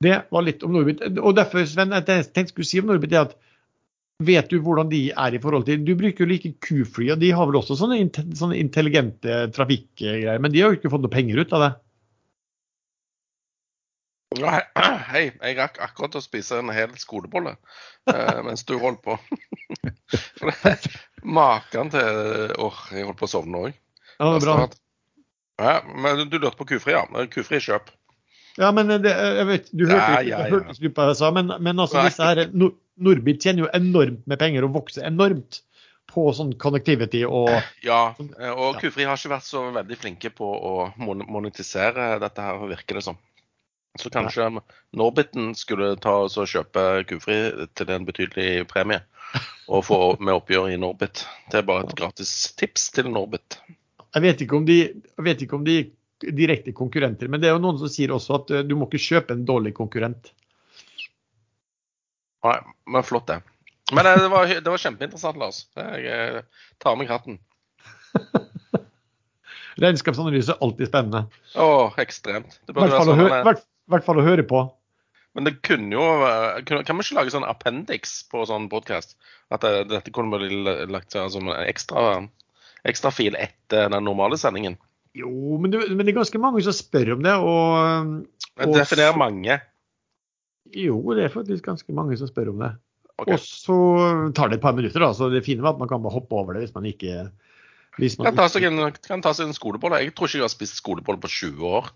[0.00, 1.02] Det var litt om Norbit.
[1.20, 3.36] Og derfor, Sven, jeg tenkte skulle si om Norbit, er at
[4.20, 7.32] vet du hvordan de er i forhold til Du bruker jo like Q-fly, og de
[7.32, 8.02] har vel også sånne,
[8.36, 10.40] sånne intelligente trafikkgreier.
[10.40, 11.70] Men de har jo ikke fått noe penger ut av det?
[15.10, 17.56] Hei, jeg rakk akkurat å spise en hel skolebolle
[18.06, 19.16] eh, mens du holdt på.
[21.38, 23.80] Maken til Åh, jeg holdt på å sovne òg.
[24.20, 24.68] Ja, det var bra.
[25.60, 27.02] Ja, men du lurte på kufri, ja.
[27.32, 27.90] Kufri kjøp.
[28.60, 30.60] Ja, men det, jeg vet, du hørte ja, ja, ja.
[30.74, 32.44] ikke hva jeg sa, men, men altså, disse her,
[33.00, 35.62] Norbit tjener jo enormt med penger og vokser enormt
[36.10, 37.50] på sånn connectivity og
[37.86, 38.00] Ja,
[38.50, 43.04] og Kufri har ikke vært så veldig flinke på å monetisere dette her, virker det
[43.06, 43.18] som.
[43.98, 44.62] Så kanskje Nei.
[44.96, 47.38] Norbiten skulle ta og kjøpe Kufri
[47.74, 49.02] til en betydelig premie.
[49.70, 51.24] Og få med oppgjør i Norbit.
[51.50, 53.60] Det er bare et gratis tips til Norbit.
[54.14, 54.78] Jeg vet ikke om de,
[55.22, 55.78] vet ikke om de
[56.20, 59.00] direkte konkurrenter, men det er jo noen som sier også at eh, du må ikke
[59.00, 60.32] kjøpe en dårlig konkurrent.
[62.44, 62.58] Nei,
[62.90, 63.38] men flott det.
[63.94, 65.62] Men det var, det var kjempeinteressant, Lars.
[65.78, 67.40] Jeg eh, tar med hatten.
[69.80, 71.24] Regnskapsanalyse er alltid spennende.
[71.54, 71.68] Å,
[72.02, 72.58] ekstremt.
[72.66, 73.64] Det hvert være sånn, hvert
[74.06, 74.64] fall å høre på.
[75.36, 76.04] Men det kunne jo
[76.66, 79.14] Kan vi ikke lage sånn appendix på sånn podkast?
[79.54, 82.24] At det, dette kunne bli lagt som en ekstra,
[82.88, 84.78] ekstra fil etter den normale sendingen?
[85.14, 87.34] Jo, men det, men det, er ganske mange som spør om det.
[87.42, 88.14] Og,
[88.62, 89.58] og Definer mange.
[90.70, 92.70] Jo, det er faktisk ganske mange som spør om det.
[93.20, 93.34] Okay.
[93.34, 93.78] Og så
[94.36, 95.10] tar det et par minutter, da.
[95.16, 97.26] Så det fine med at man kan bare hoppe over det hvis man ikke
[97.98, 99.98] hvis man kan, ta seg en, kan ta seg en skolebolle.
[100.00, 101.90] Jeg tror ikke jeg har spist skolebolle på 20 år.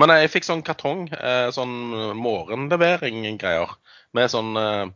[0.00, 1.72] Men jeg fikk sånn kartong, eh, sånn
[2.16, 3.74] morgenlevering-greier,
[4.16, 4.86] med sånn eh,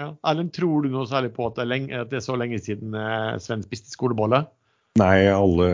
[0.00, 0.08] Ja.
[0.28, 2.58] Erlend, tror du noe særlig på at det er, lenge, at det er så lenge
[2.60, 2.88] siden
[3.40, 4.40] Sven spiste skolebolle?
[5.00, 5.68] Nei, alle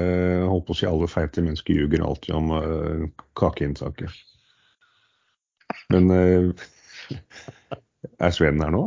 [0.47, 3.07] holdt på å si alle feite mennesker ljuger alltid om uh,
[3.39, 4.15] kakeinntaket.
[5.91, 6.67] Men uh,
[8.23, 8.85] er Sven her nå?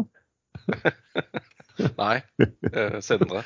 [1.99, 3.43] Nei, uh, senere.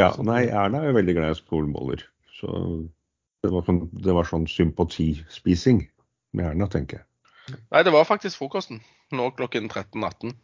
[0.00, 2.02] ja, nei, Erna er jo veldig glad i skoleboller.
[2.40, 2.50] Så
[3.46, 5.84] det var, sånn, det var sånn sympatispising
[6.34, 7.06] med Erna, tenker jeg.
[7.70, 8.82] Nei, det var faktisk frokosten.
[9.14, 10.34] Nå klokken 13.18.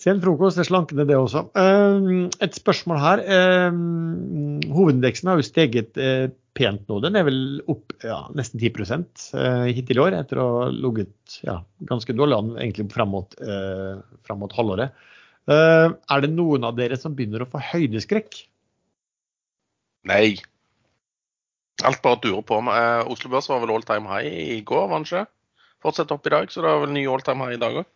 [0.00, 1.42] Sen frokost er slankende, det også.
[1.60, 3.22] Ehm, et spørsmål her.
[3.36, 7.02] Ehm, hovedindeksen har jo steget eh, pent nå.
[7.04, 8.70] Den er vel opp ja, nesten 10
[9.36, 11.58] eh, hittil i år, etter å ha ligget ja,
[11.90, 14.96] ganske dårlig an egentlig fram mot, eh, fram mot halvåret.
[15.52, 18.40] Ehm, er det noen av dere som begynner å få høydeskrekk?
[20.08, 20.40] Nei.
[21.84, 22.56] Alt bare durer på.
[23.12, 26.64] Oslo Børs var vel all time high i går, var den opp i dag, så
[26.64, 27.88] det er vel ny all time high i dag òg.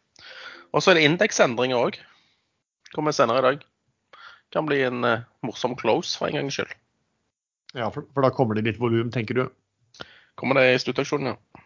[0.74, 1.98] Og så er det indeksendringer òg.
[2.94, 3.60] Kommer senere i dag.
[4.54, 6.72] Kan bli en uh, morsom close for en gangs skyld.
[7.74, 9.44] Ja, for, for, da kommer det litt volum, tenker du?
[10.38, 11.62] Kommer det i sluttaksjonen, ja.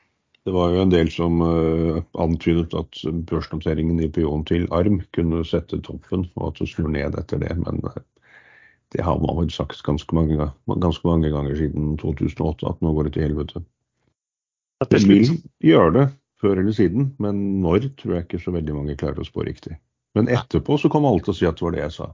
[0.46, 5.42] Det var jo en del som uh, antydet at børsnoteringen i Pion til arm kunne
[5.44, 7.52] sette toppen, og at det snur ned etter det.
[7.64, 7.98] Men uh,
[8.94, 13.08] det har man vel sagt ganske mange, ganske mange, ganger siden 2008, at nå går
[13.08, 13.64] det til helvete.
[14.88, 16.06] Det vil gjøre det,
[16.42, 19.78] før eller siden, men når tror jeg ikke så veldig mange klarer å spå riktig.
[20.16, 22.08] Men etterpå så kommer alle til å si at det var det jeg sa.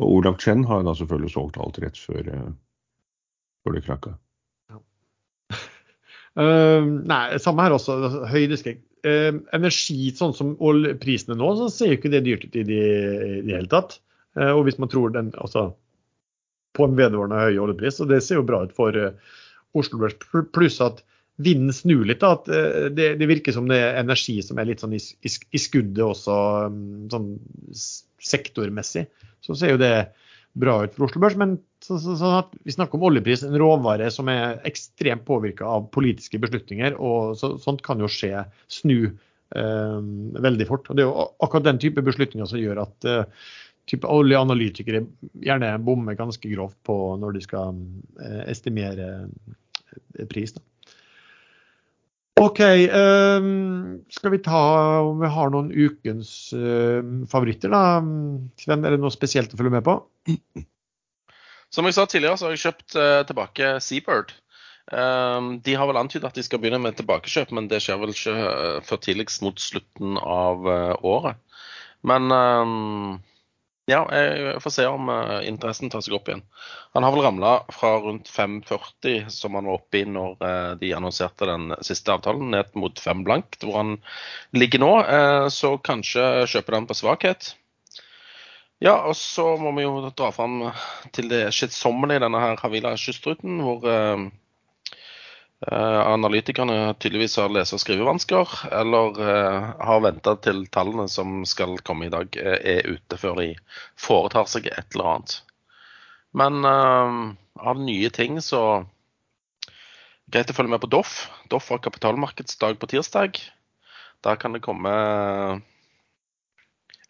[0.00, 2.52] Og Olav Chen har da selvfølgelig solgt alt rett før, uh,
[3.64, 4.14] før det krakka.
[4.72, 4.80] Ja.
[6.40, 7.98] uh, nei, samme her også.
[7.98, 8.80] Altså, høydeskrekk.
[9.04, 12.80] Uh, energi, sånn som oljeprisene nå, så ser jo ikke det dyrt ut i det
[13.48, 13.98] hele tatt.
[14.38, 15.70] Uh, og hvis man tror den altså
[16.76, 18.96] på en vedvarende høy oljepris, og det ser jo bra ut for
[19.76, 20.16] Oslo Børs,
[20.54, 21.00] pluss at
[21.40, 22.20] vinden snur litt.
[22.22, 25.00] da, at eh, det, det, virker som det er energi som er litt sånn i,
[25.00, 26.36] i, i skuddet også,
[26.72, 27.30] mm, sånn
[28.20, 29.06] sektormessig.
[29.44, 29.94] Så ser jo det
[30.60, 31.38] bra ut for Oslo Børs.
[31.40, 35.68] Men så, så, sånn at vi snakker om oljepris, en råvare som er ekstremt påvirka
[35.68, 36.98] av politiske beslutninger.
[36.98, 39.98] og så, Sånt kan jo skje, snu eh,
[40.48, 40.90] veldig fort.
[40.90, 43.24] og Det er jo akkurat den type beslutninger som gjør at eh,
[43.90, 45.04] type oljeanalytikere
[45.42, 47.78] gjerne bommer ganske grovt på når de skal
[48.22, 50.54] eh, estimere eh, pris.
[50.56, 50.62] Da.
[52.40, 52.60] OK.
[52.88, 54.60] Um, skal vi ta
[55.04, 58.00] om vi har noen ukens uh, favoritter, da?
[58.62, 59.98] Sven, er det noe spesielt å følge med på?
[61.70, 64.32] Som jeg sa tidligere, så har jeg kjøpt uh, tilbake Seabird.
[64.90, 68.14] Um, de har vel antydet at de skal begynne med tilbakekjøp, men det skjer vel
[68.14, 70.64] ikke uh, før tidligst mot slutten av
[71.04, 71.38] året.
[72.08, 73.20] Men um,
[73.90, 76.42] ja, jeg får se om uh, interessen tar seg opp igjen.
[76.96, 80.92] Han har vel ramla fra rundt 5,40, som han var oppe i når uh, de
[80.96, 83.96] annonserte den siste avtalen, ned mot 5 blankt, hvor han
[84.56, 84.92] ligger nå.
[85.06, 87.54] Uh, så kanskje kjøpe den på svakhet.
[88.80, 90.70] Ja, og så må vi jo dra fram
[91.12, 93.84] til det kjedsommelige i denne her Havila kystruten, hvor
[95.68, 102.08] analytikerne tydeligvis har lese- og skrivevansker, eller uh, har venta til tallene som skal komme
[102.08, 103.50] i dag, uh, er ute før de
[104.00, 105.36] foretar seg et eller annet.
[106.32, 108.84] Men av nye ting så
[110.30, 111.24] Greit å følge med på Doff.
[111.50, 113.40] Doff har kapitalmarkedsdag på tirsdag.
[114.22, 114.92] Der kan det komme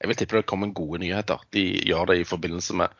[0.00, 1.42] jeg vil tippe det kommer gode nyheter.
[1.52, 2.94] De gjør det i forbindelse med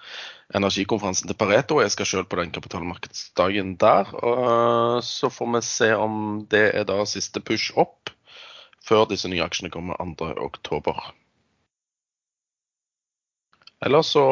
[0.55, 1.79] energikonferansen til Pareto.
[1.81, 4.11] Jeg skal selv på den kapitalmarkedsdagen der.
[4.21, 8.13] Og så får vi se om det er da siste push opp
[8.85, 10.93] før disse nye aksjene kommer 2.10.
[13.81, 14.27] Ellers så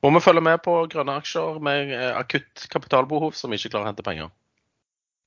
[0.00, 4.06] må vi følge med på grønne aksjer med akutt kapitalbehov som ikke klarer å hente
[4.06, 4.32] penger.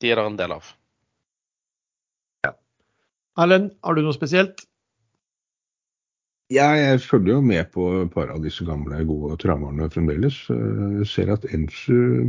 [0.02, 0.73] De er det en del av.
[2.48, 2.56] Ja.
[3.38, 4.65] Erlend, har du noe spesielt?
[6.52, 10.41] Jeg følger jo med på et par av disse gamle, gode traverne fremdeles.
[10.52, 12.28] Jeg ser at Ensu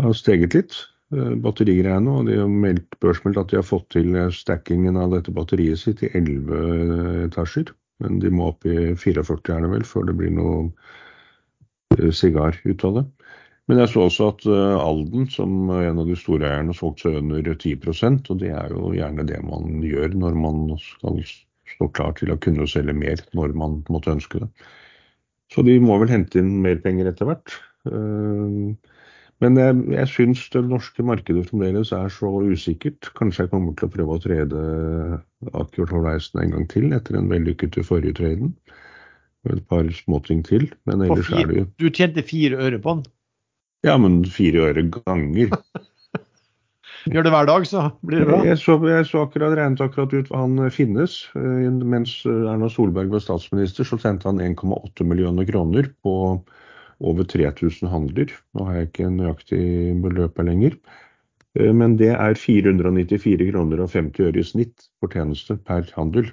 [0.00, 0.78] har steget litt,
[1.12, 2.16] eh, batterigreiene.
[2.16, 6.02] Og de har meldt, børsmeldt at de har fått til stackingen av dette batteriet sitt
[6.02, 7.74] i 11 etasjer.
[8.00, 10.56] Men de må opp i 44 er det vel, før det blir noe
[11.98, 13.06] eh, sigar ut av det.
[13.70, 17.20] Men jeg så også at eh, Alden, som en av de store eierne, solgte seg
[17.20, 21.20] under 10% og det er jo gjerne det man gjør når man skal
[21.74, 24.48] stå klar til å kunne selge mer når man måtte ønske det.
[25.52, 27.56] Så de må vel hente inn mer penger etter hvert.
[27.88, 28.92] Eh,
[29.42, 33.10] men jeg, jeg syns det norske markedet fremdeles er så usikkert.
[33.18, 34.60] Kanskje jeg kommer til å prøve å trede
[35.58, 38.54] Aker Horizon en gang til etter en vellykket forrige traden.
[39.50, 40.68] Et par småting til.
[40.86, 43.08] Men ellers fire, er det jo Du tjente fire øre på den?
[43.82, 45.56] Ja, men fire øre ganger.
[47.10, 48.40] Gjør det hver dag, så blir det bra.
[48.46, 51.16] Jeg så, jeg så akkurat, regnet akkurat ut hva han finnes.
[51.38, 56.14] Eh, mens Erna Solberg var statsminister, så sendte han 1,8 millioner kroner på
[57.02, 58.30] over 3000 handler.
[58.54, 59.64] Nå har jeg ikke nøyaktig
[60.04, 60.78] beløp her lenger.
[61.58, 66.30] Eh, men det er 494 kroner og 50 øre i snitt for tjeneste per handel.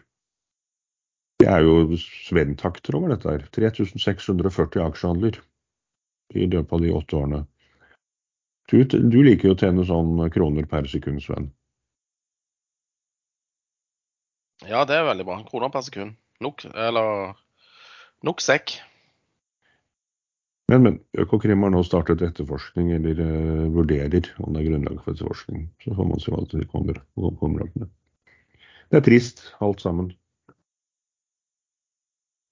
[1.40, 3.46] Det er jo sventakter over dette her.
[3.56, 5.40] 3640 aksjehandler
[6.36, 7.46] i løpet av de åtte årene.
[8.70, 11.50] Du, du liker jo å tjene sånn kroner per sekund, Sven.
[14.68, 15.40] Ja, det er veldig bra.
[15.48, 16.18] Kroner per sekund.
[16.44, 17.34] Nok, eller
[18.28, 18.76] nok sekk.
[20.70, 25.16] Men, men Økokrim har nå startet etterforskning, eller uh, vurderer om det er grunnlag for
[25.16, 25.66] etterforskning.
[25.82, 27.02] Så får man se hva det kommer,
[27.41, 27.90] kommer opp med.
[28.90, 30.12] Det er trist, alt sammen.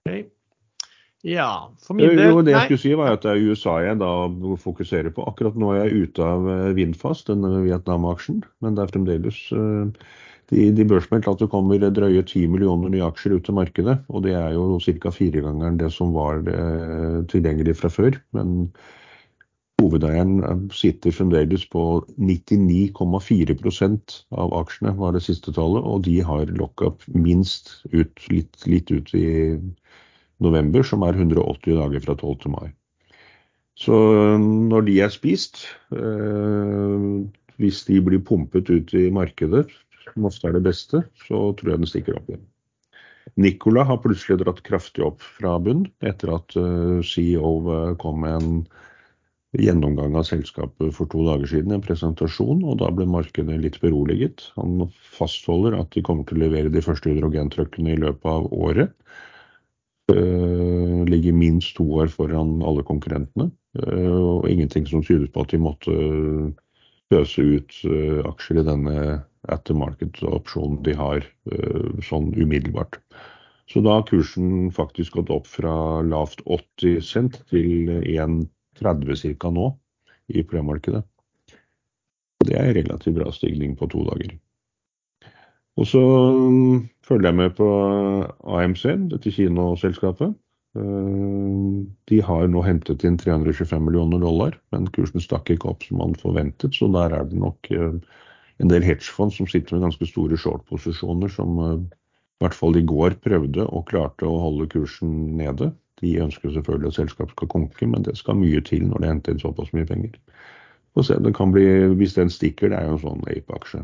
[0.07, 0.25] Okay.
[1.27, 3.99] Ja, for min del Jo, det jeg skulle si var at det er USA jeg
[3.99, 4.11] da
[4.63, 5.25] fokuserer på.
[5.27, 6.47] Akkurat nå er jeg ute av
[6.77, 8.45] Vindfast, den Vietnam-aksjen.
[8.63, 9.41] Men det er fremdeles
[10.47, 13.97] de, de børsmeldte at det kommer drøye 10 millioner nye aksjer ut til markedet.
[14.07, 15.11] Og det er jo ca.
[15.11, 18.13] firegangeren det som var eh, tilgjengelig fra før.
[18.37, 18.47] Men
[19.81, 25.83] hovedeieren sitter fremdeles på 99,4% av aksjene, var det siste tallet.
[25.83, 29.27] Og de har lockup minst ut, litt, litt ut i
[30.43, 32.67] november, som er 180 dager fra 12 til mai.
[33.77, 33.97] Så
[34.41, 37.25] når de er spist, øh,
[37.61, 39.67] hvis de blir pumpet ut i markedet,
[40.03, 42.45] som ofte er det beste, så tror jeg den stikker opp igjen.
[43.37, 48.53] Nicola har plutselig dratt kraftig opp fra bunn etter at øh, CEO kom med en
[49.57, 54.49] gjennomgang av selskapet for to dager siden, en presentasjon, og da ble markedet litt beroliget.
[54.57, 54.87] Han
[55.17, 58.93] fastholder at de kommer til å levere de første hydrogentruckene i løpet av året.
[60.07, 63.49] Uh, ligger minst to år foran alle konkurrentene.
[63.75, 65.95] Uh, og ingenting som tyder på at de måtte
[67.11, 67.75] pøse ut
[68.27, 68.95] aksjer i denne
[69.47, 71.21] at market-opsjonen de har
[72.03, 72.97] sånn umiddelbart.
[73.71, 79.51] Så da har kursen faktisk gått opp fra lavt 80 cent til 1,30 ca.
[79.51, 79.69] nå
[80.27, 81.03] i premarkedet.
[82.47, 84.35] Det er relativt bra stigning på to dager.
[85.77, 87.69] Og så mm, følger jeg med på
[88.57, 88.83] AMC,
[89.13, 90.33] dette kinoselskapet.
[90.77, 96.01] Eh, de har nå hentet inn 325 millioner dollar, men kursen stakk ikke opp som
[96.01, 96.75] man forventet.
[96.77, 97.93] Så der er det nok eh,
[98.57, 101.79] en del hedgefond som sitter med ganske store short-posisjoner, som eh,
[102.37, 105.71] i hvert fall i går prøvde og klarte å holde kursen nede.
[106.01, 109.33] De ønsker selvfølgelig at selskapet skal konke, men det skal mye til når det henter
[109.33, 110.17] inn såpass mye penger.
[110.97, 111.63] Få se, det kan bli,
[111.93, 113.83] Hvis den stikker, det er jo en sånn ape-aksje.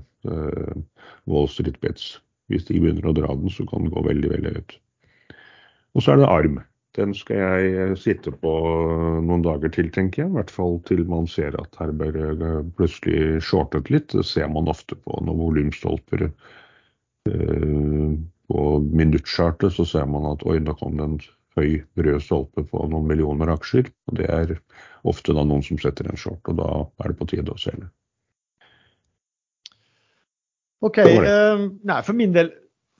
[1.30, 2.16] Wall Street Bets.
[2.50, 4.80] Hvis de begynner å dra den, så kan den gå veldig, veldig høyt.
[5.94, 6.58] Og så er det arm.
[6.98, 8.52] Den skal jeg sitte på
[9.26, 10.32] noen dager til, tenker jeg.
[10.32, 14.10] I hvert fall til man ser at her bør plutselig shortet litt.
[14.14, 16.28] Det ser man ofte på noen volumstolper.
[17.30, 18.14] Eh,
[18.50, 21.22] på minuttchartet så ser man at oi, da kom den en
[21.58, 23.90] høy rød stolpe på noen millioner aksjer.
[24.10, 24.56] og Det er
[25.10, 26.70] ofte da noen som setter en short, og da
[27.04, 27.90] er det på tide å selge.
[30.84, 31.00] OK.
[31.00, 32.52] Uh, nei, for min del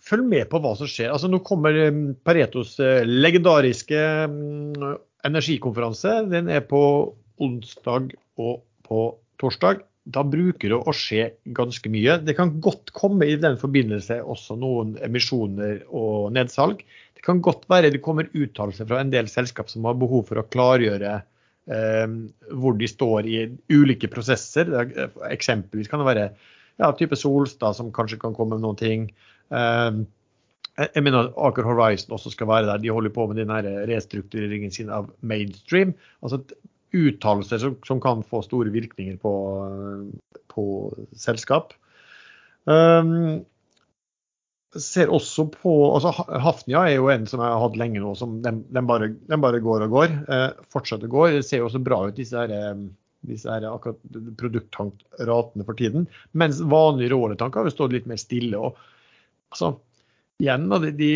[0.04, 1.12] følg med på hva som skjer.
[1.12, 4.94] Altså, nå kommer um, Paretos uh, legendariske um,
[5.28, 6.22] energikonferanse.
[6.32, 6.84] Den er på
[7.44, 9.08] onsdag og på
[9.42, 9.84] torsdag.
[10.04, 12.18] Da bruker det å skje ganske mye.
[12.28, 16.84] Det kan godt komme i den forbindelse også noen emisjoner og nedsalg.
[17.24, 20.48] Kan godt være det kommer uttalelser fra en del selskap som har behov for å
[20.52, 21.14] klargjøre
[21.72, 22.18] eh,
[22.52, 23.38] hvor de står i
[23.72, 24.72] ulike prosesser.
[25.30, 26.28] Eksempelvis kan det være
[26.82, 29.08] ja, type Solstad som kanskje kan komme med noen ting.
[29.54, 30.04] Eh,
[30.74, 32.82] jeg mener at Aker Horizon også skal være der.
[32.82, 33.54] De holder på med den
[33.90, 35.94] restruktureringen sin av mainstream.
[36.22, 36.42] altså
[36.94, 39.34] Uttalelser som, som, kan få store virkninger på,
[40.54, 40.66] på
[41.18, 41.74] selskap.
[42.70, 43.44] Um,
[44.82, 48.40] ser også på, altså Hafnia er jo en som jeg har hatt lenge nå, som
[48.44, 50.18] den, den, bare, den bare, går og går.
[50.28, 51.24] Eh, fortsetter å gå.
[51.38, 52.78] Det ser jo også bra ut, disse, her,
[53.28, 54.00] disse her akkurat
[54.40, 56.08] produkttankratene for tiden.
[56.38, 58.60] Mens vanlige råletanker har jo stått litt mer stille.
[58.60, 58.80] og
[59.54, 59.76] altså,
[60.42, 61.12] igjen, de, de,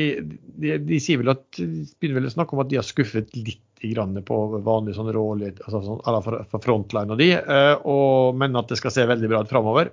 [0.62, 3.64] de, de, sier vel at, begynner vel å snakke om at de har skuffet litt
[3.78, 8.72] på vanlig sånn råolje, altså sånn, for, for frontline av de, eh, og, men at
[8.72, 9.92] det skal se veldig bra ut framover.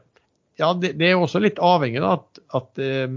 [0.61, 3.11] Ja, det, det, er også litt avhengig av at, at eh,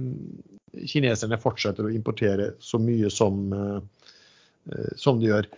[0.89, 5.49] kineserne fortsetter å importere så mye som, eh, som de gjør.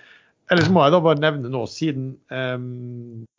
[0.50, 2.58] Ellers må jeg da bare nevne nå, siden eh,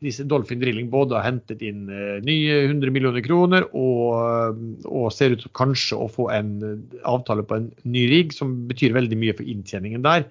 [0.04, 5.34] disse Dolphin Drilling både har hentet inn uh, nye 100 millioner kroner og, og, ser
[5.34, 6.52] ut til kanskje å få en
[7.02, 10.28] avtale på en ny rigg, som betyr veldig mye for inntjeningen der,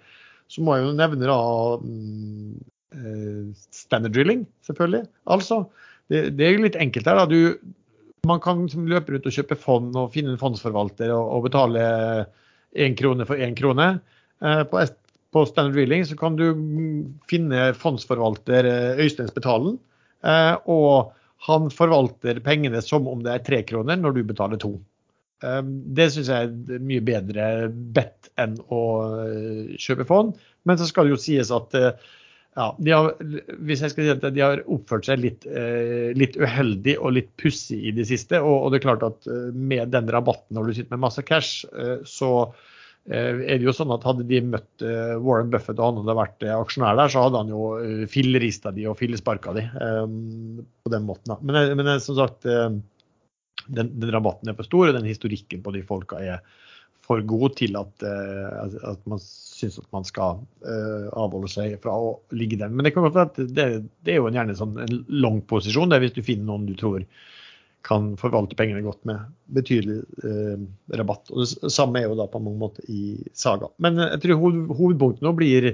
[0.50, 1.42] så må jeg jo nevne da
[1.84, 3.44] uh,
[3.76, 5.04] standard drilling, selvfølgelig.
[5.36, 5.66] Altså,
[6.10, 7.20] det, det, er litt enkelt her.
[7.20, 7.60] da, du
[8.28, 11.84] man kan liksom løpe rundt og kjøpe fond og finne en fondsforvalter og, og betale
[12.78, 13.94] én krone for én krone.
[14.44, 14.88] Eh, på
[15.30, 16.46] på Standard Drilling så kan du
[17.30, 19.76] finne fondsforvalter eh, Øystein Spetalen.
[20.26, 21.12] Eh, og
[21.46, 24.74] han forvalter pengene som om det er tre kroner når du betaler to.
[25.40, 28.82] Det syns jeg er mye bedre bedt enn å
[29.80, 30.34] kjøpe fond.
[30.68, 31.78] Men så skal det jo sies at
[32.58, 33.12] ja, har,
[33.66, 35.46] hvis jeg skal si at de har oppført seg litt,
[36.18, 38.42] litt uheldig og litt pussig i det siste.
[38.42, 41.64] Og, og, det er klart at med den rabatten når du sitter med masse cash,
[42.10, 42.32] så
[43.10, 46.16] Eh, er det jo sånn at Hadde de møtt eh, Warren Buffett og han hadde
[46.20, 51.08] vært eh, aksjonær der, så hadde han jo fillerista de og fillesparka de på den
[51.08, 51.38] måten.
[51.42, 52.82] Men, men som sagt, den,
[53.70, 56.44] den, rabatten er for stor, og den historikken på de folka er
[57.10, 60.44] for god til at, at man syns at man skal
[61.18, 62.70] avholde seg fra å ligge der.
[62.70, 62.94] Men det,
[63.50, 63.66] det,
[64.06, 67.02] det er jo gjerne sånn en lang posisjon der hvis du finner noen du tror
[67.86, 70.64] kan forvalte pengene godt med betydelig eh,
[71.00, 71.30] rabatt.
[71.32, 73.72] Og Det samme er jo da på mange måter i Saga.
[73.82, 75.70] Men eh, jeg tror hoved, hovedpunktet nå blir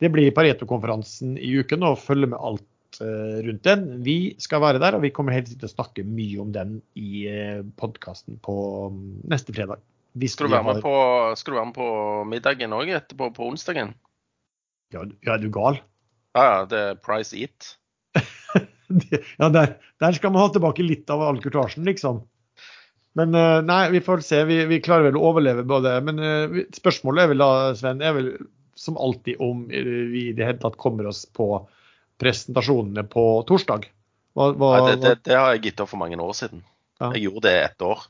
[0.00, 3.86] det blir Pareto-konferansen i uken og følge med alt eh, rundt den.
[4.04, 7.26] Vi skal være der, og vi kommer helt til å snakke mye om den i
[7.28, 8.56] eh, podkasten på
[8.88, 9.82] um, neste fredag.
[10.10, 10.94] Skal du, med på,
[11.38, 11.88] skal du være med på
[12.26, 13.92] middagen òg etterpå, på onsdagen?
[14.90, 15.78] Ja, ja, er du gal?
[16.34, 16.64] Ja, ja.
[16.66, 17.76] Det er Price Eat.
[19.38, 22.24] ja, der, der, skal man ha tilbake litt av allkurtasjen, liksom.
[23.18, 24.42] Men eh, nei, vi får se.
[24.50, 25.94] Vi, vi, klarer vel å overleve både.
[26.06, 28.32] Men uh, spørsmålet er vel da, Sven, er vel
[28.78, 31.52] som alltid om vi i det hele tatt kommer oss på
[32.20, 33.86] presentasjonene på torsdag.
[34.38, 36.62] Hva, hva, nei, det, det, det, har jeg gitt opp for mange år siden.
[37.00, 37.10] Ja.
[37.12, 38.06] Jeg gjorde det ett år.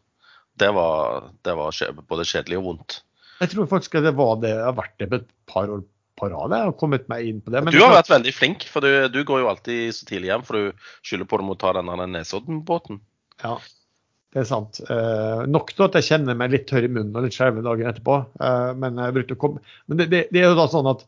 [0.61, 3.01] Det var, det var både kjedelig og vondt.
[3.41, 5.83] Jeg tror faktisk det var det jeg har vært det på et par år
[6.21, 7.63] på rad og kommet meg inn på det.
[7.65, 10.47] Men du har vært veldig flink, for du, du, går jo alltid så tidlig hjem,
[10.47, 13.01] for du skylder på dem å ta denne Nesodden-båten.
[13.41, 13.55] Ja.
[14.35, 14.83] det er sant.
[14.85, 17.89] Eh, nok til at jeg kjenner meg litt tørr i munnen og litt skjelven dagen
[17.89, 18.19] etterpå.
[18.37, 19.25] Eh, men jeg.
[19.31, 21.07] Men det, det, det, er jo da sånn at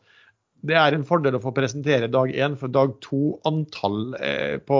[0.63, 4.79] det er en fordel å få presentere dag én, for dag to antall eh, på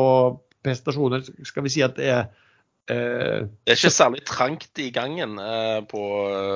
[0.63, 2.29] prestasjoner skal vi si at det er
[2.89, 6.01] Det er ikke særlig trangt i gangen eh, på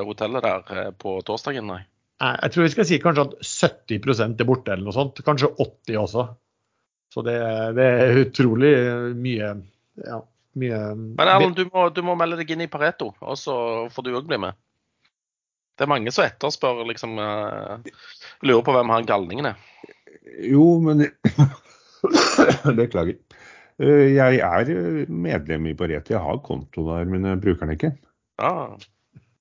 [0.09, 1.83] hotellet der eh, på torsdagen, nei.
[2.17, 5.21] Jeg tror vi skal si kanskje at 70 er borte, eller noe sånt.
[5.23, 6.25] Kanskje 80 også.
[7.13, 7.37] Så det,
[7.77, 8.73] det er utrolig
[9.15, 9.53] mye.
[10.01, 10.23] Ja
[10.57, 13.55] mye Men Erlend, du må, du må, melde deg inn i Pareto, og så
[13.93, 14.57] får du òg bli med.
[15.77, 17.19] Det er mange som etterspør, liksom
[18.41, 19.59] Lurer på hvem han galningen er.
[20.49, 21.05] Jo, men
[22.79, 23.19] Beklager.
[23.81, 24.69] Uh, jeg er
[25.09, 26.15] medlem i Pareto.
[26.15, 27.91] Jeg har konto der, men jeg bruker den ikke.
[28.37, 28.77] Ah.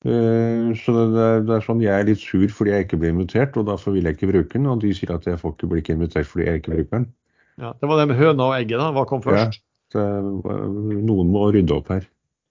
[0.07, 3.57] Så det er, det er, sånn jeg er litt sur fordi jeg ikke ble invitert,
[3.59, 4.69] og derfor vil jeg ikke bruke den.
[4.71, 7.09] Og de sier at jeg får ikke bli invitert fordi jeg ikke bruker den.
[7.59, 8.93] Ja, Det var det med høna og egget, da.
[8.95, 9.59] Hva kom først?
[9.59, 9.65] Ja.
[9.97, 12.07] Noen må rydde opp her.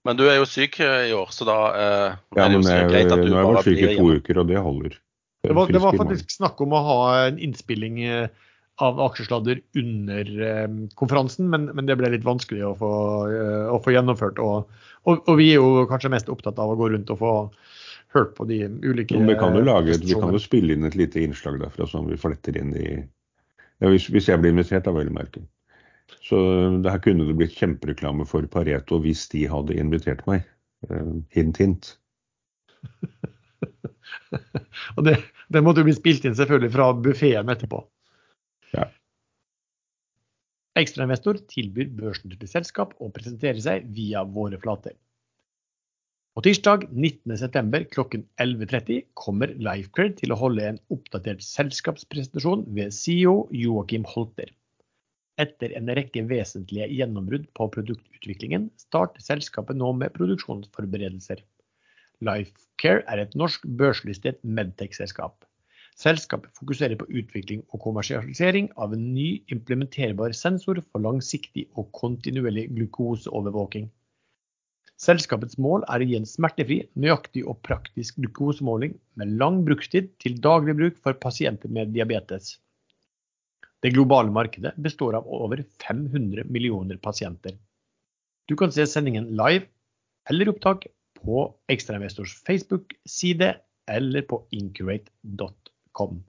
[0.06, 2.70] Men du er jo syk eh, i år, så da eh, ja, er det jo
[2.70, 4.98] jeg, greit at du nå har jeg vært syk i to uker, og det holder.
[5.46, 10.48] Det var, det var, faktisk snakk om å ha en innspilling eh, av aksjesladder under
[10.48, 12.92] eh, konferansen, men, men, det ble litt vanskelig å få,
[13.32, 14.40] eh, å få gjennomført.
[14.42, 14.68] Og,
[15.08, 17.32] og, og, vi er jo kanskje mest opptatt av å gå rundt og få
[18.16, 21.20] hørt på de ulike vi kan jo lage, vi kan jo spille inn et lite
[21.24, 25.10] innslag derfra som vi fletter inn i ja, hvis, hvis, jeg blir invitert, da vel
[25.10, 25.42] å merke.
[26.24, 26.38] Så
[26.84, 30.46] det her kunne det blitt kjempereklame for Pareto hvis de hadde invitert meg.
[30.88, 31.90] Eh, hint, hint.
[34.96, 35.18] og det,
[35.52, 37.82] det måtte jo bli spilt inn selvfølgelig fra buffeen etterpå.
[38.74, 38.88] Ja.
[40.76, 44.96] Ekstrainvestor tilbyr børsnoterte selskap å presentere seg via våre flater.
[46.36, 47.86] På tirsdag 19.9.
[47.94, 54.50] klokken 11.30 kommer Lifecred til å holde en oppdatert selskapspresentasjon ved CEO Joakim Holter.
[55.40, 61.40] Etter en rekke vesentlige gjennombrudd på produktutviklingen, starter selskapet nå med produksjonsforberedelser.
[62.24, 65.40] Lifecare er et norsk børslistet Medtech-selskap.
[65.96, 72.66] Selskapet fokuserer på utvikling og kommersialisering av en ny implementerbar sensor for langsiktig og kontinuerlig
[72.74, 73.86] glukoseovervåking.
[75.00, 80.36] Selskapets mål er å gi en smertefri, nøyaktig og praktisk glukosemåling med lang brukstid til
[80.44, 82.58] daglig bruk for pasienter med diabetes.
[83.84, 87.56] Det globale markedet består av over 500 millioner pasienter.
[88.48, 89.64] Du kan se sendingen live
[90.28, 90.88] eller opptak
[91.20, 93.52] på Ekstrainvestors Facebook-side
[93.88, 94.42] eller på
[95.96, 96.22] incurate.com.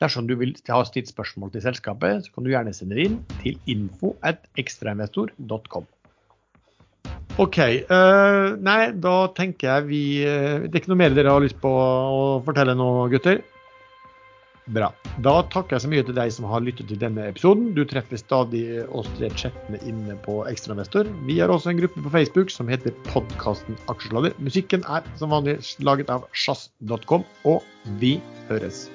[0.00, 3.18] Dersom du vil ha stilt spørsmål til selskapet, så kan du gjerne sende det inn
[3.42, 5.86] til info at ekstrainvestor.com.
[7.38, 7.58] OK.
[7.88, 11.60] Uh, nei, da tenker jeg vi uh, Det er ikke noe mer dere har lyst
[11.60, 13.40] på å fortelle nå, gutter?
[14.70, 14.90] Bra.
[15.24, 17.72] Da takker jeg så mye til deg som har lyttet til denne episoden.
[17.74, 21.10] Du treffer stadig oss tre chattene inne på Ekstrainvestor.
[21.26, 24.36] Vi har også en gruppe på Facebook som heter Podkasten Aksjesladder.
[24.38, 27.66] Musikken er som vanlig laget av sjazz.com, og
[27.98, 28.18] vi
[28.52, 28.86] høres.